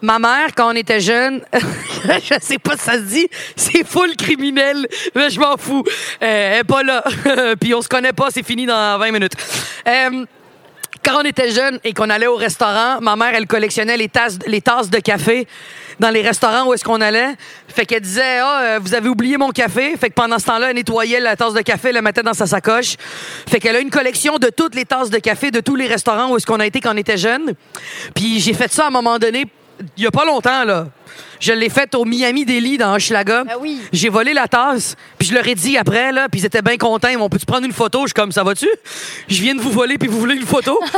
ma 0.01 0.19
mère, 0.19 0.49
quand 0.55 0.71
on 0.71 0.75
était 0.75 1.01
jeune, 1.01 1.41
je 1.53 2.35
sais 2.41 2.57
pas 2.57 2.77
si 2.77 2.83
ça 2.83 2.93
se 2.93 3.03
dit, 3.03 3.27
c'est 3.55 3.85
full 3.85 4.15
criminel, 4.15 4.87
mais 5.13 5.29
je 5.29 5.39
m'en 5.39 5.57
fous. 5.57 5.83
Euh, 6.21 6.53
elle 6.53 6.59
est 6.59 6.63
pas 6.63 6.83
là. 6.83 7.03
Puis 7.59 7.73
on 7.73 7.81
se 7.81 7.89
connaît 7.89 8.13
pas, 8.13 8.27
c'est 8.31 8.45
fini 8.45 8.65
dans 8.65 8.97
20 8.97 9.11
minutes. 9.11 9.33
Euh, 9.87 10.25
quand 11.05 11.21
on 11.21 11.23
était 11.23 11.51
jeune 11.51 11.79
et 11.83 11.93
qu'on 11.93 12.09
allait 12.09 12.25
au 12.25 12.35
restaurant, 12.35 12.99
ma 12.99 13.15
mère, 13.15 13.35
elle 13.35 13.45
collectionnait 13.45 13.95
les 13.95 14.09
tasses, 14.09 14.39
les 14.47 14.59
tasses 14.59 14.89
de 14.89 14.97
café 14.97 15.47
dans 15.99 16.09
les 16.09 16.23
restaurants 16.23 16.67
où 16.67 16.73
est-ce 16.73 16.83
qu'on 16.83 16.99
allait. 16.99 17.35
Fait 17.67 17.85
qu'elle 17.85 18.01
disait, 18.01 18.39
ah, 18.39 18.61
euh, 18.61 18.79
vous 18.81 18.95
avez 18.95 19.07
oublié 19.07 19.37
mon 19.37 19.51
café. 19.51 19.95
Fait 19.97 20.09
que 20.09 20.15
pendant 20.15 20.39
ce 20.39 20.45
temps-là, 20.47 20.71
elle 20.71 20.75
nettoyait 20.75 21.19
la 21.19 21.35
tasse 21.35 21.53
de 21.53 21.61
café, 21.61 21.91
la 21.91 22.01
mettait 22.01 22.23
dans 22.23 22.33
sa 22.33 22.47
sacoche. 22.47 22.95
Fait 23.47 23.59
qu'elle 23.59 23.75
a 23.75 23.79
une 23.79 23.91
collection 23.91 24.37
de 24.37 24.49
toutes 24.49 24.73
les 24.73 24.85
tasses 24.85 25.11
de 25.11 25.19
café 25.19 25.51
de 25.51 25.59
tous 25.59 25.75
les 25.75 25.85
restaurants 25.87 26.31
où 26.31 26.37
est-ce 26.37 26.45
qu'on 26.45 26.59
a 26.59 26.65
été 26.65 26.81
quand 26.81 26.93
on 26.95 26.97
était 26.97 27.17
jeune. 27.17 27.53
Puis 28.15 28.39
j'ai 28.39 28.53
fait 28.53 28.71
ça 28.71 28.85
à 28.85 28.87
un 28.87 28.91
moment 28.91 29.19
donné 29.19 29.45
il 29.97 30.03
y 30.03 30.07
a 30.07 30.11
pas 30.11 30.25
longtemps, 30.25 30.63
là. 30.63 30.87
Je 31.39 31.53
l'ai 31.53 31.69
faite 31.69 31.95
au 31.95 32.05
Miami 32.05 32.45
Deli 32.45 32.77
dans 32.77 32.95
Hochelaga. 32.95 33.43
Ben 33.43 33.55
oui. 33.59 33.81
J'ai 33.91 34.09
volé 34.09 34.33
la 34.33 34.47
tasse, 34.47 34.95
puis 35.17 35.27
je 35.27 35.33
leur 35.33 35.47
ai 35.47 35.55
dit 35.55 35.77
après, 35.77 36.11
là, 36.11 36.27
puis 36.29 36.41
ils 36.41 36.45
étaient 36.45 36.61
bien 36.61 36.77
contents. 36.77 37.09
Ils 37.09 37.17
m'ont 37.17 37.29
pu 37.29 37.37
prendre 37.39 37.65
une 37.65 37.73
photo? 37.73 38.01
Je 38.01 38.07
suis 38.07 38.13
comme, 38.13 38.31
ça 38.31 38.43
va-tu? 38.43 38.67
Je 39.27 39.41
viens 39.41 39.55
de 39.55 39.61
vous 39.61 39.71
voler, 39.71 39.97
puis 39.97 40.07
vous 40.07 40.19
voulez 40.19 40.35
une 40.35 40.45
photo? 40.45 40.79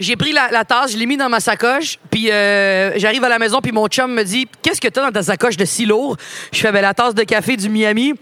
J'ai 0.00 0.16
pris 0.16 0.32
la, 0.32 0.50
la 0.50 0.64
tasse, 0.64 0.92
je 0.92 0.96
l'ai 0.96 1.04
mis 1.04 1.18
dans 1.18 1.28
ma 1.28 1.40
sacoche, 1.40 1.98
puis 2.10 2.30
euh, 2.30 2.98
j'arrive 2.98 3.22
à 3.22 3.28
la 3.28 3.38
maison, 3.38 3.60
puis 3.60 3.70
mon 3.70 3.86
chum 3.86 4.10
me 4.10 4.22
dit 4.22 4.46
Qu'est-ce 4.62 4.80
que 4.80 4.88
t'as 4.88 5.02
dans 5.02 5.12
ta 5.12 5.22
sacoche 5.22 5.58
de 5.58 5.66
si 5.66 5.84
lourd? 5.84 6.16
Je 6.52 6.58
fais 6.58 6.72
ben, 6.72 6.80
la 6.80 6.94
tasse 6.94 7.14
de 7.14 7.22
café 7.22 7.58
du 7.58 7.68
Miami. 7.68 8.14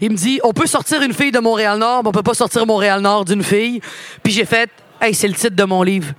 Il 0.00 0.12
me 0.12 0.16
dit 0.16 0.38
On 0.44 0.52
peut 0.52 0.68
sortir 0.68 1.02
une 1.02 1.12
fille 1.12 1.32
de 1.32 1.40
Montréal-Nord, 1.40 2.04
mais 2.04 2.10
on 2.10 2.12
peut 2.12 2.22
pas 2.22 2.34
sortir 2.34 2.64
Montréal-Nord 2.66 3.24
d'une 3.24 3.42
fille. 3.42 3.80
Puis 4.22 4.32
j'ai 4.32 4.44
fait 4.44 4.70
Hey, 5.00 5.12
c'est 5.12 5.26
le 5.26 5.34
titre 5.34 5.56
de 5.56 5.64
mon 5.64 5.82
livre. 5.82 6.14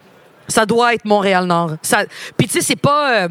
Ça 0.48 0.66
doit 0.66 0.94
être 0.94 1.06
Montréal-Nord. 1.06 1.72
Ça... 1.82 2.04
Puis 2.38 2.48
tu 2.48 2.54
sais, 2.54 2.62
c'est 2.62 2.76
pas. 2.76 3.24
euh, 3.24 3.28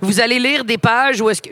vous 0.00 0.20
allez 0.20 0.38
lire 0.40 0.64
des 0.64 0.78
pages 0.78 1.20
où 1.20 1.30
est-ce 1.30 1.40
que. 1.40 1.50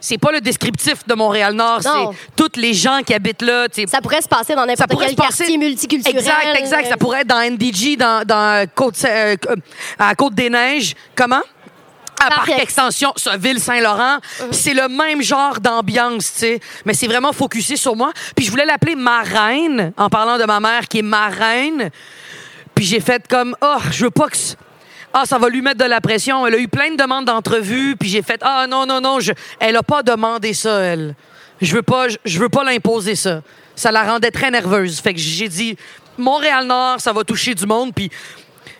C'est 0.00 0.18
pas 0.18 0.32
le 0.32 0.40
descriptif 0.40 1.06
de 1.06 1.14
Montréal-Nord, 1.14 1.80
c'est 1.82 2.16
toutes 2.36 2.56
les 2.56 2.72
gens 2.74 3.00
qui 3.06 3.14
habitent 3.14 3.42
là. 3.42 3.68
tu 3.68 3.82
sais. 3.82 3.86
Ça 3.88 4.00
pourrait 4.00 4.20
se 4.22 4.28
passer 4.28 4.54
dans 4.54 4.66
n'importe 4.66 4.90
quel 4.90 5.14
passer- 5.16 5.38
quartier 5.44 5.58
multiculturel. 5.58 6.16
Exact, 6.18 6.56
exact. 6.58 6.88
Ça 6.88 6.96
pourrait 6.96 7.20
être 7.20 7.28
dans 7.28 7.40
NDG, 7.40 7.96
dans, 7.96 8.24
dans 8.26 8.66
Côte, 8.74 8.96
euh, 9.04 9.36
à 9.98 10.14
Côte-des-Neiges. 10.14 10.94
Comment? 11.16 11.42
À 12.24 12.26
Parc 12.28 12.36
Parc 12.36 12.48
Ex- 12.50 12.62
Extension, 12.62 13.12
ça, 13.16 13.36
Ville-Saint-Laurent. 13.36 14.18
C'est 14.52 14.74
le 14.74 14.86
même 14.88 15.22
genre 15.22 15.58
d'ambiance, 15.60 16.32
tu 16.34 16.38
sais. 16.40 16.60
Mais 16.84 16.94
c'est 16.94 17.08
vraiment 17.08 17.32
focusé 17.32 17.74
sur 17.76 17.96
moi. 17.96 18.12
Puis 18.36 18.44
je 18.44 18.50
voulais 18.50 18.64
l'appeler 18.66 18.94
ma 18.94 19.22
reine, 19.22 19.92
en 19.96 20.08
parlant 20.08 20.38
de 20.38 20.44
ma 20.44 20.60
mère 20.60 20.86
qui 20.88 20.98
est 20.98 21.02
ma 21.02 21.28
reine. 21.28 21.90
Puis 22.74 22.84
j'ai 22.84 23.00
fait 23.00 23.26
comme, 23.28 23.56
oh, 23.62 23.76
je 23.90 24.04
veux 24.04 24.10
pas 24.10 24.28
que... 24.28 24.36
Ah, 25.14 25.24
ça 25.26 25.38
va 25.38 25.48
lui 25.50 25.60
mettre 25.60 25.78
de 25.78 25.84
la 25.88 26.00
pression. 26.00 26.46
Elle 26.46 26.54
a 26.54 26.58
eu 26.58 26.68
plein 26.68 26.90
de 26.90 26.96
demandes 26.96 27.26
d'entrevue. 27.26 27.96
Puis 27.96 28.08
j'ai 28.08 28.22
fait, 28.22 28.40
ah, 28.42 28.66
non, 28.68 28.86
non, 28.86 29.00
non, 29.00 29.20
je... 29.20 29.32
elle 29.60 29.76
a 29.76 29.82
pas 29.82 30.02
demandé 30.02 30.54
ça, 30.54 30.80
elle. 30.80 31.14
Je 31.60 31.74
veux 31.74 31.82
pas, 31.82 32.06
je, 32.24 32.38
veux 32.38 32.48
pas 32.48 32.64
l'imposer 32.64 33.14
ça. 33.14 33.42
Ça 33.76 33.92
la 33.92 34.04
rendait 34.04 34.30
très 34.30 34.50
nerveuse. 34.50 35.00
Fait 35.00 35.12
que 35.12 35.20
j'ai 35.20 35.48
dit, 35.48 35.76
Montréal-Nord, 36.18 37.00
ça 37.00 37.12
va 37.12 37.24
toucher 37.24 37.54
du 37.54 37.66
monde. 37.66 37.92
Puis 37.94 38.10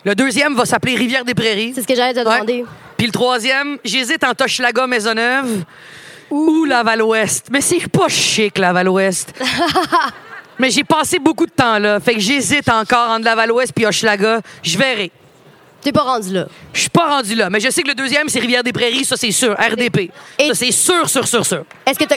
le 0.03 0.15
deuxième 0.15 0.55
va 0.55 0.65
s'appeler 0.65 0.95
Rivière-des-Prairies. 0.95 1.73
C'est 1.75 1.83
ce 1.83 1.87
que 1.87 1.95
j'allais 1.95 2.13
te 2.13 2.27
Ouais. 2.27 2.33
demander. 2.35 2.65
Puis 2.97 3.05
le 3.05 3.13
troisième, 3.13 3.77
j'hésite 3.85 4.23
entre 4.23 4.45
Hochelaga, 4.45 4.87
Maisonneuve 4.87 5.63
ou 6.31 6.65
Laval-Ouest. 6.65 7.47
Mais 7.51 7.61
c'est 7.61 7.87
pas 7.87 8.07
chic, 8.09 8.57
Laval-Ouest. 8.57 9.33
Mais 10.63 10.69
j'ai 10.71 10.85
passé 10.85 11.19
beaucoup 11.19 11.45
de 11.45 11.51
temps 11.51 11.77
là. 11.77 11.99
Fait 11.99 12.13
que 12.13 12.21
j'hésite 12.21 12.69
encore 12.69 13.09
entre 13.09 13.25
Laval-Ouest 13.25 13.73
puis 13.75 13.85
Hochelaga. 13.85 14.39
Je 14.63 14.77
verrai. 14.77 15.11
T'es 15.81 15.91
pas 15.91 16.03
rendu 16.03 16.31
là. 16.33 16.45
Je 16.71 16.79
suis 16.79 16.89
pas 16.89 17.05
rendu 17.09 17.35
là. 17.35 17.49
Mais 17.49 17.59
je 17.59 17.69
sais 17.69 17.83
que 17.83 17.89
le 17.89 17.95
deuxième, 17.95 18.29
c'est 18.29 18.39
Rivière-des-Prairies. 18.39 19.03
Ça, 19.03 19.17
c'est 19.17 19.31
sûr. 19.33 19.57
RDP. 19.59 20.09
Et- 20.39 20.47
Ça, 20.47 20.53
c'est 20.55 20.71
sûr, 20.71 21.09
sûr, 21.09 21.27
sûr, 21.27 21.45
sûr. 21.45 21.65
Est-ce 21.85 21.99
que 21.99 22.05
t'as. 22.05 22.15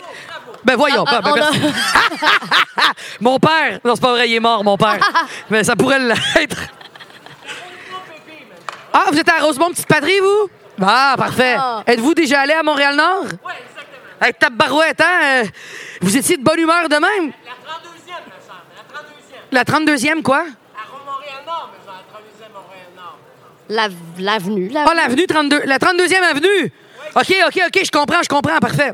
Ben 0.65 0.77
voyons. 0.77 1.05
Ah, 1.09 1.21
ben, 1.21 1.31
on 1.33 1.35
ben, 1.35 1.43
a-. 1.43 2.93
Mon 3.21 3.37
père. 3.41 3.81
Non, 3.85 3.97
c'est 3.97 4.01
pas 4.01 4.13
vrai, 4.13 4.29
il 4.31 4.35
est 4.37 4.41
mort, 4.41 4.63
mon 4.63 4.77
père. 4.77 5.01
Mais 5.51 5.65
ça 5.65 5.75
pourrait 5.75 5.99
l'être. 5.99 6.59
Ah, 8.93 9.07
vous 9.11 9.19
êtes 9.19 9.29
à 9.29 9.41
Rosemont, 9.43 9.71
petite 9.71 9.89
patrie, 9.89 10.21
vous? 10.21 10.49
Ah, 10.81 11.17
parfait. 11.19 11.57
Ah. 11.59 11.83
Êtes-vous 11.85 12.15
déjà 12.15 12.43
allé 12.43 12.53
à 12.53 12.63
Montréal-Nord? 12.63 13.25
Oui, 13.25 13.29
exactement. 13.43 14.17
Avec 14.21 14.39
ta 14.39 14.51
barouette, 14.51 15.01
hein? 15.01 15.21
Euh, 15.25 15.45
Vous 16.01 16.17
étiez 16.17 16.37
de 16.37 16.45
bonne 16.45 16.61
humeur 16.61 16.89
de 16.89 16.95
même? 16.95 17.03
La 17.45 17.53
32e, 17.65 18.23
me 18.27 18.41
semble. 18.47 19.46
La 19.57 19.65
32e. 19.65 19.65
La 19.65 19.65
32e, 19.65 20.23
quoi? 20.23 20.45
Me 20.45 20.51
semble. 20.51 20.57
La 21.87 21.93
32e 22.13 22.53
Montréal-Nord. 22.53 23.19
La- 23.71 23.89
L'avenue. 24.23 24.71
Ah, 24.77 24.93
l'avenue 24.95 25.27
32. 25.27 25.63
La 25.65 25.79
32e 25.79 26.23
avenue? 26.31 26.71
OK, 27.15 27.35
OK, 27.47 27.59
OK, 27.69 27.81
je 27.85 27.91
comprends, 27.91 28.23
je 28.23 28.29
comprends, 28.29 28.59
parfait. 28.59 28.93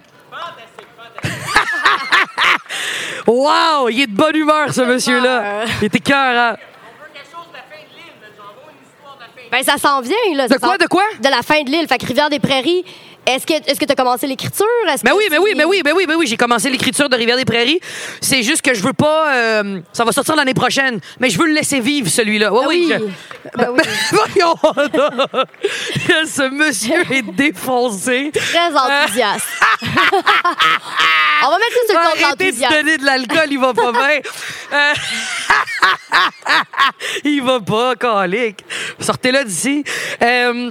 wow, 3.26 3.88
il 3.88 4.02
est 4.02 4.06
de 4.06 4.14
bonne 4.14 4.36
humeur, 4.36 4.72
ce 4.72 4.82
monsieur-là. 4.82 5.64
Il 5.80 5.86
était 5.86 5.98
cœur, 6.00 6.38
hein? 6.38 6.56
On 6.56 6.58
veut 7.04 7.10
quelque 7.12 7.28
chose 7.30 7.48
de 7.48 7.54
la 7.54 7.62
fin 7.62 7.82
de 7.82 7.88
l'île, 7.96 8.12
mais 8.20 8.28
j'en 8.36 8.52
veux 8.54 8.70
une 8.70 8.78
histoire 8.86 9.16
de 9.16 9.20
la 9.22 9.26
fin 9.26 9.32
de 9.34 9.40
l'île. 9.40 9.41
Ben, 9.52 9.62
ça 9.62 9.76
s'en 9.76 10.00
vient, 10.00 10.16
là. 10.34 10.48
De 10.48 10.54
Ça 10.54 10.58
quoi, 10.58 10.78
de 10.78 10.86
quoi? 10.86 11.04
De 11.20 11.28
la 11.28 11.42
fin 11.42 11.62
de 11.62 11.70
l'île. 11.70 11.86
Fait 11.86 11.98
que 11.98 12.06
Rivière-des-Prairies. 12.06 12.84
Est-ce 13.24 13.46
que 13.46 13.52
est-ce 13.52 13.78
que 13.78 13.84
t'as 13.84 13.94
commencé 13.94 14.26
l'écriture? 14.26 14.66
Est-ce 14.92 15.04
que 15.04 15.10
oui, 15.14 15.24
mais 15.30 15.36
tu- 15.36 15.42
oui, 15.44 15.52
mais 15.56 15.64
oui, 15.64 15.82
mais 15.84 15.92
oui, 15.92 16.06
mais 16.08 16.14
oui, 16.16 16.26
j'ai 16.26 16.36
commencé 16.36 16.68
l'écriture 16.68 17.08
de 17.08 17.14
Rivière-des-Prairies. 17.14 17.78
C'est 18.20 18.42
juste 18.42 18.62
que 18.62 18.74
je 18.74 18.82
veux 18.82 18.94
pas. 18.94 19.32
euh, 19.32 19.80
ça 19.92 20.04
va 20.04 20.10
sortir 20.10 20.34
l'année 20.34 20.54
prochaine, 20.54 20.98
mais 21.20 21.30
je 21.30 21.38
veux 21.38 21.46
le 21.46 21.52
laisser 21.52 21.78
vivre, 21.78 22.08
celui-là. 22.08 22.52
Ouais, 22.52 22.62
Ah 22.64 22.68
oui. 22.68 22.92
oui. 23.00 23.12
je- 23.44 23.58
Ben 23.58 23.68
oui. 23.70 23.82
Voyons! 24.10 24.56
Ce 26.26 26.48
monsieur 26.50 27.00
est 27.12 27.22
défoncé. 27.22 28.32
Très 28.34 28.74
enthousiaste. 28.74 29.46
On 31.44 31.50
va 31.50 31.58
mettre 31.58 31.72
ça 31.74 31.92
sur 31.92 31.98
le 32.00 32.06
compte 32.10 32.22
Arrêtez 32.24 32.52
de 32.52 32.68
donner 32.76 32.98
de 32.98 33.04
l'alcool, 33.04 33.46
il 33.50 33.58
va 33.58 33.72
pas 33.74 33.92
bien. 33.92 34.20
Euh, 34.72 34.92
il 37.24 37.42
va 37.42 37.60
pas, 37.60 37.94
calique. 37.96 38.64
Sortez-le 39.00 39.41
d'ici. 39.44 39.84
Euh, 40.22 40.70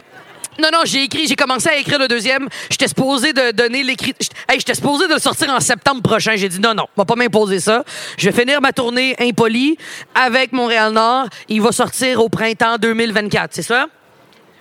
non, 0.60 0.70
non, 0.72 0.80
j'ai 0.84 1.04
écrit, 1.04 1.28
j'ai 1.28 1.36
commencé 1.36 1.70
à 1.70 1.78
écrire 1.78 1.98
le 1.98 2.08
deuxième. 2.08 2.48
J'étais 2.70 2.88
supposé 2.88 3.34
de 3.34 3.52
donner 3.52 3.84
l'écrit. 3.84 4.14
Hey, 4.50 4.60
j'étais 4.60 4.76
supposé 4.76 5.08
de 5.08 5.14
le 5.14 5.20
sortir 5.20 5.50
en 5.50 5.60
septembre 5.60 6.02
prochain. 6.02 6.34
J'ai 6.36 6.50
dit 6.50 6.60
non, 6.60 6.74
non, 6.74 6.86
on 6.96 7.02
va 7.02 7.06
pas 7.06 7.16
m'imposer 7.16 7.60
ça. 7.60 7.84
Je 8.18 8.30
vais 8.30 8.38
finir 8.38 8.62
ma 8.62 8.74
tournée 8.74 9.16
Impoli 9.20 9.78
avec 10.14 10.52
Montréal-Nord. 10.52 11.28
Il 11.48 11.62
va 11.62 11.72
sortir 11.72 12.22
au 12.22 12.30
printemps 12.30 12.78
2024, 12.78 13.54
c'est 13.54 13.62
ça? 13.62 13.88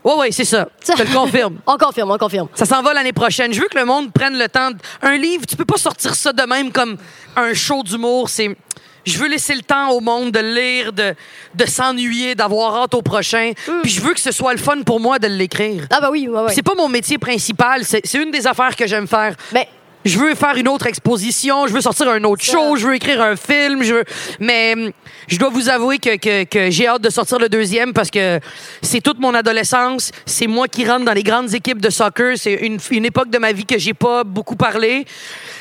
Oui, 0.04 0.12
oui, 0.18 0.32
c'est 0.32 0.44
ça. 0.44 0.68
Je 0.86 0.92
te 0.92 1.02
le 1.02 1.14
confirme. 1.14 1.58
On 1.66 1.76
confirme, 1.76 2.10
on 2.10 2.18
confirme. 2.18 2.48
Ça 2.54 2.64
s'en 2.64 2.82
va 2.82 2.94
l'année 2.94 3.12
prochaine. 3.12 3.52
Je 3.52 3.60
veux 3.60 3.68
que 3.68 3.78
le 3.78 3.84
monde 3.84 4.12
prenne 4.12 4.38
le 4.38 4.48
temps. 4.48 4.70
Un 5.02 5.16
livre, 5.18 5.44
tu 5.46 5.56
peux 5.56 5.66
pas 5.66 5.76
sortir 5.76 6.14
ça 6.14 6.32
de 6.32 6.42
même 6.44 6.72
comme 6.72 6.96
un 7.36 7.52
show 7.52 7.82
d'humour. 7.82 8.30
C'est. 8.30 8.56
Je 9.04 9.18
veux 9.18 9.28
laisser 9.28 9.54
le 9.54 9.62
temps 9.62 9.90
au 9.90 10.00
monde 10.00 10.32
de 10.32 10.40
lire, 10.40 10.92
de, 10.92 11.14
de 11.54 11.66
s'ennuyer, 11.66 12.34
d'avoir 12.34 12.76
hâte 12.76 12.94
au 12.94 13.02
prochain. 13.02 13.52
Puis 13.82 13.90
je 13.90 14.00
veux 14.00 14.14
que 14.14 14.20
ce 14.20 14.32
soit 14.32 14.52
le 14.52 14.58
fun 14.58 14.82
pour 14.82 15.00
moi 15.00 15.18
de 15.18 15.26
l'écrire. 15.26 15.86
Ah, 15.90 16.00
bah 16.00 16.08
oui, 16.10 16.28
ouais, 16.28 16.40
ouais. 16.42 16.54
C'est 16.54 16.62
pas 16.62 16.74
mon 16.74 16.88
métier 16.88 17.18
principal. 17.18 17.84
C'est 17.84 18.14
une 18.14 18.30
des 18.30 18.46
affaires 18.46 18.76
que 18.76 18.86
j'aime 18.86 19.06
faire. 19.06 19.34
Ben, 19.52 19.64
Je 20.06 20.18
veux 20.18 20.34
faire 20.34 20.56
une 20.56 20.68
autre 20.68 20.86
exposition, 20.86 21.66
je 21.66 21.74
veux 21.74 21.82
sortir 21.82 22.08
un 22.08 22.24
autre 22.24 22.42
show, 22.42 22.74
je 22.76 22.86
veux 22.86 22.94
écrire 22.94 23.20
un 23.20 23.36
film, 23.36 23.82
je 23.82 23.94
veux... 23.94 24.04
Mais 24.38 24.72
hum, 24.72 24.92
je 25.28 25.36
dois 25.38 25.50
vous 25.50 25.68
avouer 25.68 25.98
que, 25.98 26.16
que, 26.16 26.44
que 26.44 26.70
j'ai 26.70 26.86
hâte 26.86 27.02
de 27.02 27.10
sortir 27.10 27.38
le 27.38 27.50
deuxième 27.50 27.92
parce 27.92 28.10
que 28.10 28.40
c'est 28.80 29.02
toute 29.02 29.18
mon 29.18 29.34
adolescence. 29.34 30.10
C'est 30.24 30.46
moi 30.46 30.68
qui 30.68 30.88
rentre 30.88 31.04
dans 31.04 31.12
les 31.12 31.22
grandes 31.22 31.52
équipes 31.52 31.82
de 31.82 31.90
soccer. 31.90 32.38
C'est 32.38 32.54
une, 32.54 32.78
une 32.90 33.04
époque 33.04 33.28
de 33.28 33.36
ma 33.36 33.52
vie 33.52 33.66
que 33.66 33.78
j'ai 33.78 33.92
pas 33.92 34.24
beaucoup 34.24 34.56
parlé. 34.56 35.04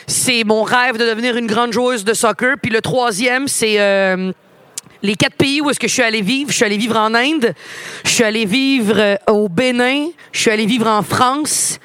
C'est 0.07 0.45
mon 0.45 0.63
rêve 0.63 0.97
de 0.97 1.05
devenir 1.05 1.35
une 1.35 1.47
grande 1.47 1.73
joueuse 1.73 2.05
de 2.05 2.13
soccer. 2.13 2.55
Puis 2.61 2.71
le 2.71 2.81
troisième, 2.81 3.49
c'est... 3.49 3.79
euh, 3.79 4.31
les 5.01 5.15
quatre 5.15 5.35
pays 5.35 5.61
où 5.61 5.69
est-ce 5.69 5.79
que 5.79 5.87
je 5.87 5.93
suis 5.93 6.03
allée 6.03 6.21
vivre. 6.21 6.49
Je 6.51 6.55
suis 6.55 6.65
allée 6.65 6.77
vivre 6.77 6.97
en 6.97 7.13
Inde, 7.13 7.53
je 8.03 8.09
suis 8.09 8.23
allée 8.23 8.45
vivre 8.45 8.95
euh, 8.97 9.15
au 9.27 9.47
Bénin, 9.47 10.07
je 10.33 10.39
suis 10.39 10.51
allée 10.51 10.65
vivre 10.65 10.87
en 10.87 11.03
France 11.03 11.79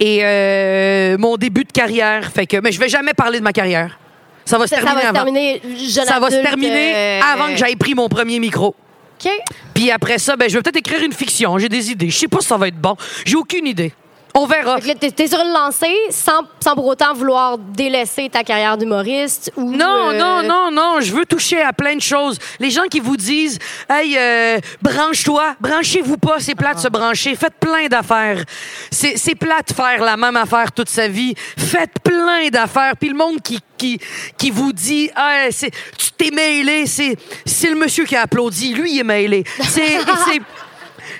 et 0.00 0.20
euh, 0.22 1.18
mon 1.18 1.36
début 1.36 1.64
de 1.64 1.72
carrière. 1.72 2.30
Fait 2.32 2.46
que, 2.46 2.58
mais 2.58 2.72
je 2.72 2.80
vais 2.80 2.88
jamais 2.88 3.14
parler 3.14 3.38
de 3.38 3.44
ma 3.44 3.52
carrière. 3.52 3.98
Ça 4.44 4.56
va 4.58 4.66
se 4.66 4.74
ça, 4.74 4.80
ça 4.80 4.82
terminer 4.82 4.94
va 4.94 5.02
se 5.02 5.08
avant. 5.08 5.24
terminer 5.24 5.62
jeune 5.76 6.06
Ça 6.06 6.20
va 6.20 6.30
se 6.30 6.34
adulte, 6.36 6.48
terminer 6.48 6.94
euh, 6.94 7.20
avant 7.20 7.48
que 7.48 7.56
j'aille 7.56 7.76
pris 7.76 7.94
mon 7.94 8.08
premier 8.08 8.38
micro. 8.38 8.74
OK. 9.20 9.30
Puis 9.74 9.90
après 9.90 10.18
ça, 10.18 10.36
ben, 10.36 10.48
je 10.48 10.56
vais 10.56 10.62
peut-être 10.62 10.76
écrire 10.76 11.02
une 11.02 11.12
fiction. 11.12 11.58
J'ai 11.58 11.68
des 11.68 11.90
idées. 11.90 12.08
Je 12.08 12.16
sais 12.16 12.28
pas 12.28 12.40
si 12.40 12.46
ça 12.46 12.56
va 12.56 12.68
être 12.68 12.80
bon. 12.80 12.96
J'ai 13.24 13.36
aucune 13.36 13.66
idée. 13.66 13.92
On 14.40 14.46
verra. 14.46 14.78
T'es- 14.80 15.10
t'es 15.10 15.26
sur 15.26 15.40
une 15.40 15.52
lancée 15.52 15.96
sans, 16.10 16.42
sans 16.62 16.74
pour 16.76 16.86
autant 16.86 17.12
vouloir 17.12 17.58
délaisser 17.58 18.28
ta 18.28 18.44
carrière 18.44 18.76
d'humoriste 18.78 19.50
ou. 19.56 19.72
Non, 19.72 20.10
euh, 20.10 20.18
non, 20.18 20.42
non, 20.42 20.70
non, 20.70 21.00
je 21.00 21.12
veux 21.12 21.26
toucher 21.26 21.60
à 21.60 21.72
plein 21.72 21.96
de 21.96 22.00
choses. 22.00 22.38
Les 22.60 22.70
gens 22.70 22.84
qui 22.90 23.00
vous 23.00 23.16
disent, 23.16 23.58
hey, 23.90 24.16
euh, 24.16 24.58
branche-toi, 24.80 25.54
branchez-vous 25.60 26.18
pas, 26.18 26.36
c'est 26.38 26.54
plate 26.54 26.76
de 26.76 26.82
se 26.82 26.88
brancher, 26.88 27.34
faites 27.34 27.54
plein 27.58 27.86
d'affaires. 27.88 28.44
C'est 28.92 29.34
plate 29.34 29.70
de 29.70 29.74
faire 29.74 30.02
la 30.04 30.16
même 30.16 30.36
affaire 30.36 30.70
toute 30.72 30.88
sa 30.88 31.08
vie. 31.08 31.34
Faites 31.56 31.98
plein 32.04 32.48
d'affaires. 32.52 32.92
Puis 32.98 33.08
le 33.08 33.16
monde 33.16 33.40
qui, 33.42 33.58
qui, 33.76 33.98
qui 34.38 34.50
vous 34.50 34.72
dit, 34.72 35.10
c'est- 35.50 35.72
tu 35.98 36.12
t'es 36.12 36.30
mêlé, 36.30 36.86
c'est 36.86 37.16
c'est 37.44 37.70
le 37.70 37.76
monsieur 37.76 38.04
qui 38.04 38.14
a 38.14 38.22
applaudi, 38.22 38.72
lui, 38.72 38.92
il 38.92 39.00
est 39.00 39.04
mêlé. 39.04 39.42
C'est. 39.68 39.98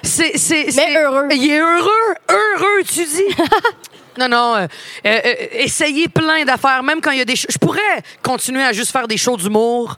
c'est- 0.02 0.36
c'est, 0.36 0.38
c'est, 0.38 0.70
c'est- 0.72 0.96
heureux. 1.02 1.26
Il 1.30 1.50
est 1.50 1.58
heureux, 1.58 2.14
heureux, 2.30 2.82
tu 2.86 3.04
dis. 3.04 3.34
Non, 4.18 4.28
non. 4.28 4.56
euh, 4.56 4.66
euh, 5.06 5.20
euh, 5.26 5.34
essayez 5.52 6.08
plein 6.08 6.44
d'affaires, 6.44 6.82
même 6.82 7.00
quand 7.00 7.12
il 7.12 7.18
y 7.18 7.20
a 7.20 7.24
des. 7.24 7.36
ch- 7.36 7.46
Je 7.50 7.58
pourrais 7.58 8.02
continuer 8.20 8.64
à 8.64 8.72
juste 8.72 8.90
faire 8.90 9.06
des 9.06 9.16
shows 9.16 9.36
d'humour, 9.36 9.94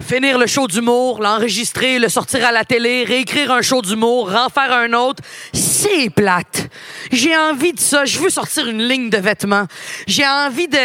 finir 0.00 0.38
le 0.38 0.46
show 0.46 0.66
d'humour, 0.66 1.20
l'enregistrer, 1.20 1.98
le 1.98 2.08
sortir 2.08 2.44
à 2.46 2.52
la 2.52 2.64
télé, 2.64 3.04
réécrire 3.04 3.52
un 3.52 3.62
show 3.62 3.82
d'humour, 3.82 4.30
en 4.34 4.48
faire 4.48 4.72
un 4.72 4.92
autre. 4.92 5.22
C'est 5.52 6.10
plate. 6.10 6.68
J'ai 7.12 7.36
envie 7.36 7.72
de 7.72 7.80
ça. 7.80 8.04
Je 8.04 8.18
veux 8.18 8.30
sortir 8.30 8.66
une 8.66 8.82
ligne 8.82 9.10
de 9.10 9.18
vêtements. 9.18 9.66
J'ai 10.06 10.26
envie 10.26 10.68
de 10.68 10.78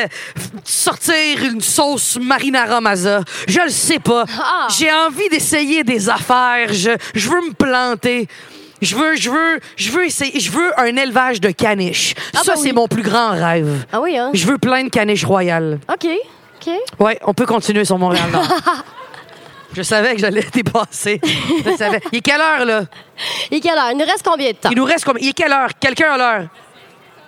sortir 0.64 1.44
une 1.44 1.62
sauce 1.62 2.18
marinara 2.22 2.82
maza. 2.82 3.22
Je 3.48 3.60
le 3.62 3.70
sais 3.70 4.00
pas. 4.00 4.26
Ah. 4.40 4.68
J'ai 4.78 4.92
envie 4.92 5.30
d'essayer 5.30 5.84
des 5.84 6.10
affaires. 6.10 6.72
Je, 6.72 6.92
je 7.14 7.30
veux 7.30 7.42
me 7.42 7.54
planter. 7.54 8.28
Je 8.82 8.96
veux, 8.96 9.16
je 9.16 9.30
veux, 9.30 9.60
je 9.78 9.90
veux 9.92 10.06
essayer, 10.06 10.40
je 10.40 10.52
veux 10.52 10.80
un 10.80 10.96
élevage 10.98 11.40
de 11.40 11.50
caniches. 11.50 12.14
Ah, 12.34 12.40
ça, 12.44 12.52
bah 12.52 12.54
c'est 12.58 12.68
oui. 12.70 12.74
mon 12.74 12.88
plus 12.88 13.04
grand 13.04 13.30
rêve. 13.32 13.86
Ah 13.92 14.02
oui, 14.02 14.18
hein? 14.18 14.32
Je 14.34 14.46
veux 14.46 14.58
plein 14.58 14.84
de 14.84 14.90
caniches 14.90 15.24
royales. 15.24 15.80
OK. 15.92 16.08
OK. 16.62 16.74
Ouais, 17.00 17.20
on 17.26 17.34
peut 17.34 17.46
continuer 17.46 17.86
sur 17.86 17.98
Montréal. 17.98 18.30
Je 19.76 19.82
savais 19.84 20.16
que 20.16 20.22
j'allais 20.22 20.46
dépasser. 20.54 21.20
Je 21.66 21.76
savais. 21.78 22.00
Il 22.12 22.18
est 22.20 22.22
quelle 22.22 22.42
heure, 22.42 22.66
là? 22.66 22.84
Et 23.52 23.60
quelle 23.60 23.78
heure? 23.78 23.92
Il 23.92 23.98
nous 23.98 24.06
reste 24.06 24.24
combien 24.26 24.52
de 24.52 24.56
temps? 24.56 24.70
Il 24.72 24.78
nous 24.78 24.86
reste 24.86 25.04
combien? 25.06 25.22
Il 25.22 25.30
est 25.30 25.34
quelle 25.34 25.52
heure? 25.52 25.70
Quelqu'un 25.80 26.14
a 26.14 26.18
l'heure? 26.18 26.48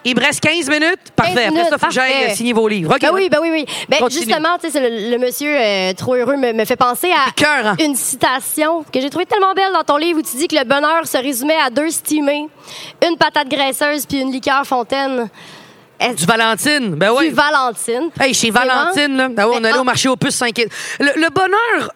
Il 0.06 0.16
me 0.16 0.22
reste 0.22 0.40
15 0.40 0.70
minutes? 0.70 1.00
Parfait. 1.16 1.32
Après 1.34 1.50
minutes, 1.50 1.66
ça, 1.70 1.78
faut 1.78 1.88
que 1.88 1.92
j'aille 1.94 2.34
signer 2.34 2.54
vos 2.54 2.68
livres. 2.70 2.96
Ben 3.02 3.10
oui, 3.12 3.28
ben 3.30 3.40
oui, 3.42 3.50
oui. 3.52 3.66
Ben 3.90 3.98
Continue. 4.00 4.24
justement, 4.24 4.58
tu 4.58 4.70
sais, 4.70 4.80
le, 4.80 5.10
le 5.12 5.18
monsieur 5.18 5.54
euh, 5.54 5.92
trop 5.94 6.14
heureux 6.16 6.38
me, 6.38 6.54
me 6.54 6.64
fait 6.64 6.78
penser 6.78 7.12
à 7.12 7.30
Cœur, 7.36 7.66
hein? 7.68 7.76
une 7.84 7.96
citation 7.96 8.84
que 8.84 9.02
j'ai 9.02 9.10
trouvée 9.10 9.26
tellement 9.26 9.54
belle 9.54 9.74
dans 9.74 9.84
ton 9.84 9.98
livre 9.98 10.20
où 10.20 10.22
tu 10.22 10.38
dis 10.38 10.48
que 10.48 10.56
le 10.56 10.64
bonheur 10.64 11.06
se 11.06 11.18
résumait 11.18 11.58
à 11.62 11.70
deux 11.70 11.90
stimés, 11.90 12.48
une 13.06 13.18
patate 13.18 13.50
graisseuse 13.50 14.06
puis 14.06 14.20
une 14.22 14.32
liqueur 14.32 14.66
fontaine. 14.66 15.30
Est- 16.00 16.14
Du 16.14 16.26
Valentine. 16.26 16.96
Ben 16.96 17.12
Du 17.12 17.18
oui. 17.18 17.30
Valentine. 17.32 18.10
Hey, 18.20 18.34
chez? 18.34 18.50
Valentine, 18.52 19.18
là. 19.18 19.28
Ah 19.36 19.50
ouais, 19.50 19.56
on 19.58 19.60
Mais 19.60 19.68
allait 19.70 19.78
en- 19.80 19.82
au 19.82 19.84
marché 19.84 20.08
aux 20.08 20.16
puces 20.16 20.36
5 20.36 20.56
le, 21.00 21.06
le 21.22 21.30
bonheur, 21.32 21.92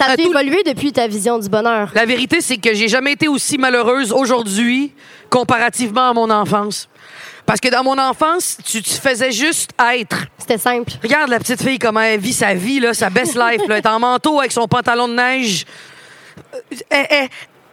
Ça 0.00 0.10
à 0.10 0.12
a 0.12 0.20
évolué 0.20 0.62
depuis 0.64 0.92
ta 0.92 1.06
vision 1.06 1.38
du 1.38 1.48
bonheur. 1.48 1.90
la 1.94 2.04
vérité, 2.06 2.40
c'est 2.40 2.56
que 2.56 2.74
j'ai 2.74 2.88
jamais 2.88 3.12
été 3.12 3.28
aussi 3.28 3.58
malheureuse 3.58 4.12
aujourd'hui 4.12 4.92
comparativement 5.28 6.10
à 6.10 6.12
mon 6.12 6.30
enfance. 6.30 6.88
Parce 7.46 7.60
que 7.60 7.68
dans 7.68 7.82
mon 7.82 7.98
enfance, 7.98 8.58
tu, 8.64 8.82
tu 8.82 8.94
faisais 8.94 9.32
juste 9.32 9.70
être. 9.94 10.26
C'était 10.38 10.58
simple. 10.58 10.92
Regarde 11.02 11.30
la 11.30 11.38
petite 11.38 11.62
fille, 11.62 11.78
comment 11.78 12.00
elle 12.00 12.20
vit 12.20 12.32
sa 12.32 12.54
vie, 12.54 12.78
là, 12.80 12.94
sa 12.94 13.10
best 13.10 13.34
life. 13.34 13.60
Là. 13.68 13.76
Elle 13.78 13.84
est 13.84 13.86
en 13.86 13.98
manteau 13.98 14.38
avec 14.38 14.52
son 14.52 14.68
pantalon 14.68 15.08
de 15.08 15.14
neige. 15.14 15.64
Euh, 16.54 16.58
Elle, 16.90 17.06
elle, 17.10 17.28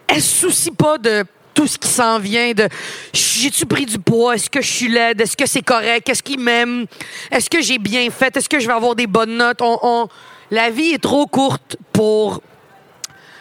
elle 0.08 0.22
se 0.22 0.40
soucie 0.48 0.70
pas 0.70 0.98
de 0.98 1.24
tout 1.54 1.66
ce 1.66 1.78
qui 1.78 1.88
s'en 1.88 2.18
vient. 2.18 2.52
De 2.52 2.68
j'ai-tu 3.12 3.66
pris 3.66 3.86
du 3.86 3.98
poids? 3.98 4.34
Est-ce 4.34 4.50
que 4.50 4.60
je 4.60 4.70
suis 4.70 4.88
laide? 4.88 5.20
Est-ce 5.20 5.36
que 5.36 5.46
c'est 5.46 5.62
correct? 5.62 6.08
Est-ce 6.08 6.22
qu'il 6.22 6.40
m'aime? 6.40 6.86
Est-ce 7.30 7.48
que 7.48 7.62
j'ai 7.62 7.78
bien 7.78 8.10
fait? 8.10 8.36
Est-ce 8.36 8.48
que 8.48 8.58
je 8.58 8.66
vais 8.66 8.72
avoir 8.72 8.94
des 8.96 9.06
bonnes 9.06 9.36
notes? 9.36 9.60
On, 9.62 9.78
on- 9.82 10.08
La 10.50 10.70
vie 10.70 10.90
est 10.92 11.02
trop 11.02 11.26
courte 11.26 11.76
pour. 11.92 12.42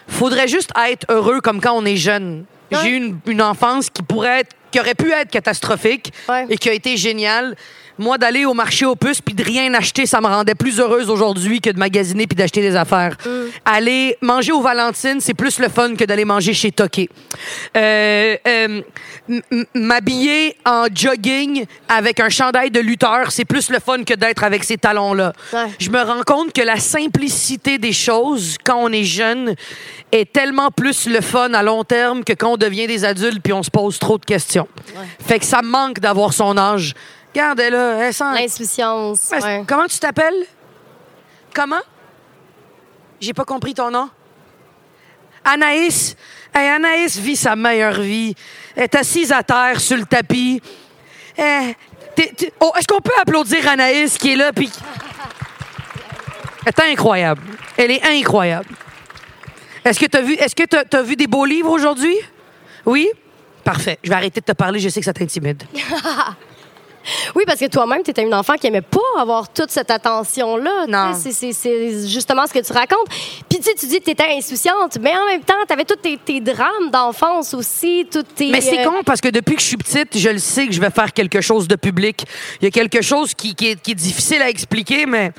Faudrait 0.08 0.48
juste 0.48 0.72
être 0.90 1.06
heureux 1.10 1.42
comme 1.42 1.60
quand 1.62 1.74
on 1.74 1.86
est 1.86 1.98
jeune. 1.98 2.46
Ouais. 2.72 2.78
J'ai 2.84 2.90
eu 2.92 2.96
une, 2.96 3.20
une 3.28 3.42
enfance 3.42 3.90
qui 3.90 4.02
pourrait 4.04 4.42
être, 4.42 4.52
qui 4.72 4.80
aurait 4.80 4.96
pu 4.96 5.12
être 5.12 5.30
catastrophique 5.30 6.12
Ouais. 6.30 6.46
et 6.50 6.58
qui 6.58 6.70
a 6.70 6.74
été 6.74 6.96
géniale. 6.98 7.56
Moi, 8.00 8.18
d'aller 8.20 8.46
au 8.46 8.54
marché 8.54 8.86
aux 8.86 8.96
puces 8.96 9.22
puis 9.22 9.34
de 9.34 9.44
rien 9.44 9.74
acheter, 9.74 10.06
ça 10.06 10.22
me 10.22 10.28
rendait 10.28 10.54
plus 10.54 10.80
heureuse 10.80 11.10
aujourd'hui 11.10 11.62
que 11.62 11.72
de 11.72 11.80
magasiner 11.80 12.28
puis 12.28 12.36
d'acheter 12.36 12.62
des 12.62 12.76
affaires. 12.76 13.18
Aller 13.66 14.16
manger 14.22 14.52
au 14.52 14.62
Valentine, 14.62 15.20
c'est 15.20 15.34
plus 15.34 15.58
le 15.60 15.68
fun 15.68 15.96
que 15.96 16.04
d'aller 16.06 16.24
manger 16.26 16.54
chez 16.54 16.72
Toqué. 16.72 17.10
Euh, 17.76 18.38
euh, 18.48 18.82
M'habiller 19.74 20.56
en 20.66 20.86
jogging 20.94 21.66
avec 21.90 22.20
un 22.20 22.30
chandail 22.30 22.72
de 22.72 22.80
lutteur, 22.80 23.32
c'est 23.32 23.46
plus 23.46 23.70
le 23.70 23.80
fun 23.80 24.04
que 24.04 24.14
d'être 24.14 24.44
avec 24.44 24.64
ces 24.64 24.78
talons-là. 24.78 25.34
Ouais. 25.52 25.68
Je 25.80 25.90
me 25.90 26.02
rends 26.02 26.24
compte 26.24 26.54
que 26.54 26.62
la 26.62 26.78
simplicité 26.78 27.78
des 27.78 27.92
choses 27.92 28.58
quand 28.64 28.78
on 28.78 28.92
est 28.92 29.04
jeune 29.04 29.56
est 30.12 30.32
tellement 30.32 30.72
plus 30.72 31.08
le 31.08 31.20
fun 31.22 31.54
à 31.54 31.64
long 31.64 31.84
terme 31.84 32.24
que 32.24 32.34
quand 32.34 32.54
on 32.54 32.58
devient 32.58 32.88
des 32.88 33.04
adultes 33.04 33.42
puis 33.44 33.54
on 33.54 33.64
se 33.64 33.70
pose 33.70 34.00
trop 34.00 34.18
de 34.18 34.26
questions. 34.26 34.68
Fait 35.26 35.40
que 35.40 35.46
ça 35.46 35.62
manque 35.62 36.00
d'avoir 36.00 36.34
son 36.34 36.58
âge. 36.58 36.94
Regarde, 37.34 37.60
elle, 37.60 37.74
là, 37.74 38.08
elle 38.08 38.14
sent... 38.14 38.34
L'insouciance. 38.34 39.30
Ouais, 39.32 39.44
ouais. 39.44 39.64
Comment 39.68 39.88
tu 39.88 40.00
t'appelles? 40.00 40.46
Comment? 41.54 41.82
J'ai 43.20 43.34
pas 43.34 43.46
compris 43.46 43.74
ton 43.74 43.92
nom. 43.92 44.10
Anaïs. 45.44 46.16
Hey, 46.54 46.70
Anaïs 46.70 47.18
vit 47.18 47.36
sa 47.36 47.56
meilleure 47.56 48.00
vie. 48.00 48.36
Elle 48.76 48.84
est 48.84 48.96
assise 48.96 49.32
à 49.32 49.44
terre 49.44 49.80
sur 49.80 49.98
le 49.98 50.06
tapis. 50.06 50.62
Eh, 51.38 51.76
oh, 52.60 52.72
Est-ce 52.78 52.88
qu'on 52.88 53.02
peut 53.02 53.12
applaudir 53.22 53.68
Anaïs 53.68 54.18
qui 54.18 54.34
est 54.34 54.36
là? 54.36 54.52
Puis... 54.54 54.72
Elle 56.66 56.74
est 56.76 56.92
incroyable. 56.92 57.42
Elle 57.78 57.92
est 57.92 58.04
incroyable. 58.04 58.70
Est-ce 59.86 60.00
que 60.00 60.06
tu 60.06 60.18
as 60.18 60.22
vu, 60.22 60.34
est-ce 60.34 60.56
que 60.56 61.04
vu 61.04 61.16
des 61.16 61.28
beaux 61.28 61.46
livres 61.46 61.70
aujourd'hui? 61.70 62.16
Oui? 62.86 63.10
Parfait. 63.64 64.00
Je 64.04 64.10
vais 64.10 64.16
arrêter 64.16 64.42
de 64.42 64.46
te 64.46 64.52
parler. 64.52 64.80
Je 64.80 64.90
sais 64.90 65.00
que 65.00 65.06
ça 65.06 65.14
t'intimide. 65.14 65.64
Oui, 67.36 67.44
parce 67.46 67.60
que 67.60 67.66
toi-même, 67.68 68.04
tu 68.04 68.12
étais 68.12 68.24
une 68.24 68.34
enfant 68.34 68.54
qui 68.56 68.68
aimait 68.68 68.82
pas 68.82 69.00
avoir 69.20 69.50
toute 69.52 69.72
cette 69.72 69.92
attention-là. 69.92 70.86
Non. 70.88 71.14
C'est, 71.14 72.08
justement 72.08 72.46
ce 72.48 72.54
que 72.54 72.60
tu 72.66 72.74
racontes. 72.74 73.08
Puis 73.50 73.60
tu 73.60 73.86
dis 73.88 74.00
que 74.00 74.04
tu 74.06 74.12
étais 74.12 74.32
insouciante, 74.38 74.98
mais 75.02 75.12
en 75.12 75.26
même 75.28 75.42
temps, 75.42 75.54
tu 75.68 75.74
avais 75.74 75.86
tous 75.86 75.96
tes, 75.96 76.18
tes 76.18 76.40
drames 76.40 76.90
d'enfance 76.92 77.54
aussi. 77.54 78.08
Toutes 78.12 78.34
tes, 78.36 78.50
Mais 78.52 78.62
c'est 78.62 78.80
euh, 78.80 78.84
con 78.90 79.04
parce 79.06 79.22
que 79.22 79.30
depuis 79.30 79.56
que 79.56 79.62
je 79.62 79.68
suis 79.68 79.78
petite, 79.78 80.18
je 80.18 80.30
le 80.30 80.40
sais 80.40 80.68
que 80.68 80.74
je 80.74 80.82
vais 80.82 80.90
faire 80.90 81.14
quelque 81.14 81.42
chose 81.42 81.68
de 81.68 81.76
public. 81.76 82.26
Il 82.62 82.66
y 82.66 82.68
a 82.68 82.72
quelque 82.72 83.02
chose 83.02 83.34
qui, 83.34 83.56
qui 83.56 83.70
est, 83.70 83.82
qui 83.82 83.92
est 83.92 83.96
difficile 83.96 84.42
à 84.42 84.50
expliquer, 84.50 85.06
mais 85.06 85.32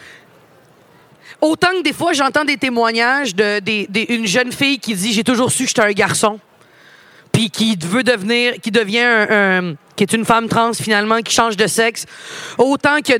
autant 1.41 1.69
que 1.71 1.83
des 1.83 1.93
fois 1.93 2.13
j'entends 2.13 2.45
des 2.45 2.57
témoignages 2.57 3.35
de 3.35 3.61
des- 3.61 3.87
des- 3.89 4.07
une 4.09 4.27
jeune 4.27 4.53
fille 4.53 4.79
qui 4.79 4.95
dit 4.95 5.13
j'ai 5.13 5.25
toujours 5.25 5.51
su 5.53 5.65
que 5.65 5.69
j'étais 5.69 5.83
un 5.83 5.93
garçon, 5.93 6.39
puis 7.33 7.51
qui 7.51 7.77
veut 7.81 8.03
devenir, 8.03 8.55
qui 8.61 8.71
devient 8.71 8.99
un, 9.01 9.27
un- 9.31 9.75
qui 9.99 10.05
est 10.05 10.13
une 10.13 10.25
femme 10.25 10.49
trans 10.49 10.73
finalement, 10.73 11.21
qui 11.21 11.35
change 11.35 11.57
de 11.57 11.67
sexe, 11.67 12.07
autant 12.57 13.01
que 13.01 13.15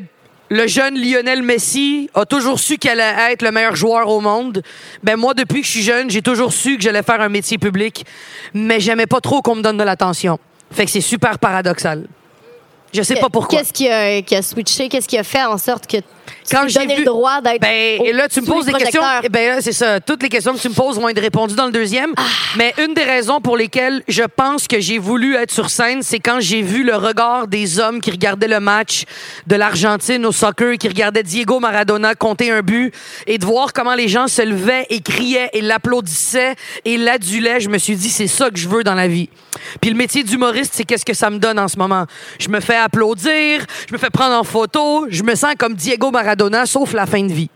le 0.51 0.67
jeune 0.67 0.95
Lionel 0.99 1.43
Messi 1.43 2.09
a 2.15 2.25
toujours 2.25 2.59
su 2.59 2.79
qu'elle 2.79 3.01
allait 3.01 3.33
être 3.35 3.43
le 3.43 3.51
meilleur 3.51 3.77
joueur 3.77 4.09
au 4.09 4.21
monde. 4.21 4.63
Ben 5.03 5.17
moi, 5.17 5.35
depuis 5.35 5.61
que 5.61 5.67
je 5.67 5.73
suis 5.73 5.83
jeune, 5.83 6.09
j'ai 6.09 6.23
toujours 6.23 6.53
su 6.53 6.77
que 6.77 6.83
j'allais 6.83 7.03
faire 7.03 7.21
un 7.21 7.29
métier 7.29 7.59
public, 7.59 8.07
mais 8.55 8.81
j'aimais 8.81 9.07
pas 9.07 9.21
trop 9.21 9.43
qu'on 9.43 9.57
me 9.57 9.63
donne 9.63 9.77
de 9.77 9.83
l'attention. 9.83 10.39
Fait 10.71 10.85
que 10.85 10.91
c'est 10.91 11.03
super 11.03 11.39
paradoxal. 11.39 12.07
Je 12.95 13.03
sais 13.03 13.17
pas 13.17 13.29
pourquoi. 13.29 13.59
Qu'est-ce 13.59 13.73
qui 13.73 13.89
a, 13.89 14.23
qui 14.23 14.35
a 14.37 14.41
switché? 14.41 14.89
Qu'est-ce 14.89 15.09
qui 15.09 15.19
a 15.19 15.25
fait 15.25 15.45
en 15.45 15.59
sorte 15.59 15.87
que 15.87 15.99
Quand 16.51 16.67
j'ai 16.67 16.87
vu- 16.87 16.99
le 16.99 17.05
droit 17.05 17.41
d'être. 17.41 17.61
Ben, 17.61 18.01
et 18.05 18.13
là, 18.13 18.29
tu 18.29 18.41
me 18.41 18.47
poses 18.47 18.67
des 18.67 18.73
questions. 18.73 19.03
Ben, 19.31 19.61
c'est 19.61 19.73
ça. 19.73 20.01
Toutes 20.01 20.23
les 20.23 20.29
questions 20.29 20.55
que 20.55 20.59
tu 20.61 20.69
me 20.69 20.75
poses 20.75 20.99
vont 20.99 21.09
être 21.09 21.21
répondues 21.21 21.55
dans 21.55 21.67
le 21.67 21.73
deuxième. 21.73 22.13
Ah. 22.17 22.23
Mais 22.57 22.75
une 22.85 22.95
des 22.95 23.03
raisons 23.03 23.41
pour 23.41 23.57
lesquelles 23.57 24.03
je 24.09 24.23
pense 24.23 24.67
que 24.67 24.81
j'ai 24.81 24.99
voulu 24.99 25.35
être 25.37 25.51
sur 25.51 25.71
scène, 25.71 26.03
c'est 26.03 26.19
quand 26.19 26.39
j'ai 26.41 26.63
vu 26.63 26.85
le 26.85 26.97
regard 26.97 27.47
des 27.47 27.79
hommes 27.79 28.01
qui 28.01 28.11
regardaient 28.11 28.49
le 28.49 28.61
match 28.61 29.05
de 29.47 29.57
l'Argentine 29.57 30.25
au 30.27 30.33
soccer, 30.33 30.77
qui 30.79 30.89
regardaient 30.89 31.23
Diego 31.23 31.61
Maradona 31.61 32.15
compter 32.15 32.51
un 32.51 32.63
but, 32.63 32.93
et 33.27 33.39
de 33.39 33.45
voir 33.45 33.73
comment 33.73 33.95
les 33.95 34.09
gens 34.09 34.29
se 34.29 34.43
levaient 34.43 34.87
et 34.91 35.01
criaient 35.01 35.51
et 35.53 35.61
l'applaudissaient 35.61 36.55
et 36.85 36.97
l'adulaient. 36.97 37.61
Je 37.61 37.69
me 37.69 37.79
suis 37.79 37.97
dit, 37.97 38.11
c'est 38.11 38.27
ça 38.27 38.51
que 38.51 38.59
je 38.59 38.69
veux 38.69 38.85
dans 38.85 38.95
la 38.95 39.09
vie. 39.09 39.29
Puis 39.81 39.91
le 39.91 39.97
métier 39.97 40.23
d'humoriste, 40.23 40.73
c'est 40.75 40.85
qu'est-ce 40.85 41.05
que 41.05 41.15
ça 41.15 41.31
me 41.31 41.39
donne 41.39 41.59
en 41.59 41.69
ce 41.69 41.77
moment? 41.79 42.07
Je 42.39 42.49
me 42.49 42.61
fais 42.61 42.77
applaudir, 42.77 43.65
je 43.89 43.93
me 43.93 43.99
fais 43.99 44.11
prendre 44.11 44.35
en 44.35 44.45
photo, 44.45 45.07
je 45.09 45.23
me 45.23 45.35
sens 45.35 45.55
comme 45.59 45.75
Diego 45.75 46.11
Maradona, 46.11 46.18
sauf 46.67 46.93
la 46.93 47.07
fin 47.07 47.23
de 47.23 47.33
vie. 47.33 47.51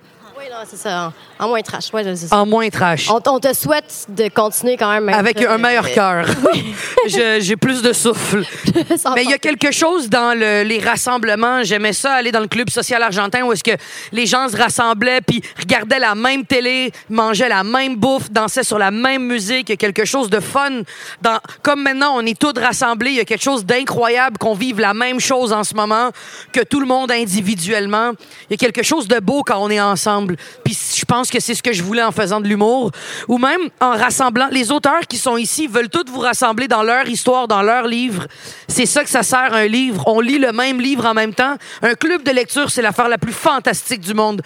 En, 1.43 1.49
moins 1.49 1.63
trash. 1.63 1.93
Ouais, 1.93 2.05
c'est 2.05 2.17
ça. 2.29 2.37
En 2.37 2.47
moins 2.47 2.69
trash. 2.71 3.11
On, 3.11 3.21
on 3.27 3.41
te 3.41 3.53
souhaite 3.53 4.07
de 4.09 4.29
continuer 4.29 4.77
quand 4.77 4.91
même. 4.91 5.09
à 5.09 5.17
Avec 5.17 5.41
un 5.43 5.59
meilleur 5.59 5.91
cœur. 5.91 6.27
J'ai 7.07 7.57
plus 7.57 7.83
de 7.83 7.93
souffle. 7.93 8.45
Mais 9.15 9.25
il 9.25 9.31
y 9.31 9.35
a 9.35 9.39
quelque 9.39 9.73
chose 9.73 10.09
dans 10.09 10.39
le- 10.39 10.63
les 10.63 10.79
rassemblements. 10.79 11.63
J'aimais 11.65 11.93
ça, 11.93 12.15
aller 12.15 12.33
dans 12.33 12.41
le 12.41 12.49
club 12.49 12.71
social 12.71 13.03
argentin 13.03 13.43
où 13.45 13.53
est-ce 13.53 13.65
que 13.65 13.77
les 14.13 14.27
gens 14.27 14.49
se 14.49 14.57
rassemblaient 14.57 15.21
puis 15.21 15.43
regardaient 15.59 15.99
la 15.99 16.15
même 16.15 16.45
télé, 16.45 16.93
mangeaient 17.09 17.49
la 17.49 17.65
même 17.65 17.97
bouffe, 17.97 18.31
dansaient 18.31 18.65
sur 18.65 18.79
la 18.79 18.91
même 18.91 19.27
musique. 19.27 19.69
Il 19.69 19.73
y 19.73 19.75
a 19.75 19.77
quelque 19.77 20.05
chose 20.05 20.31
de 20.31 20.41
fun. 20.41 20.83
Dans, 21.21 21.39
comme 21.63 21.83
maintenant, 21.83 22.15
on 22.17 22.25
est 22.27 22.39
tous 22.39 22.59
rassemblés, 22.59 23.11
il 23.11 23.17
y 23.17 23.21
a 23.21 23.25
quelque 23.25 23.43
chose 23.43 23.65
d'incroyable 23.65 24.39
qu'on 24.39 24.55
vive 24.55 24.81
la 24.81 24.95
même 24.95 25.21
chose 25.21 25.53
en 25.53 25.65
ce 25.65 25.75
moment 25.75 26.11
que 26.53 26.61
tout 26.61 26.81
le 26.81 26.87
monde 26.87 27.11
individuellement. 27.11 28.13
Il 28.49 28.53
y 28.53 28.55
a 28.55 28.57
quelque 28.57 28.83
chose 28.83 29.09
de 29.09 29.19
beau 29.19 29.43
quand 29.43 29.59
on 29.59 29.71
est 29.71 29.81
ensemble. 29.81 30.37
Puis 30.65 30.79
je 30.97 31.05
pense 31.05 31.31
que 31.33 31.41
c'est 31.41 31.55
ce 31.55 31.63
que 31.63 31.73
je 31.73 31.83
voulais 31.83 32.03
en 32.03 32.13
faisant 32.13 32.41
de 32.41 32.47
l'humour. 32.47 32.91
Ou 33.27 33.39
même 33.39 33.61
en 33.81 33.93
rassemblant. 33.93 34.49
Les 34.51 34.71
auteurs 34.71 35.07
qui 35.09 35.17
sont 35.17 35.37
ici 35.37 35.67
veulent 35.67 35.89
tous 35.89 36.05
vous 36.09 36.21
rassembler 36.21 36.69
dans 36.69 36.83
leur 36.83 37.09
histoire, 37.09 37.49
dans 37.49 37.63
leur 37.63 37.87
livre. 37.87 38.27
C'est 38.69 38.87
ça 38.87 39.03
que 39.03 39.11
ça 39.11 39.23
sert 39.23 39.55
un 39.55 39.67
livre. 39.67 40.05
On 40.07 40.21
lit 40.21 40.39
le 40.39 40.53
même 40.53 40.81
livre 40.81 41.07
en 41.07 41.15
même 41.15 41.35
temps. 41.35 41.57
Un 41.81 41.95
club 41.95 42.23
de 42.23 42.31
lecture, 42.31 42.71
c'est 42.71 42.83
l'affaire 42.83 43.09
la 43.09 43.19
plus 43.19 43.33
fantastique 43.33 44.01
du 44.01 44.15
monde. 44.15 44.43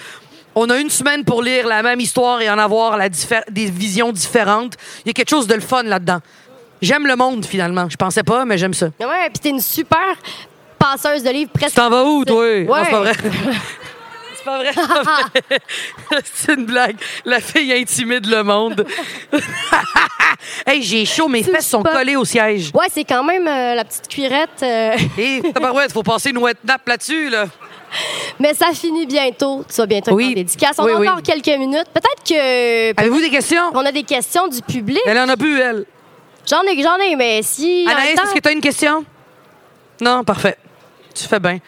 On 0.55 0.71
a 0.71 0.79
une 0.79 0.89
semaine 0.89 1.25
pour 1.25 1.43
lire 1.43 1.67
la 1.67 1.83
même 1.83 2.01
histoire 2.01 2.41
et 2.41 2.49
en 2.49 2.59
avoir 2.59 2.97
la 2.97 3.09
des 3.51 3.67
visions 3.67 4.13
différentes. 4.13 4.75
Il 5.05 5.09
y 5.09 5.11
a 5.11 5.13
quelque 5.13 5.29
chose 5.29 5.47
de 5.47 5.55
le 5.55 5.61
fun 5.61 5.83
là-dedans. 5.83 6.21
J'aime 6.81 7.07
le 7.07 7.17
monde, 7.17 7.45
finalement. 7.45 7.89
Je 7.91 7.97
pensais 7.97 8.23
pas, 8.23 8.45
mais 8.45 8.57
j'aime 8.57 8.75
ça. 8.75 8.87
Ouais, 9.01 9.29
puis 9.33 9.41
t'es 9.43 9.49
une 9.51 9.61
super 9.61 10.17
passeuse 10.79 11.23
de 11.23 11.31
livres 11.31 11.51
presque. 11.53 11.75
Tu 11.75 11.81
t'en 11.81 11.91
vas 11.91 12.05
où, 12.05 12.25
toi? 12.25 12.39
Ouais. 12.39 12.65
Non, 12.65 12.75
c'est 12.85 12.91
pas 12.91 13.01
vrai. 13.01 13.13
c'est 14.47 14.75
pas 14.81 15.43
vrai. 15.43 15.59
c'est 16.35 16.55
une 16.55 16.67
blague. 16.67 16.97
La 17.25 17.41
fille 17.41 17.73
intimide 17.73 18.27
le 18.27 18.43
monde. 18.43 18.87
hey, 20.67 20.83
j'ai 20.83 21.05
chaud. 21.05 21.29
Mes 21.29 21.43
fesses 21.43 21.67
sont 21.69 21.83
collées 21.83 22.17
au 22.17 22.25
siège. 22.25 22.71
Ouais, 22.75 22.87
c'est 22.91 23.05
quand 23.05 23.25
même 23.25 23.47
euh, 23.47 23.75
la 23.75 23.85
petite 23.85 24.09
cuirette. 24.09 24.63
euh, 24.63 24.97
Et 25.19 25.43
tabarouette, 25.53 25.93
faut 25.93 26.03
passer 26.03 26.31
une 26.31 26.39
wet 26.39 26.57
nap 26.65 26.87
là-dessus, 26.87 27.29
là. 27.31 27.47
mais 28.39 28.55
ça 28.55 28.67
finit 28.73 29.07
bientôt. 29.07 29.65
Tu 29.69 29.77
vas 29.77 29.87
bientôt 29.87 30.13
Oui. 30.13 30.35
dédicace. 30.35 30.77
On 30.79 30.85
Oui, 30.85 30.93
a 30.93 30.99
oui. 30.99 31.09
encore 31.09 31.23
quelques 31.23 31.59
minutes. 31.59 31.87
Peut-être 31.93 32.23
que 32.27 33.01
Avez-vous 33.01 33.21
des 33.21 33.31
questions? 33.31 33.71
on 33.75 33.85
a 33.85 33.93
des 33.93 34.03
questions 34.05 34.49
du 34.49 34.61
public. 34.63 35.01
Elle 35.07 35.19
en 35.19 35.29
a 35.29 35.37
plus, 35.37 35.59
elle. 35.61 35.85
J'en 36.49 36.63
ai, 36.63 36.81
j'en 36.83 36.97
ai, 36.99 37.17
mais 37.17 37.41
si. 37.43 37.87
Anaïs, 37.91 38.15
temps- 38.15 38.23
est-ce 38.25 38.35
que 38.35 38.39
tu 38.41 38.49
as 38.49 38.53
une 38.53 38.61
question? 38.61 39.05
Non, 40.01 40.23
parfait. 40.23 40.57
Tu 41.15 41.25
fais 41.27 41.41
bien. 41.41 41.59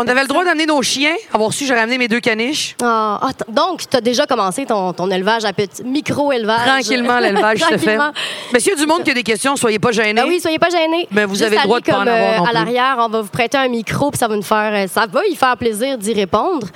On 0.00 0.06
avait 0.06 0.22
le 0.22 0.28
droit 0.28 0.44
d'amener 0.44 0.64
nos 0.64 0.80
chiens. 0.80 1.16
Avoir 1.34 1.52
su, 1.52 1.66
j'aurais 1.66 1.80
amené 1.80 1.98
mes 1.98 2.06
deux 2.06 2.20
caniches. 2.20 2.76
Ah, 2.80 3.18
ah, 3.20 3.32
t- 3.32 3.50
donc, 3.52 3.82
tu 3.90 3.96
as 3.96 4.00
déjà 4.00 4.26
commencé 4.26 4.64
ton, 4.64 4.92
ton 4.92 5.10
élevage 5.10 5.44
à 5.44 5.52
petit 5.52 5.82
micro-élevage. 5.82 6.66
Tranquillement, 6.68 7.18
l'élevage 7.18 7.58
se 7.58 7.64
fait. 7.64 7.76
Tranquillement. 7.76 8.12
Mais 8.52 8.60
s'il 8.60 8.70
y 8.70 8.76
a 8.76 8.78
du 8.78 8.86
monde 8.86 9.02
qui 9.02 9.10
a 9.10 9.14
des 9.14 9.24
questions, 9.24 9.56
soyez 9.56 9.80
pas 9.80 9.90
gênés. 9.90 10.14
Ben 10.22 10.28
oui, 10.28 10.38
soyez 10.40 10.60
pas 10.60 10.70
gênés. 10.70 11.08
Mais 11.10 11.24
vous 11.24 11.34
Juste 11.34 11.46
avez 11.46 11.56
le 11.56 11.62
droit 11.64 11.78
aller 11.78 11.82
de 11.86 11.90
pas 11.90 11.96
en 11.96 12.04
comme, 12.04 12.08
avoir 12.08 12.30
euh, 12.30 12.42
À 12.42 12.44
plus. 12.44 12.54
l'arrière, 12.54 12.96
on 13.00 13.08
va 13.08 13.22
vous 13.22 13.28
prêter 13.28 13.58
un 13.58 13.66
micro, 13.68 14.12
puis 14.12 14.18
ça 14.18 14.28
va 14.28 14.36
nous 14.36 14.42
faire, 14.42 14.72
euh, 14.72 14.86
ça 14.86 15.06
va 15.10 15.26
y 15.26 15.34
faire 15.34 15.56
plaisir 15.56 15.98
d'y 15.98 16.12
répondre. 16.12 16.68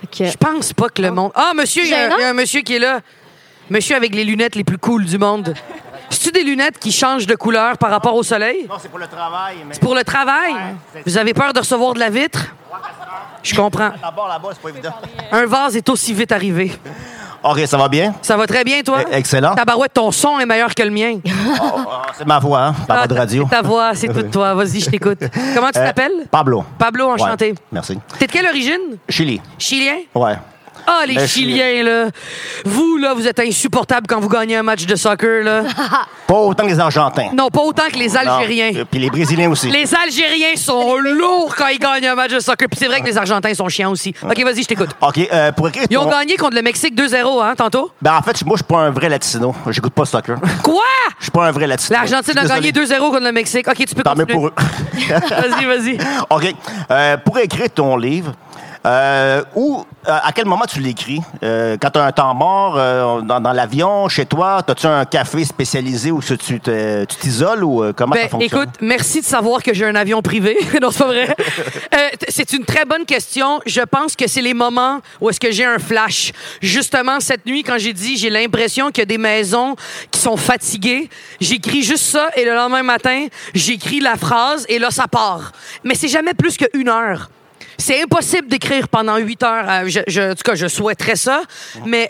Fait 0.00 0.24
que- 0.24 0.30
Je 0.32 0.36
pense 0.36 0.72
pas 0.72 0.88
que 0.88 1.02
le 1.02 1.12
monde. 1.12 1.30
Ah, 1.36 1.52
monsieur, 1.54 1.84
il 1.84 1.90
y, 1.90 1.94
a 1.94 1.98
un- 1.98 2.02
Gênant? 2.02 2.16
il 2.18 2.22
y 2.22 2.24
a 2.24 2.28
un 2.30 2.34
monsieur 2.34 2.62
qui 2.62 2.74
est 2.74 2.80
là. 2.80 2.98
Monsieur 3.70 3.94
avec 3.94 4.12
les 4.14 4.24
lunettes 4.24 4.56
les 4.56 4.64
plus 4.64 4.78
cool 4.78 5.04
du 5.04 5.18
monde. 5.18 5.54
C'est-tu 6.10 6.30
des 6.32 6.42
lunettes 6.44 6.78
qui 6.78 6.92
changent 6.92 7.26
de 7.26 7.34
couleur 7.34 7.78
par 7.78 7.90
rapport 7.90 8.14
au 8.14 8.22
soleil? 8.22 8.66
Non, 8.68 8.76
c'est 8.80 8.88
pour 8.90 8.98
le 8.98 9.06
travail. 9.06 9.56
Mais 9.66 9.74
C'est 9.74 9.80
pour 9.80 9.94
le 9.94 10.04
travail? 10.04 10.54
Vous 11.04 11.18
avez 11.18 11.34
peur 11.34 11.52
de 11.52 11.58
recevoir 11.58 11.94
de 11.94 11.98
la 12.00 12.10
vitre? 12.10 12.54
Je 13.42 13.54
comprends. 13.54 13.90
d'abord 14.02 14.28
là-bas, 14.28 14.48
c'est 14.52 14.60
pas 14.62 14.68
évident. 14.70 14.92
Un 15.32 15.46
vase 15.46 15.76
est 15.76 15.88
aussi 15.88 16.12
vite 16.12 16.32
arrivé. 16.32 16.72
OK, 17.44 17.60
ça 17.66 17.76
va 17.76 17.88
bien? 17.88 18.12
Ça 18.22 18.36
va 18.36 18.46
très 18.46 18.64
bien, 18.64 18.82
toi? 18.82 18.98
Eh, 19.10 19.14
excellent. 19.16 19.54
Tabarouette, 19.54 19.92
ton 19.94 20.10
son 20.10 20.40
est 20.40 20.46
meilleur 20.46 20.74
que 20.74 20.82
le 20.82 20.90
mien. 20.90 21.20
Oh, 21.24 21.64
oh, 21.76 21.90
c'est 22.18 22.26
ma 22.26 22.40
voix, 22.40 22.60
hein? 22.60 22.74
Par 22.88 23.02
Ah, 23.02 23.06
de 23.06 23.14
radio. 23.14 23.46
Ta 23.48 23.62
voix, 23.62 23.94
c'est 23.94 24.08
tout 24.08 24.22
toi. 24.24 24.54
Vas-y, 24.54 24.80
je 24.80 24.90
t'écoute. 24.90 25.18
Comment 25.54 25.70
tu 25.70 25.78
Euh, 25.78 25.86
t'appelles? 25.86 26.26
Pablo. 26.30 26.64
Pablo, 26.76 27.08
enchanté. 27.10 27.50
Ouais, 27.50 27.56
merci. 27.70 27.98
T'es 28.18 28.26
de 28.26 28.32
quelle 28.32 28.46
origine? 28.48 28.98
Chili. 29.08 29.40
Chilien? 29.58 29.98
Ouais. 30.14 30.34
Ah, 30.86 31.04
les 31.06 31.14
Le 31.14 31.26
Chiliens, 31.26 31.82
là. 31.82 32.06
Vous, 32.64 32.96
là, 32.96 33.14
vous 33.14 33.26
êtes 33.26 33.40
insupportables 33.40 34.06
quand 34.06 34.20
vous 34.20 34.28
gagnez 34.28 34.56
un 34.56 34.62
match 34.62 34.86
de 34.86 34.94
soccer, 34.96 35.42
là. 35.44 35.62
Pas 36.26 36.34
autant 36.34 36.64
que 36.64 36.68
les 36.70 36.80
Argentins. 36.80 37.28
Non, 37.34 37.48
pas 37.50 37.60
autant 37.60 37.84
que 37.92 37.96
les. 37.98 38.16
Algériens. 38.16 38.68
Et 38.70 38.84
Puis 38.84 38.98
les 38.98 39.10
Brésiliens 39.10 39.48
aussi. 39.48 39.70
Les 39.70 39.94
Algériens 39.94 40.56
sont 40.56 40.96
lourds 40.98 41.54
quand 41.56 41.68
ils 41.68 41.78
gagnent 41.78 42.06
un 42.08 42.14
match 42.16 42.32
de 42.32 42.40
soccer. 42.40 42.68
Puis 42.68 42.78
c'est 42.80 42.86
vrai 42.86 43.00
que 43.00 43.06
les 43.06 43.16
Argentins 43.16 43.54
sont 43.54 43.68
chiants 43.68 43.92
aussi. 43.92 44.12
OK, 44.24 44.42
vas-y, 44.42 44.62
je 44.62 44.68
t'écoute. 44.68 44.90
OK, 45.00 45.18
euh, 45.32 45.52
pour 45.52 45.68
écrire 45.68 45.84
Ils 45.88 45.96
ont 45.98 46.04
ton- 46.04 46.10
gagné 46.10 46.36
contre 46.36 46.56
le 46.56 46.62
Mexique 46.62 46.94
2-0, 46.96 47.42
hein, 47.44 47.54
tantôt? 47.56 47.92
Ben, 48.02 48.16
en 48.16 48.22
fait, 48.22 48.44
moi, 48.44 48.56
je 48.56 48.62
suis 48.64 48.72
pas 48.74 48.80
un 48.80 48.90
vrai 48.90 49.08
latino. 49.08 49.54
J'écoute 49.70 49.92
pas 49.92 50.04
soccer. 50.04 50.36
Quoi? 50.64 50.82
Je 51.18 51.24
suis 51.24 51.30
pas 51.30 51.46
un 51.46 51.52
vrai 51.52 51.66
latino. 51.68 51.96
L'Argentine 51.96 52.38
a 52.38 52.40
suis 52.40 52.48
gagné 52.48 52.72
désolé. 52.72 52.94
2-0 52.96 53.10
contre 53.10 53.24
le 53.24 53.32
Mexique. 53.32 53.68
OK, 53.68 53.76
tu 53.86 53.94
peux 53.94 54.02
Tant 54.02 54.16
mieux 54.16 54.26
continuer. 54.26 54.48
pour 54.48 54.48
eux. 54.48 54.52
Vas-y, 55.30 55.64
vas-y. 55.64 55.98
OK. 56.30 56.54
Euh, 56.90 57.16
pour 57.18 57.38
écrire 57.38 57.70
ton 57.72 57.96
livre, 57.96 58.32
euh, 58.86 59.42
où, 59.56 59.84
euh, 60.08 60.18
à 60.22 60.30
quel 60.32 60.46
moment 60.46 60.64
tu 60.66 60.80
l'écris? 60.80 61.20
Euh, 61.42 61.76
quand 61.80 61.90
tu 61.90 61.98
as 61.98 62.04
un 62.04 62.12
temps 62.12 62.34
mort, 62.34 62.76
euh, 62.78 63.20
dans, 63.20 63.40
dans 63.40 63.52
l'avion, 63.52 64.08
chez 64.08 64.26
toi, 64.26 64.62
as-tu 64.66 64.86
un 64.86 65.04
café 65.04 65.44
spécialisé 65.44 66.12
où 66.12 66.20
tu 66.22 66.60
t'isoles 67.20 67.64
ou 67.64 67.92
comment 67.94 68.14
ça 68.14 68.22
Ben, 68.22 68.28
fonctionne? 68.28 68.62
écoute, 68.62 68.74
merci 68.80 69.20
de 69.20 69.26
savoir 69.26 69.62
que 69.62 69.74
j'ai 69.74 69.86
un 69.86 69.96
avion 69.96 70.22
privé. 70.22 70.56
non, 70.80 70.90
c'est 70.90 70.98
pas 70.98 71.06
vrai. 71.06 71.36
C'est 72.28 72.52
une 72.52 72.64
très 72.64 72.84
bonne 72.84 73.04
question. 73.04 73.60
Je 73.66 73.80
pense 73.80 74.14
que 74.14 74.26
c'est 74.26 74.40
les 74.42 74.54
moments 74.54 75.00
où 75.20 75.28
est-ce 75.30 75.40
que 75.40 75.50
j'ai 75.50 75.64
un 75.64 75.78
flash. 75.78 76.32
Justement, 76.60 77.20
cette 77.20 77.46
nuit, 77.46 77.62
quand 77.62 77.78
j'ai 77.78 77.92
dit 77.92 78.16
j'ai 78.16 78.30
l'impression 78.30 78.90
qu'il 78.90 78.98
y 78.98 79.02
a 79.02 79.06
des 79.06 79.18
maisons 79.18 79.74
qui 80.10 80.20
sont 80.20 80.36
fatiguées, 80.36 81.08
j'écris 81.40 81.82
juste 81.82 82.04
ça 82.04 82.28
et 82.36 82.44
le 82.44 82.54
lendemain 82.54 82.82
matin, 82.82 83.26
j'écris 83.54 84.00
la 84.00 84.16
phrase 84.16 84.64
et 84.68 84.78
là, 84.78 84.90
ça 84.90 85.08
part. 85.08 85.52
Mais 85.84 85.94
c'est 85.94 86.08
jamais 86.08 86.34
plus 86.34 86.56
qu'une 86.56 86.88
heure. 86.88 87.28
C'est 87.78 88.02
impossible 88.02 88.48
d'écrire 88.48 88.88
pendant 88.88 89.16
huit 89.18 89.42
heures. 89.42 89.66
Euh, 89.68 90.30
en 90.30 90.34
tout 90.34 90.42
cas, 90.42 90.54
je 90.54 90.66
souhaiterais 90.66 91.16
ça, 91.16 91.42
mais, 91.84 92.08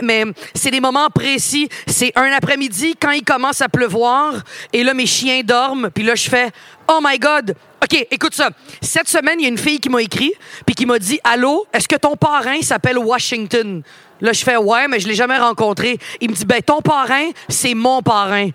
c'est 0.55 0.71
des 0.71 0.81
moments 0.81 1.09
précis. 1.11 1.69
C'est 1.87 2.13
un 2.17 2.33
après-midi 2.33 2.95
quand 3.01 3.11
il 3.11 3.25
commence 3.25 3.61
à 3.61 3.69
pleuvoir 3.69 4.35
et 4.73 4.85
là, 4.85 4.95
mes 4.95 5.07
chiens 5.07 5.43
dorment. 5.45 5.91
Puis 5.91 6.05
là, 6.05 6.15
je 6.15 6.29
fais 6.29 6.51
«Oh 6.89 7.01
my 7.03 7.19
God!» 7.19 7.55
OK, 7.83 8.07
écoute 8.11 8.35
ça. 8.35 8.51
Cette 8.81 9.09
semaine, 9.09 9.39
il 9.39 9.43
y 9.43 9.47
a 9.47 9.49
une 9.49 9.59
fille 9.59 9.79
qui 9.79 9.89
m'a 9.89 10.03
écrit 10.03 10.33
puis 10.65 10.75
qui 10.75 10.87
m'a 10.87 10.99
dit 10.99 11.21
«Allô, 11.25 11.67
est-ce 11.73 11.87
que 11.87 11.97
ton 11.97 12.17
parrain 12.17 12.61
s'appelle 12.63 12.99
Washington?» 12.99 13.83
Là, 14.21 14.33
je 14.33 14.43
fais 14.43 14.57
«Ouais, 14.59 14.89
mais 14.89 14.99
je 14.99 15.07
l'ai 15.07 15.15
jamais 15.15 15.39
rencontré.» 15.39 15.99
Il 16.21 16.31
me 16.31 16.35
dit 16.35 16.45
«Ben, 16.47 16.63
ton 16.63 16.81
parrain, 16.81 17.29
c'est 17.49 17.75
mon 17.75 18.03
parrain.» 18.03 18.49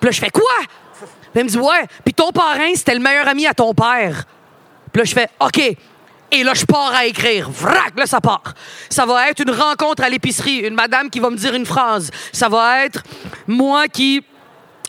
Puis 0.00 0.08
là, 0.08 0.10
je 0.12 0.20
fais 0.20 0.30
«Quoi?» 0.32 0.44
Puis 1.32 1.42
il 1.42 1.44
me 1.44 1.48
dit 1.48 1.58
«Ouais, 1.58 1.86
puis 2.04 2.14
ton 2.14 2.30
parrain, 2.30 2.72
c'était 2.74 2.94
le 2.94 3.00
meilleur 3.00 3.26
ami 3.26 3.46
à 3.46 3.54
ton 3.54 3.74
père.» 3.74 4.24
Puis 4.92 5.00
là, 5.00 5.04
je 5.04 5.12
fais 5.12 5.28
OK. 5.40 5.76
Et 6.30 6.42
là, 6.42 6.52
je 6.54 6.64
pars 6.64 6.92
à 6.94 7.06
écrire. 7.06 7.50
Vrac, 7.50 7.96
là, 7.96 8.06
ça 8.06 8.20
part. 8.20 8.54
Ça 8.90 9.06
va 9.06 9.30
être 9.30 9.40
une 9.40 9.50
rencontre 9.50 10.02
à 10.02 10.08
l'épicerie, 10.08 10.58
une 10.58 10.74
madame 10.74 11.08
qui 11.08 11.20
va 11.20 11.30
me 11.30 11.36
dire 11.36 11.54
une 11.54 11.66
phrase. 11.66 12.10
Ça 12.32 12.48
va 12.48 12.84
être 12.84 13.02
moi 13.46 13.88
qui 13.88 14.22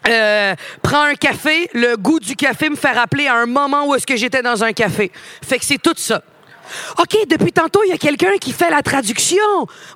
euh, 0.07 0.55
prends 0.81 1.03
un 1.03 1.15
café, 1.15 1.69
le 1.73 1.95
goût 1.95 2.19
du 2.19 2.35
café 2.35 2.69
me 2.69 2.75
fait 2.75 2.91
rappeler 2.91 3.27
à 3.27 3.35
un 3.35 3.45
moment 3.45 3.85
où 3.85 3.95
est-ce 3.95 4.07
que 4.07 4.15
j'étais 4.15 4.41
dans 4.41 4.63
un 4.63 4.73
café. 4.73 5.11
Fait 5.41 5.59
que 5.59 5.65
c'est 5.65 5.81
tout 5.81 5.93
ça. 5.95 6.21
OK, 6.99 7.17
depuis 7.29 7.51
tantôt, 7.51 7.81
il 7.85 7.89
y 7.89 7.93
a 7.93 7.97
quelqu'un 7.97 8.37
qui 8.39 8.51
fait 8.51 8.69
la 8.69 8.81
traduction. 8.81 9.37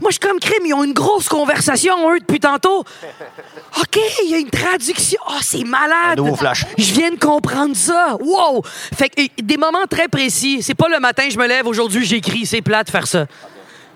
Moi, 0.01 0.09
je 0.09 0.13
suis 0.13 0.19
comme 0.19 0.39
crime, 0.39 0.65
ils 0.65 0.73
ont 0.73 0.83
une 0.83 0.93
grosse 0.93 1.27
conversation, 1.29 2.11
eux, 2.11 2.19
depuis 2.19 2.39
tantôt. 2.39 2.79
OK, 3.79 3.99
il 4.25 4.29
y 4.31 4.35
a 4.35 4.37
une 4.37 4.49
traduction. 4.49 5.19
Oh, 5.29 5.33
c'est 5.41 5.63
malade. 5.63 6.13
Un 6.19 6.23
nouveau 6.23 6.35
flash. 6.35 6.65
Je 6.77 6.93
viens 6.93 7.11
de 7.11 7.17
comprendre 7.19 7.75
ça. 7.75 8.15
Wow! 8.19 8.61
Fait 8.95 9.09
que 9.09 9.21
euh, 9.21 9.27
des 9.41 9.57
moments 9.57 9.85
très 9.89 10.07
précis. 10.07 10.61
C'est 10.61 10.75
pas 10.75 10.87
le 10.89 10.99
matin, 10.99 11.23
je 11.29 11.37
me 11.37 11.47
lève, 11.47 11.65
aujourd'hui, 11.67 12.05
j'écris. 12.05 12.45
C'est 12.45 12.61
plat 12.61 12.83
de 12.83 12.89
faire 12.89 13.07
ça. 13.07 13.25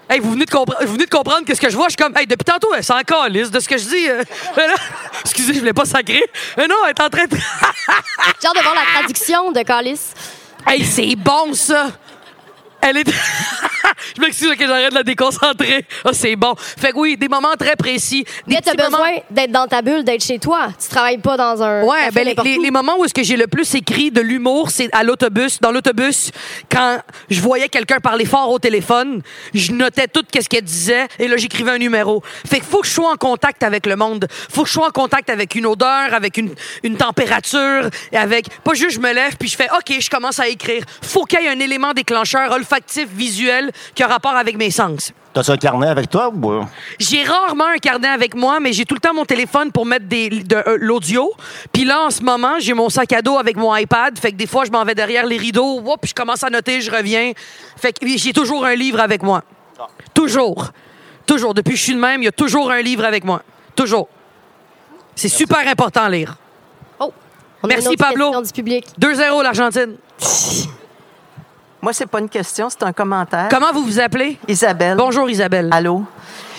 Hey, 0.10 0.20
vous 0.22 0.32
venez 0.32 0.46
de, 0.46 0.50
compre- 0.52 0.78
vous 0.86 0.94
venez 0.94 1.06
de 1.06 1.10
comprendre 1.10 1.42
qu'est-ce 1.46 1.60
que 1.60 1.70
je 1.70 1.76
vois? 1.76 1.88
Je 1.88 1.92
suis 1.92 1.98
comme, 1.98 2.16
hey, 2.18 2.26
depuis 2.26 2.46
tantôt, 2.46 2.74
elle 2.74 2.84
s'en 2.84 3.00
calisse 3.02 3.52
de 3.52 3.60
ce 3.60 3.68
que 3.68 3.78
je 3.78 3.84
dis. 3.90 4.10
euh. 4.10 4.24
Excusez, 5.22 5.54
je 5.54 5.60
voulais 5.60 5.74
pas 5.74 5.84
sacrer. 5.84 6.24
Mais 6.56 6.66
non, 6.68 6.76
elle 6.86 6.92
est 6.92 7.02
en 7.02 7.10
train 7.10 7.26
de. 7.26 7.36
J'ai 8.42 8.48
hâte 8.48 8.56
de 8.56 8.62
voir 8.62 8.74
la 8.76 9.00
traduction 9.00 9.52
de 9.52 9.62
Calis. 9.64 10.00
hey, 10.66 10.86
c'est 10.86 11.16
bon, 11.18 11.54
ça! 11.54 11.88
Elle 12.82 12.98
est. 12.98 13.10
je 14.16 14.22
m'excuse 14.22 14.56
que 14.56 14.66
j'arrête 14.68 14.90
de 14.92 14.96
la 14.96 15.04
déconcentrer. 15.04 15.86
Ah, 16.06 16.10
c'est 16.14 16.36
bon. 16.36 16.54
Fait 16.58 16.92
que 16.92 16.98
oui, 16.98 17.18
des 17.18 17.28
moments 17.28 17.56
très 17.60 17.76
précis. 17.76 18.24
Des 18.48 18.56
Mais 18.56 18.62
t'as 18.62 18.74
moments- 18.76 18.98
besoin 18.98 19.22
d'être 19.30 19.52
dans 19.52 19.68
ta 19.68 19.82
bulle, 19.82 20.04
d'être 20.04 20.24
chez 20.24 20.40
toi. 20.40 20.70
Tu 20.82 20.88
travailles 20.88 21.18
pas 21.18 21.36
dans 21.38 21.62
un. 21.64 21.84
Ouais, 21.84 22.10
ben 22.12 22.26
les, 22.26 22.58
les- 22.58 22.72
moments 22.72 22.98
où 23.00 23.06
est-ce 23.06 23.14
que 23.14 23.24
j'ai 23.24 23.36
le 23.38 23.48
plus 23.48 23.74
écrit 23.76 24.12
de 24.12 24.22
l'humour, 24.22 24.70
c'est 24.72 24.90
à 24.94 25.04
l'autobus. 25.04 25.60
Dans 25.60 25.72
l'autobus, 25.72 26.32
quand 26.72 27.00
je 27.30 27.42
voyais 27.42 27.68
quelqu'un 27.70 28.00
parler 28.00 28.26
fort 28.26 28.50
au 28.52 28.60
téléphone, 28.60 29.22
je 29.54 29.72
notais 29.72 30.08
tout 30.08 30.24
ce 30.34 30.48
qu'elle 30.48 30.64
disait 30.64 31.08
et 31.20 31.28
là 31.28 31.38
j'écrivais 31.38 31.72
un 31.72 31.78
numéro. 31.78 32.22
Fait 32.46 32.58
qu'il 32.58 32.66
faut 32.70 32.82
que 32.82 32.88
je 32.88 32.94
sois 32.94 33.12
en 33.12 33.16
contact 33.16 33.64
avec 33.64 33.86
le 33.86 33.96
monde. 33.96 34.28
Faut 34.52 34.62
que 34.64 34.68
je 34.70 34.74
sois 34.74 34.88
en 34.88 34.92
contact 34.92 35.30
avec 35.30 35.56
une 35.56 35.66
odeur, 35.66 36.14
avec 36.14 36.38
une, 36.38 36.54
une 36.84 36.96
température, 36.98 37.90
avec 38.14 38.48
pas 38.64 38.74
juste 38.74 38.92
je 38.96 39.00
me 39.00 39.12
lève 39.14 39.36
puis 39.38 39.50
je 39.50 39.56
fais 39.56 39.68
OK, 39.78 39.96
je 40.00 40.10
commence 40.10 40.40
à 40.40 40.48
écrire. 40.48 40.84
Faut 41.02 41.24
qu'il 41.26 41.42
y 41.42 41.46
ait 41.46 41.50
un 41.50 41.60
élément 41.60 41.94
déclencheur 41.94 42.52
olfactif, 42.68 43.08
visuel 43.10 43.72
qui 43.96 44.04
a 44.04 44.08
rapport 44.08 44.36
avec 44.36 44.58
mes 44.58 44.72
sens. 44.72 45.12
T'as-tu 45.34 45.52
un 45.52 45.58
carnet 45.58 45.88
avec 45.88 46.10
toi 46.10 46.30
ou... 46.30 46.52
euh? 46.52 46.64
J'ai 47.00 47.24
rarement 47.24 47.68
un 47.68 47.78
carnet 47.78 48.08
avec 48.08 48.36
moi, 48.36 48.60
mais 48.60 48.74
j'ai 48.74 48.86
tout 48.86 48.96
le 48.96 49.00
temps 49.00 49.14
mon 49.14 49.26
téléphone 49.26 49.72
pour 49.72 49.86
mettre 49.86 50.06
des, 50.06 50.30
de 50.30 50.56
euh, 50.56 50.78
l'audio. 50.80 51.32
Puis 51.72 51.86
là, 51.86 52.06
en 52.06 52.10
ce 52.10 52.22
moment, 52.22 52.56
j'ai 52.60 52.74
mon 52.74 52.90
sac 52.90 53.14
à 53.14 53.22
dos 53.22 53.38
avec 53.38 53.56
mon 53.56 53.76
iPad. 53.76 54.18
Fait 54.20 54.32
que 54.32 54.38
des 54.38 54.48
fois, 54.48 54.66
je 54.66 54.72
m'en 54.72 54.84
vais 54.84 54.96
derrière 54.96 55.26
les 55.26 55.38
rideaux. 55.38 55.80
Whoop, 55.80 56.06
je 56.06 56.14
commence 56.14 56.44
à 56.44 56.50
noter, 56.50 56.82
je 56.82 56.92
reviens. 56.92 57.32
Fait 57.78 57.94
que 57.94 58.06
j'ai 58.06 58.34
toujours 58.34 58.66
un 58.66 58.76
livre 58.76 59.00
avec 59.00 59.24
moi. 59.24 59.44
Toujours. 60.14 60.72
Toujours. 61.26 61.54
Depuis 61.54 61.74
que 61.74 61.78
je 61.80 61.84
suis 61.84 61.96
de 61.96 62.00
même, 62.00 62.22
il 62.22 62.26
y 62.26 62.30
a 62.30 62.32
toujours 62.34 62.72
un 62.72 62.82
livre 62.82 63.06
avec 63.06 63.24
moi. 63.24 63.42
Toujours. 63.76 64.10
C'est 65.16 65.30
super 65.30 65.68
important 65.68 66.04
à 66.04 66.10
lire. 66.10 66.36
Oh, 67.00 67.12
on 67.64 67.68
Merci, 67.68 67.96
Pablo. 67.96 68.26
question 68.28 68.42
du 68.42 68.52
public. 68.52 68.86
2-0 69.00 69.44
l'Argentine. 69.44 69.98
Moi, 71.88 71.94
c'est 71.94 72.06
pas 72.06 72.20
une 72.20 72.28
question, 72.28 72.70
c'est 72.70 72.84
un 72.84 72.92
commentaire. 72.92 73.48
Comment 73.50 73.72
vous 73.72 73.86
vous 73.86 73.98
appelez? 73.98 74.38
Isabelle. 74.46 74.98
Bonjour, 74.98 75.30
Isabelle. 75.30 75.70
Allô? 75.72 76.04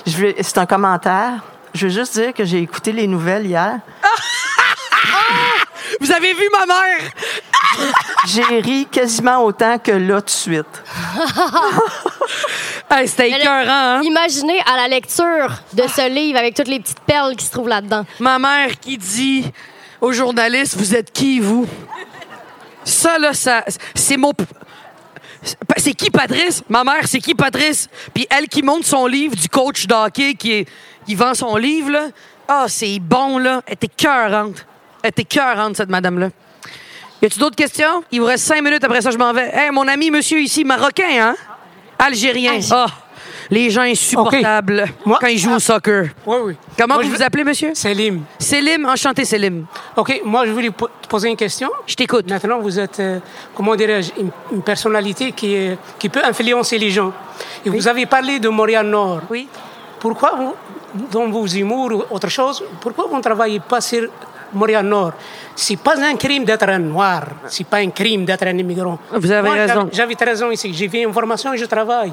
Je 0.06 0.28
C'est 0.40 0.56
un 0.56 0.64
commentaire. 0.64 1.44
Je 1.74 1.86
veux 1.86 1.92
juste 1.92 2.14
dire 2.14 2.32
que 2.32 2.46
j'ai 2.46 2.62
écouté 2.62 2.92
les 2.92 3.06
nouvelles 3.06 3.44
hier. 3.44 3.78
Vous 6.00 6.10
avez 6.10 6.32
vu 6.32 6.48
ma 6.58 6.64
mère? 6.64 7.92
J'ai 8.26 8.42
ri 8.42 8.86
quasiment 8.90 9.44
autant 9.44 9.78
que 9.78 9.90
là 9.90 10.22
tout 10.22 10.24
de 10.24 10.30
suite. 10.30 10.66
Hey, 12.90 13.06
C'était 13.06 13.28
écœurant, 13.28 13.68
hein? 13.68 14.00
Imaginez 14.02 14.60
à 14.60 14.76
la 14.76 14.88
lecture 14.88 15.52
de 15.74 15.82
ce 15.82 16.08
livre 16.08 16.38
avec 16.38 16.54
toutes 16.54 16.68
les 16.68 16.80
petites 16.80 17.00
perles 17.00 17.36
qui 17.36 17.44
se 17.44 17.50
trouvent 17.50 17.68
là-dedans. 17.68 18.06
Ma 18.18 18.38
mère 18.38 18.80
qui 18.80 18.96
dit 18.96 19.44
aux 20.00 20.12
journalistes 20.12 20.78
Vous 20.78 20.94
êtes 20.94 21.12
qui, 21.12 21.38
vous 21.38 21.66
Ça, 22.82 23.18
là, 23.18 23.34
ça, 23.34 23.62
c'est 23.94 24.16
mon. 24.16 24.32
C'est 25.76 25.94
qui 25.94 26.10
Patrice? 26.10 26.62
Ma 26.68 26.84
mère, 26.84 27.06
c'est 27.06 27.20
qui 27.20 27.34
Patrice? 27.34 27.88
Puis 28.14 28.26
elle 28.30 28.48
qui 28.48 28.62
monte 28.62 28.84
son 28.84 29.06
livre 29.06 29.34
du 29.36 29.48
coach 29.48 29.86
d'hockey 29.86 30.34
qui, 30.34 30.52
est- 30.52 30.68
qui 31.06 31.14
vend 31.14 31.34
son 31.34 31.56
livre, 31.56 31.90
là. 31.90 32.06
Ah, 32.48 32.64
c'est 32.68 32.98
bon, 32.98 33.38
là. 33.38 33.62
Elle 33.66 33.74
était 33.74 33.88
cœurante. 33.88 34.66
Elle 35.02 35.10
était 35.10 35.24
cœurante, 35.24 35.76
cette 35.76 35.90
madame-là. 35.90 36.30
Y 37.22 37.26
a-tu 37.26 37.38
d'autres 37.38 37.56
questions? 37.56 38.02
Il 38.12 38.20
vous 38.20 38.26
reste 38.26 38.44
cinq 38.46 38.62
minutes, 38.62 38.84
après 38.84 39.00
ça, 39.00 39.10
je 39.10 39.18
m'en 39.18 39.32
vais. 39.32 39.50
Hey, 39.52 39.70
mon 39.70 39.86
ami, 39.88 40.10
monsieur 40.10 40.40
ici, 40.40 40.64
marocain, 40.64 41.04
hein? 41.20 41.36
Algérien. 41.98 42.54
Algé- 42.58 42.68
Ah! 42.72 42.86
Les 43.50 43.70
gens 43.70 43.82
insupportables 43.82 44.84
quand 45.04 45.26
ils 45.26 45.38
jouent 45.38 45.54
au 45.54 45.58
soccer. 45.58 46.08
Oui, 46.26 46.36
oui. 46.44 46.56
Comment 46.78 46.94
Moi, 46.94 47.04
vous 47.04 47.10
je 47.10 47.16
vous 47.16 47.22
appelez, 47.22 47.44
monsieur? 47.44 47.74
Selim. 47.74 48.22
Selim, 48.38 48.84
enchanté 48.86 49.24
Selim. 49.24 49.64
OK, 49.96 50.20
moi, 50.24 50.46
je 50.46 50.52
voulais 50.52 50.70
te 50.70 51.08
poser 51.08 51.28
une 51.28 51.36
question. 51.36 51.70
Je 51.86 51.94
t'écoute. 51.94 52.28
Maintenant, 52.28 52.58
vous 52.60 52.78
êtes, 52.78 53.00
euh, 53.00 53.18
comment 53.54 53.74
dirais-je, 53.74 54.12
une, 54.20 54.30
une 54.52 54.62
personnalité 54.62 55.32
qui, 55.32 55.70
qui 55.98 56.08
peut 56.08 56.22
influencer 56.24 56.78
les 56.78 56.90
gens. 56.90 57.12
Et 57.64 57.70
vous 57.70 57.88
avez 57.88 58.06
parlé 58.06 58.38
de 58.38 58.48
Montréal-Nord. 58.48 59.22
Oui. 59.30 59.48
Pourquoi, 60.00 60.32
vous, 60.36 60.54
dans 61.10 61.28
vos 61.28 61.46
humours 61.46 61.92
ou 61.92 62.14
autre 62.14 62.28
chose, 62.28 62.62
pourquoi 62.80 63.06
vous 63.08 63.16
ne 63.16 63.22
travaillez 63.22 63.60
pas 63.60 63.80
sur 63.80 64.08
Montréal-Nord 64.52 65.12
C'est 65.54 65.76
pas 65.76 65.96
un 65.98 66.16
crime 66.16 66.44
d'être 66.44 66.68
un 66.68 66.78
noir. 66.78 67.24
C'est 67.48 67.66
pas 67.66 67.78
un 67.78 67.90
crime 67.90 68.24
d'être 68.24 68.46
un 68.46 68.56
immigrant. 68.58 68.98
Vous 69.12 69.30
avez 69.30 69.48
Moi, 69.48 69.56
raison. 69.58 69.88
J'avais 69.92 70.14
13 70.14 70.42
ans 70.42 70.50
ici. 70.50 70.72
J'ai 70.72 70.88
fait 70.88 71.02
une 71.02 71.12
formation 71.12 71.52
et 71.52 71.58
je 71.58 71.64
travaille. 71.66 72.12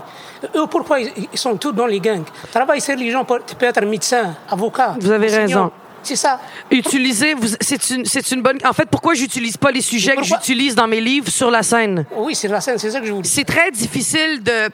Eux, 0.55 0.65
pourquoi 0.69 0.99
ils 0.99 1.27
sont 1.33 1.55
tous 1.57 1.71
dans 1.71 1.85
les 1.85 1.99
gangs? 1.99 2.23
Travaille 2.51 2.81
sur 2.81 2.95
les 2.95 3.11
gens. 3.11 3.25
Tu 3.47 3.55
peux 3.55 3.65
être 3.65 3.85
médecin, 3.85 4.35
avocat. 4.49 4.95
Vous 4.99 5.11
avez 5.11 5.27
enseignant. 5.27 5.41
raison. 5.63 5.71
C'est 6.03 6.15
ça. 6.15 6.39
Utilisez, 6.69 7.33
vous- 7.33 7.55
c'est 7.59 7.89
une, 7.89 8.05
c'est 8.05 8.29
une 8.31 8.41
bonne. 8.43 8.59
En 8.63 8.73
fait, 8.73 8.87
pourquoi 8.89 9.15
j'utilise 9.15 9.57
pas 9.57 9.71
les 9.71 9.81
sujets 9.81 10.15
que 10.15 10.23
j'utilise 10.23 10.75
dans 10.75 10.87
mes 10.87 11.01
livres 11.01 11.29
sur 11.29 11.49
la 11.49 11.63
scène? 11.63 12.05
Oui, 12.15 12.35
c'est 12.35 12.47
la 12.47 12.61
scène, 12.61 12.77
c'est 12.77 12.91
ça 12.91 12.99
que 12.99 13.07
je 13.07 13.11
voulais. 13.11 13.27
C'est 13.27 13.43
très 13.43 13.71
difficile 13.71 14.43
de. 14.43 14.69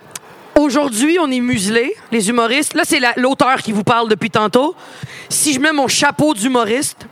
Aujourd'hui, 0.59 1.17
on 1.21 1.31
est 1.31 1.39
muselés, 1.39 1.95
les 2.11 2.27
humoristes. 2.27 2.73
Là, 2.73 2.83
c'est 2.85 2.99
la- 2.99 3.13
l'auteur 3.15 3.61
qui 3.61 3.71
vous 3.71 3.85
parle 3.85 4.09
depuis 4.09 4.29
tantôt. 4.29 4.75
Si 5.29 5.53
je 5.53 5.59
mets 5.61 5.71
mon 5.71 5.87
chapeau 5.87 6.33
d'humoriste, 6.33 7.07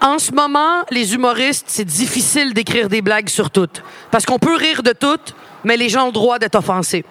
en 0.00 0.18
ce 0.18 0.32
moment, 0.32 0.84
les 0.90 1.14
humoristes, 1.14 1.66
c'est 1.68 1.84
difficile 1.84 2.54
d'écrire 2.54 2.88
des 2.88 3.02
blagues 3.02 3.28
sur 3.28 3.50
toutes. 3.50 3.82
Parce 4.10 4.26
qu'on 4.26 4.38
peut 4.38 4.56
rire 4.56 4.82
de 4.82 4.92
toutes, 4.92 5.34
mais 5.64 5.76
les 5.76 5.88
gens 5.88 6.04
ont 6.04 6.06
le 6.06 6.12
droit 6.12 6.38
d'être 6.38 6.56
offensés. 6.56 7.04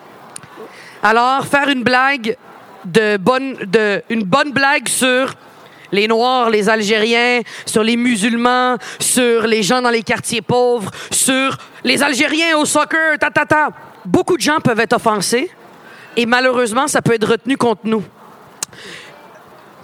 Alors, 1.04 1.46
faire 1.46 1.70
une 1.70 1.84
blague 1.84 2.38
de 2.86 3.18
bonne, 3.18 3.56
une 4.10 4.24
bonne 4.24 4.52
blague 4.52 4.88
sur 4.88 5.34
les 5.92 6.08
Noirs, 6.08 6.50
les 6.50 6.70
Algériens, 6.70 7.42
sur 7.66 7.84
les 7.84 7.98
musulmans, 7.98 8.78
sur 9.00 9.48
les 9.48 9.64
gens 9.64 9.82
dans 9.82 9.90
les 9.90 10.04
quartiers 10.04 10.42
pauvres, 10.42 10.92
sur 11.12 11.58
les 11.84 12.04
Algériens 12.04 12.58
au 12.58 12.66
soccer, 12.66 13.18
ta, 13.20 13.30
ta, 13.30 13.46
ta. 13.46 13.70
Beaucoup 14.04 14.38
de 14.38 14.42
gens 14.42 14.60
peuvent 14.64 14.80
être 14.80 14.94
offensés 14.94 15.50
et 16.18 16.26
malheureusement, 16.26 16.88
ça 16.88 17.02
peut 17.02 17.14
être 17.14 17.28
retenu 17.28 17.58
contre 17.58 17.82
nous. 17.86 18.04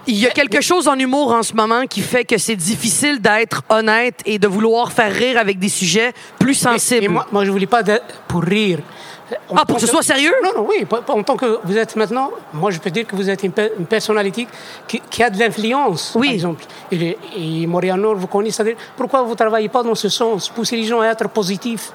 Il 0.08 0.16
y 0.18 0.26
a 0.26 0.32
quelque 0.32 0.62
chose 0.62 0.88
en 0.88 0.97
humour 0.97 1.32
en 1.32 1.43
ce 1.43 1.54
moment 1.54 1.86
qui 1.88 2.02
fait 2.02 2.26
que 2.26 2.38
c'est 2.38 2.56
difficile 2.56 3.22
d'être 3.22 3.62
honnête 3.70 4.20
et 4.26 4.39
de 4.39 4.47
vouloir 4.47 4.91
faire 4.91 5.14
rire 5.14 5.38
avec 5.38 5.60
des 5.60 5.70
sujets 5.70 6.12
plus 6.39 6.56
sensibles. 6.56 7.04
Et 7.06 7.08
moi, 7.08 7.28
moi, 7.32 7.45
je 7.45 7.52
voulais 7.52 7.68
pas 7.68 7.84
pour 8.28 8.41
rire. 8.43 8.80
En 9.49 9.56
Ah, 9.58 9.66
pour 9.66 9.76
que 9.78 9.82
ce 9.82 9.88
soit 9.88 10.02
sérieux? 10.04 10.34
Non, 10.43 10.49
non, 10.58 10.68
oui. 10.68 10.86
En 11.08 11.24
tant 11.24 11.38
que 11.38 11.60
vous 11.64 11.78
êtes 11.78 11.95
maintenant, 11.95 12.32
moi, 12.54 12.70
je 12.72 12.80
peux 12.80 12.89
dire 12.89 13.06
que 13.08 13.16
vous 13.16 13.30
êtes 13.30 13.43
une, 13.43 13.52
pe- 13.54 13.72
une 13.80 13.86
personnalité 13.86 14.45
qui, 14.88 15.02
qui 15.10 15.24
a 15.24 15.30
de 15.30 15.39
l'influence, 15.39 16.14
Oui. 16.16 16.28
par 16.28 16.34
exemple. 16.34 16.64
Et, 16.91 17.18
et 17.38 17.68
Montréal-Nord, 17.68 18.16
vous 18.16 18.28
connaissez, 18.28 18.58
c'est-à-dire, 18.58 18.76
pourquoi 18.97 19.22
vous 19.22 19.30
ne 19.32 19.36
travaillez 19.36 19.70
pas 19.70 19.84
dans 19.84 19.95
ce 19.95 20.10
sens, 20.10 20.49
pousser 20.49 20.76
les 20.76 20.84
gens 20.84 20.99
à 20.99 21.08
être 21.08 21.30
positifs 21.30 21.91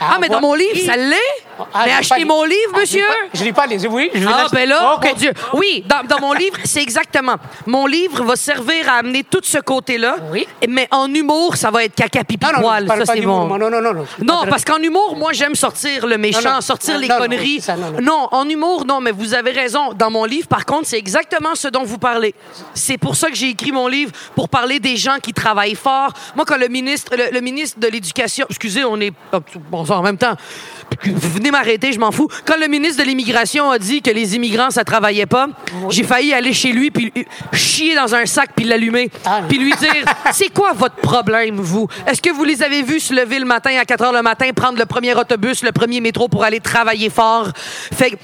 Ah, 0.00 0.16
mais 0.20 0.28
dans 0.28 0.40
mon 0.40 0.54
livre, 0.54 0.80
ça 0.84 0.96
l'est? 0.96 1.41
Ah, 1.74 1.82
mais 1.86 1.92
achetez 1.92 2.24
mon 2.24 2.44
livre, 2.44 2.72
Ah, 2.74 2.80
monsieur! 2.80 3.04
Je 3.34 3.44
l'ai 3.44 3.52
pas 3.52 3.66
lu, 3.66 3.76
oui. 3.88 4.10
Je 4.14 4.26
Ah, 4.26 4.46
ben 4.52 4.68
là, 4.68 4.98
mon 5.02 5.14
Dieu. 5.14 5.32
Oui, 5.52 5.84
dans, 5.86 6.06
dans 6.06 6.20
mon 6.20 6.32
livre, 6.32 6.56
c'est 6.64 6.82
exactement. 6.82 7.36
Mon 7.66 7.86
livre 7.86 8.22
va 8.24 8.36
servir 8.36 8.88
à 8.88 8.94
amener 8.98 9.24
tout 9.24 9.40
ce 9.42 9.58
côté-là. 9.58 10.16
Oui. 10.32 10.46
Mais 10.68 10.88
en 10.90 11.12
humour, 11.12 11.56
ça 11.56 11.70
va 11.70 11.84
être 11.84 11.94
caca 11.94 12.24
pipi 12.24 12.46
Non, 12.54 12.60
poil. 12.60 12.86
Ça, 12.88 13.14
c'est 13.14 13.20
moi. 13.20 13.46
Non, 13.58 13.70
non, 13.70 13.80
non. 13.80 13.94
non. 13.94 14.06
Non, 14.20 14.44
parce 14.48 14.64
qu'en 14.64 14.78
humour, 14.78 15.16
moi, 15.16 15.32
j'aime 15.32 15.54
sortir 15.54 16.06
le 16.06 16.18
méchant, 16.18 16.60
sortir 16.60 16.98
les 16.98 17.08
conneries. 17.08 17.60
ça, 17.60 17.76
non, 17.76 18.28
en 18.32 18.48
humour, 18.48 18.84
non, 18.86 19.00
mais 19.00 19.10
vous 19.12 19.34
avez 19.34 19.50
raison. 19.52 19.92
Dans 19.92 20.10
mon 20.10 20.24
livre, 20.24 20.48
par 20.48 20.64
contre, 20.66 20.86
c'est 20.86 20.98
exactement 20.98 21.54
ce 21.54 21.68
dont 21.68 21.84
vous 21.84 21.98
parlez. 21.98 22.34
C'est 22.74 22.98
pour 22.98 23.16
ça 23.16 23.28
que 23.28 23.34
j'ai 23.36 23.50
écrit 23.50 23.72
mon 23.72 23.88
livre, 23.88 24.12
pour 24.34 24.48
parler 24.48 24.80
des 24.80 24.96
gens 24.96 25.18
qui 25.22 25.32
travaillent 25.32 25.74
fort. 25.74 26.12
Moi, 26.34 26.44
quand 26.46 26.56
le 26.56 26.68
ministre, 26.68 27.12
le, 27.16 27.30
le 27.32 27.40
ministre 27.40 27.78
de 27.78 27.88
l'Éducation, 27.88 28.46
excusez, 28.48 28.84
on 28.84 29.00
est. 29.00 29.12
Bon, 29.70 29.84
ça, 29.84 29.98
en 29.98 30.02
même 30.02 30.18
temps, 30.18 30.34
vous 31.04 31.30
venez 31.30 31.50
m'arrêter, 31.50 31.92
je 31.92 31.98
m'en 31.98 32.10
fous. 32.10 32.28
Quand 32.44 32.56
le 32.58 32.68
ministre 32.68 33.02
de 33.02 33.08
l'Immigration 33.08 33.70
a 33.70 33.78
dit 33.78 34.02
que 34.02 34.10
les 34.10 34.36
immigrants, 34.36 34.70
ça 34.70 34.84
travaillait 34.84 35.26
pas, 35.26 35.48
j'ai 35.90 36.04
failli 36.04 36.32
aller 36.32 36.52
chez 36.52 36.72
lui, 36.72 36.90
puis 36.90 37.12
chier 37.52 37.94
dans 37.94 38.14
un 38.14 38.26
sac, 38.26 38.50
puis 38.54 38.64
l'allumer. 38.64 39.10
Ah. 39.24 39.40
Puis 39.48 39.58
lui 39.58 39.72
dire 39.72 40.04
c'est 40.32 40.52
quoi 40.52 40.72
votre 40.72 40.96
problème, 40.96 41.56
vous? 41.56 41.88
Est-ce 42.06 42.22
que 42.22 42.30
vous 42.30 42.44
les 42.44 42.62
avez 42.62 42.82
vus 42.82 43.00
se 43.00 43.14
lever 43.14 43.38
le 43.38 43.44
matin 43.44 43.70
à 43.80 43.84
4 43.84 44.04
heures 44.04 44.12
le 44.12 44.22
matin, 44.22 44.50
prendre 44.54 44.78
le 44.78 44.86
premier 44.86 45.14
autobus, 45.14 45.62
le 45.62 45.72
premier 45.72 46.00
métro 46.00 46.28
pour 46.28 46.44
aller 46.44 46.60
travailler 46.60 47.10
fort? 47.10 47.50
Fait 47.92 48.18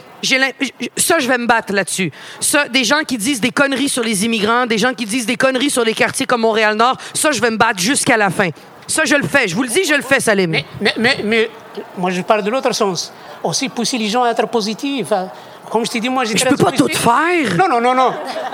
ça, 0.97 1.19
je 1.19 1.29
vais 1.29 1.39
me 1.39 1.47
battre 1.47 1.73
là-dessus. 1.73 2.11
Ça, 2.41 2.69
des 2.69 2.85
gens 2.85 3.03
qui 3.07 3.19
disent 3.19 3.41
des 3.41 3.51
conneries 3.51 3.89
sur 3.89 4.03
les 4.03 4.25
immigrants, 4.25 4.67
des 4.67 4.79
gens 4.79 4.95
qui 4.95 5.07
disent 5.07 5.27
des 5.27 5.37
conneries 5.37 5.71
sur 5.71 5.85
les 5.85 5.95
quartiers 5.95 6.27
comme 6.27 6.41
Montréal-Nord, 6.41 6.97
ça, 7.15 7.31
je 7.31 7.41
vais 7.41 7.51
me 7.51 7.57
battre 7.57 7.81
jusqu'à 7.81 8.17
la 8.17 8.31
fin. 8.31 8.51
Ça, 8.89 9.05
je 9.05 9.15
le 9.15 9.29
fais. 9.29 9.47
Je 9.47 9.55
vous 9.55 9.63
le 9.63 9.69
dis, 9.69 9.85
je 9.85 9.95
le 9.95 10.03
fais, 10.03 10.19
Salim. 10.19 10.51
Mais, 10.51 10.65
mais, 10.81 10.95
mais, 10.99 11.17
mais 11.23 11.51
moi, 11.97 12.11
je 12.11 12.23
parle 12.23 12.43
de 12.43 12.51
l'autre 12.51 12.73
sens. 12.75 13.13
Aussi, 13.45 13.69
pousser 13.69 13.99
les 13.99 14.09
gens 14.09 14.25
à 14.25 14.31
être 14.31 14.49
positifs. 14.49 15.13
hein. 15.13 15.29
Comme 15.71 15.85
je 15.85 15.91
t'ai 15.91 16.01
dit, 16.01 16.09
moi, 16.09 16.25
j'ai 16.25 16.37
je 16.37 16.45
peux 16.47 16.57
pas 16.57 16.73
tout 16.73 16.89
faire. 16.89 17.55
Non, 17.59 17.69
non, 17.69 17.81
non, 17.81 17.95
non. 17.95 18.09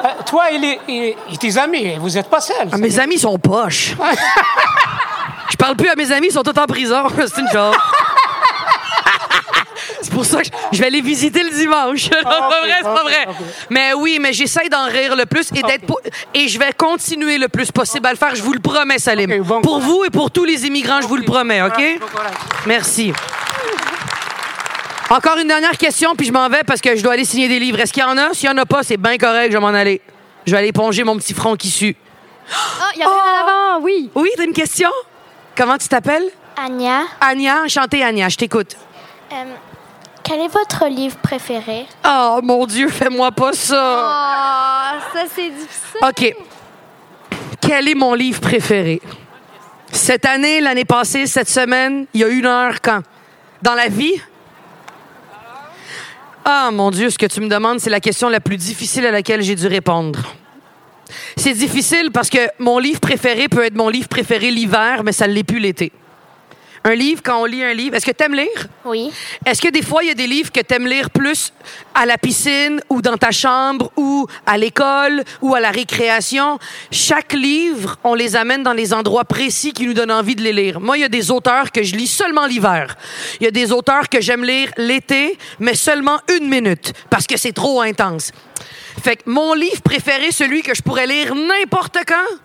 Euh, 0.05 0.09
toi 0.27 0.51
et, 0.51 0.59
les, 0.59 0.81
et, 0.89 1.17
et 1.33 1.37
tes 1.39 1.57
amis, 1.57 1.95
vous 1.99 2.11
n'êtes 2.11 2.29
pas 2.29 2.41
seuls. 2.41 2.69
Ah, 2.73 2.77
mes 2.77 2.99
amis 2.99 3.19
sont 3.19 3.39
poches. 3.39 3.95
je 5.51 5.57
parle 5.57 5.77
plus 5.77 5.89
à 5.89 5.95
mes 5.95 6.11
amis, 6.11 6.27
ils 6.31 6.33
sont 6.33 6.43
tous 6.43 6.59
en 6.61 6.67
prison. 6.67 7.05
C'est 7.17 7.41
une 7.41 7.49
joke. 7.53 7.77
C'est 10.15 10.19
pour 10.19 10.27
ça 10.27 10.43
que 10.43 10.49
je 10.73 10.79
vais 10.79 10.87
aller 10.87 11.01
visiter 11.01 11.43
le 11.43 11.51
dimanche. 11.51 12.09
Non, 12.11 12.19
c'est 12.23 12.23
pas 12.25 12.61
vrai, 12.61 12.75
c'est 12.79 12.83
pas 12.85 13.03
vrai. 13.03 13.27
Mais 13.71 13.93
oui, 13.95 14.19
mais 14.21 14.33
j'essaie 14.33 14.69
d'en 14.69 14.87
rire 14.87 15.17
le 15.17 15.27
plus 15.27 15.51
et 15.55 15.63
d'être 15.63 15.87
po- 15.87 15.99
et 16.33 16.47
je 16.47 16.59
vais 16.59 16.73
continuer 16.73 17.37
le 17.39 17.49
plus 17.49 17.73
possible 17.73 18.07
à 18.07 18.11
le 18.13 18.17
faire. 18.17 18.35
Je 18.37 18.43
vous 18.43 18.53
le 18.53 18.61
promets, 18.61 18.99
Salim. 18.99 19.43
Bon 19.43 19.61
pour 19.61 19.73
courage. 19.79 19.83
vous 19.89 20.05
et 20.05 20.11
pour 20.11 20.31
tous 20.31 20.45
les 20.45 20.67
immigrants, 20.67 21.01
je 21.01 21.07
vous 21.09 21.17
le 21.17 21.25
promets, 21.25 21.63
ok? 21.63 21.99
Bon. 22.01 22.07
Merci. 22.67 23.13
Encore 25.11 25.37
une 25.39 25.49
dernière 25.49 25.77
question, 25.77 26.15
puis 26.17 26.27
je 26.27 26.33
m'en 26.33 26.49
vais 26.49 26.63
parce 26.67 26.81
que 26.81 26.97
je 26.97 27.03
dois 27.03 27.13
aller 27.13 27.25
signer 27.25 27.49
des 27.49 27.59
livres. 27.59 27.79
Est-ce 27.81 27.93
qu'il 27.93 28.03
y 28.03 28.07
en 28.07 28.17
a? 28.17 28.33
S'il 28.33 28.49
y 28.49 28.53
en 28.53 28.57
a 28.57 28.65
pas, 28.67 28.83
c'est 28.83 28.97
bien 28.97 29.17
correct, 29.19 29.49
je 29.53 29.57
vais 29.57 29.61
m'en 29.61 29.69
aller. 29.69 30.01
Je 30.47 30.53
vais 30.53 30.59
aller 30.59 30.69
éponger 30.69 31.05
mon 31.05 31.17
petit 31.17 31.35
front 31.35 31.57
qui 31.57 31.71
sue. 31.71 31.97
Ah, 32.81 32.89
il 32.97 33.03
y 33.03 33.05
en 33.05 33.09
a 33.09 33.13
un 33.13 33.43
avant, 33.77 33.85
oui. 33.85 34.11
Oui, 34.15 34.31
t'as 34.37 34.45
une 34.45 34.53
question? 34.53 34.91
Comment 35.57 35.77
tu 35.79 35.89
t'appelles? 35.89 36.31
Anya, 36.57 37.03
Anya, 37.21 37.63
enchantée 37.65 38.03
Anya, 38.05 38.29
je 38.29 38.37
t'écoute. 38.37 38.77
euh, 39.33 39.37
quel 40.25 40.41
est 40.41 40.49
votre 40.49 40.89
livre 40.89 41.17
préféré? 41.17 41.87
Oh 42.05 42.41
mon 42.43 42.67
Dieu, 42.67 42.89
fais-moi 42.89 43.31
pas 43.31 43.53
ça. 43.53 44.09
Ah, 44.11 44.95
ça, 45.13 45.25
c'est 45.33 45.51
difficile. 45.51 46.01
OK. 46.03 46.37
Quel 47.61 47.89
est 47.89 47.95
mon 47.95 48.15
livre 48.15 48.41
préféré? 48.41 49.01
Cette 49.93 50.25
année, 50.25 50.61
l'année 50.61 50.85
passée, 50.85 51.27
cette 51.27 51.49
semaine, 51.49 52.07
il 52.15 52.21
y 52.21 52.25
a 52.25 52.29
une 52.29 52.47
heure 52.47 52.81
quand? 52.81 53.03
Dans 53.63 53.75
la 53.75 53.89
vie? 53.89 54.21
Ah 56.45 56.71
mon 56.73 56.91
Dieu, 56.91 57.09
ce 57.09 57.17
que 57.17 57.27
tu 57.27 57.41
me 57.41 57.49
demandes, 57.49 57.81
c'est 57.81 57.91
la 57.91 58.01
question 58.01 58.29
la 58.29 58.41
plus 58.41 58.57
difficile 58.57 59.07
à 59.07 59.11
laquelle 59.11 59.43
j'ai 59.43 59.55
dû 59.55 59.67
répondre. 59.67 60.35
C'est 61.37 61.55
difficile 61.55 62.11
parce 62.13 62.29
que 62.29 62.39
mon 62.59 62.79
livre 62.79 63.01
préféré 63.01 63.49
peut 63.49 63.65
être 63.65 63.77
mon 63.77 63.89
livre 63.89 64.09
préféré 64.09 64.51
l'hiver, 64.51 65.03
mais 65.05 65.13
ça 65.13 65.27
ne 65.27 65.33
l'est 65.33 65.45
plus 65.45 65.59
l'été. 65.59 65.93
Un 66.87 66.97
livre, 66.97 67.23
quand 67.25 67.41
on 67.41 67.45
lit 67.47 67.65
un 67.65 67.73
livre, 67.73 67.97
est-ce 67.97 68.05
que 68.05 68.11
tu 68.13 68.23
aimes 68.23 68.35
lire? 68.35 68.69
Oui. 68.85 69.11
Est-ce 69.47 69.63
que 69.63 69.69
des 69.69 69.81
fois, 69.81 70.03
il 70.03 70.09
y 70.09 70.11
a 70.11 70.15
des 70.15 70.27
livres 70.27 70.53
que 70.53 70.61
tu 70.61 70.75
aimes 70.75 70.87
lire 70.87 71.09
plus 71.09 71.51
à 71.95 72.05
la 72.05 72.19
piscine 72.19 72.79
ou 72.91 73.01
dans 73.01 73.17
ta 73.17 73.31
chambre 73.31 73.91
ou 73.97 74.27
à 74.45 74.59
l'école 74.59 75.25
ou 75.41 75.55
à 75.55 75.61
la 75.61 75.71
récréation? 75.71 76.59
Chaque 76.91 77.33
livre, 77.33 77.97
on 78.05 78.13
les 78.13 78.37
amène 78.37 78.63
dans 78.63 78.75
les 78.75 78.93
endroits 78.93 79.25
précis 79.25 79.73
qui 79.73 79.87
nous 79.87 79.95
donnent 79.95 80.11
envie 80.11 80.35
de 80.35 80.43
les 80.43 80.53
lire. 80.53 80.79
Moi, 80.79 80.99
il 80.99 81.01
y 81.01 81.05
a 81.05 81.09
des 81.09 81.31
auteurs 81.31 81.73
que 81.73 81.83
je 81.83 81.97
lis 81.97 82.07
seulement 82.07 82.45
l'hiver. 82.45 82.99
Il 83.41 83.45
y 83.45 83.49
a 83.49 83.51
des 83.51 83.73
auteurs 83.73 84.11
que 84.11 84.21
j'aime 84.21 84.45
lire 84.45 84.71
l'été, 84.77 85.39
mais 85.61 85.75
seulement 85.75 86.19
une 86.39 86.51
minute 86.51 86.93
parce 87.09 87.27
que 87.27 87.39
c'est 87.39 87.53
trop 87.53 87.81
intense. 87.81 88.31
Fait 89.03 89.17
que 89.17 89.23
mon 89.31 89.55
livre 89.55 89.81
préféré, 89.81 90.33
celui 90.33 90.61
que 90.61 90.75
je 90.75 90.83
pourrais 90.83 91.07
lire 91.07 91.35
n'importe 91.35 91.97
quand, 92.07 92.39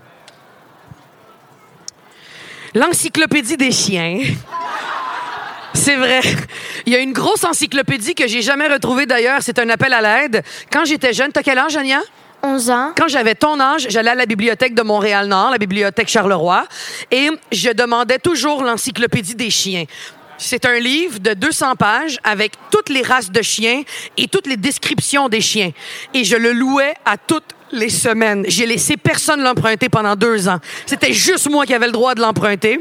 l'encyclopédie 2.73 3.57
des 3.57 3.71
chiens. 3.71 4.19
C'est 5.73 5.95
vrai. 5.95 6.21
Il 6.85 6.93
y 6.93 6.95
a 6.95 6.99
une 6.99 7.13
grosse 7.13 7.43
encyclopédie 7.43 8.15
que 8.15 8.27
j'ai 8.27 8.41
jamais 8.41 8.67
retrouvée 8.67 9.05
d'ailleurs. 9.05 9.39
C'est 9.41 9.59
un 9.59 9.69
appel 9.69 9.93
à 9.93 10.01
l'aide. 10.01 10.43
Quand 10.71 10.85
j'étais 10.85 11.13
jeune, 11.13 11.31
t'as 11.31 11.43
quel 11.43 11.57
âge, 11.57 11.77
Ania? 11.77 12.01
11 12.41 12.69
ans. 12.69 12.91
Quand 12.97 13.07
j'avais 13.07 13.35
ton 13.35 13.59
âge, 13.59 13.87
j'allais 13.89 14.11
à 14.11 14.15
la 14.15 14.25
bibliothèque 14.25 14.73
de 14.73 14.81
Montréal-Nord, 14.81 15.51
la 15.51 15.57
bibliothèque 15.57 16.07
Charleroi, 16.07 16.65
et 17.11 17.29
je 17.51 17.69
demandais 17.71 18.17
toujours 18.17 18.63
l'encyclopédie 18.63 19.35
des 19.35 19.49
chiens. 19.49 19.85
C'est 20.37 20.65
un 20.65 20.79
livre 20.79 21.19
de 21.19 21.33
200 21.33 21.75
pages 21.75 22.17
avec 22.23 22.53
toutes 22.71 22.89
les 22.89 23.01
races 23.01 23.29
de 23.29 23.41
chiens 23.41 23.83
et 24.15 24.27
toutes 24.29 24.47
les 24.47 24.55
descriptions 24.55 25.27
des 25.27 25.41
chiens. 25.41 25.71
Et 26.13 26.23
je 26.23 26.37
le 26.37 26.53
louais 26.53 26.93
à 27.05 27.17
toutes 27.17 27.53
les 27.71 27.89
semaines. 27.89 28.43
J'ai 28.47 28.65
laissé 28.65 28.97
personne 28.97 29.41
l'emprunter 29.41 29.89
pendant 29.89 30.15
deux 30.15 30.47
ans. 30.47 30.59
C'était 30.85 31.13
juste 31.13 31.49
moi 31.49 31.65
qui 31.65 31.73
avais 31.73 31.85
le 31.85 31.91
droit 31.91 32.15
de 32.15 32.21
l'emprunter. 32.21 32.79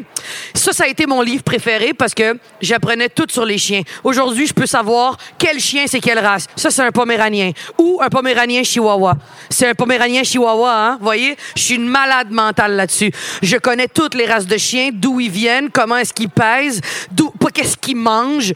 Ça, 0.55 0.73
ça 0.73 0.85
a 0.85 0.87
été 0.89 1.07
mon 1.07 1.23
livre 1.23 1.43
préféré 1.43 1.93
parce 1.95 2.15
que 2.15 2.39
j'apprenais 2.61 3.09
tout 3.09 3.27
sur 3.31 3.45
les 3.45 3.59
chiens. 3.59 3.83
Aujourd'hui, 4.05 4.47
je 4.47 4.55
peux 4.55 4.67
savoir 4.67 5.17
quel 5.39 5.61
chien 5.61 5.85
c'est 5.87 6.01
quelle 6.01 6.19
race. 6.19 6.47
Ça, 6.57 6.71
c'est 6.71 6.83
un 6.83 6.93
poméranien. 6.93 7.53
Ou 7.79 8.01
un 8.03 8.09
poméranien 8.09 8.63
chihuahua. 8.63 9.17
C'est 9.51 9.69
un 9.69 9.75
poméranien 9.75 10.23
chihuahua, 10.23 10.73
hein? 10.73 10.99
Voyez? 11.01 11.37
Je 11.57 11.63
suis 11.63 11.75
une 11.75 11.89
malade 11.89 12.31
mentale 12.31 12.77
là-dessus. 12.77 13.13
Je 13.43 13.57
connais 13.57 13.89
toutes 13.89 14.15
les 14.15 14.27
races 14.27 14.47
de 14.47 14.57
chiens, 14.57 14.91
d'où 14.93 15.21
ils 15.21 15.31
viennent, 15.31 15.71
comment 15.71 15.97
est-ce 15.97 16.13
qu'ils 16.13 16.31
pèsent, 16.31 16.81
d'où, 17.11 17.31
pas 17.31 17.51
qu'est-ce 17.51 17.77
qu'ils 17.77 17.97
mangent. 17.97 18.55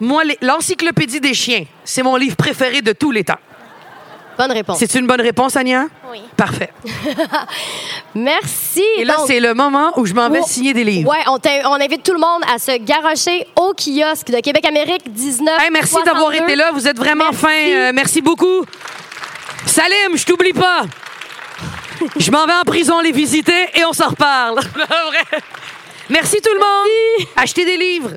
Moi, 0.00 0.22
l'encyclopédie 0.42 1.20
des 1.20 1.34
chiens, 1.34 1.64
c'est 1.84 2.02
mon 2.02 2.16
livre 2.16 2.36
préféré 2.36 2.82
de 2.82 2.92
tous 2.92 3.10
les 3.10 3.24
temps. 3.24 3.38
Bonne 4.36 4.52
réponse. 4.52 4.78
C'est 4.78 4.94
une 4.94 5.06
bonne 5.06 5.20
réponse, 5.20 5.56
Ania? 5.56 5.86
Oui. 6.10 6.20
Parfait. 6.36 6.70
Merci. 8.14 8.82
Et 8.98 9.04
là, 9.04 9.16
c'est 9.26 9.40
le 9.40 9.54
moment 9.54 9.92
où 9.96 10.06
je 10.06 10.14
m'en 10.14 10.28
vais 10.28 10.40
Oh, 10.42 10.46
signer 10.46 10.74
des 10.74 10.84
livres. 10.84 11.10
Ouais, 11.10 11.24
on, 11.26 11.74
invite 11.80 12.02
tout 12.02 12.12
le 12.12 12.18
monde 12.18 12.42
à 12.52 12.58
se 12.58 12.76
garocher 12.78 13.46
au 13.56 13.72
kiosque 13.74 14.30
de 14.30 14.40
Québec 14.40 14.64
Amérique 14.66 15.12
19. 15.12 15.62
Hey, 15.62 15.70
merci 15.70 15.94
d'avoir 16.04 16.32
62. 16.32 16.44
été 16.44 16.56
là. 16.56 16.70
Vous 16.72 16.86
êtes 16.86 16.96
vraiment 16.98 17.30
Merci. 17.30 17.40
fin. 17.40 17.70
Euh, 17.70 17.92
merci 17.94 18.20
beaucoup. 18.20 18.64
Salim, 19.66 20.16
je 20.16 20.24
t'oublie 20.24 20.52
pas. 20.52 20.82
Je 22.16 22.30
m'en 22.30 22.46
vais 22.46 22.54
en 22.54 22.64
prison 22.64 23.00
les 23.00 23.12
visiter 23.12 23.68
et 23.74 23.84
on 23.84 23.92
s'en 23.92 24.08
reparle. 24.08 24.60
Merci 26.10 26.36
tout 26.42 26.52
le 26.52 26.60
monde. 26.60 27.28
Achetez 27.36 27.64
des 27.64 27.76
livres. 27.78 28.10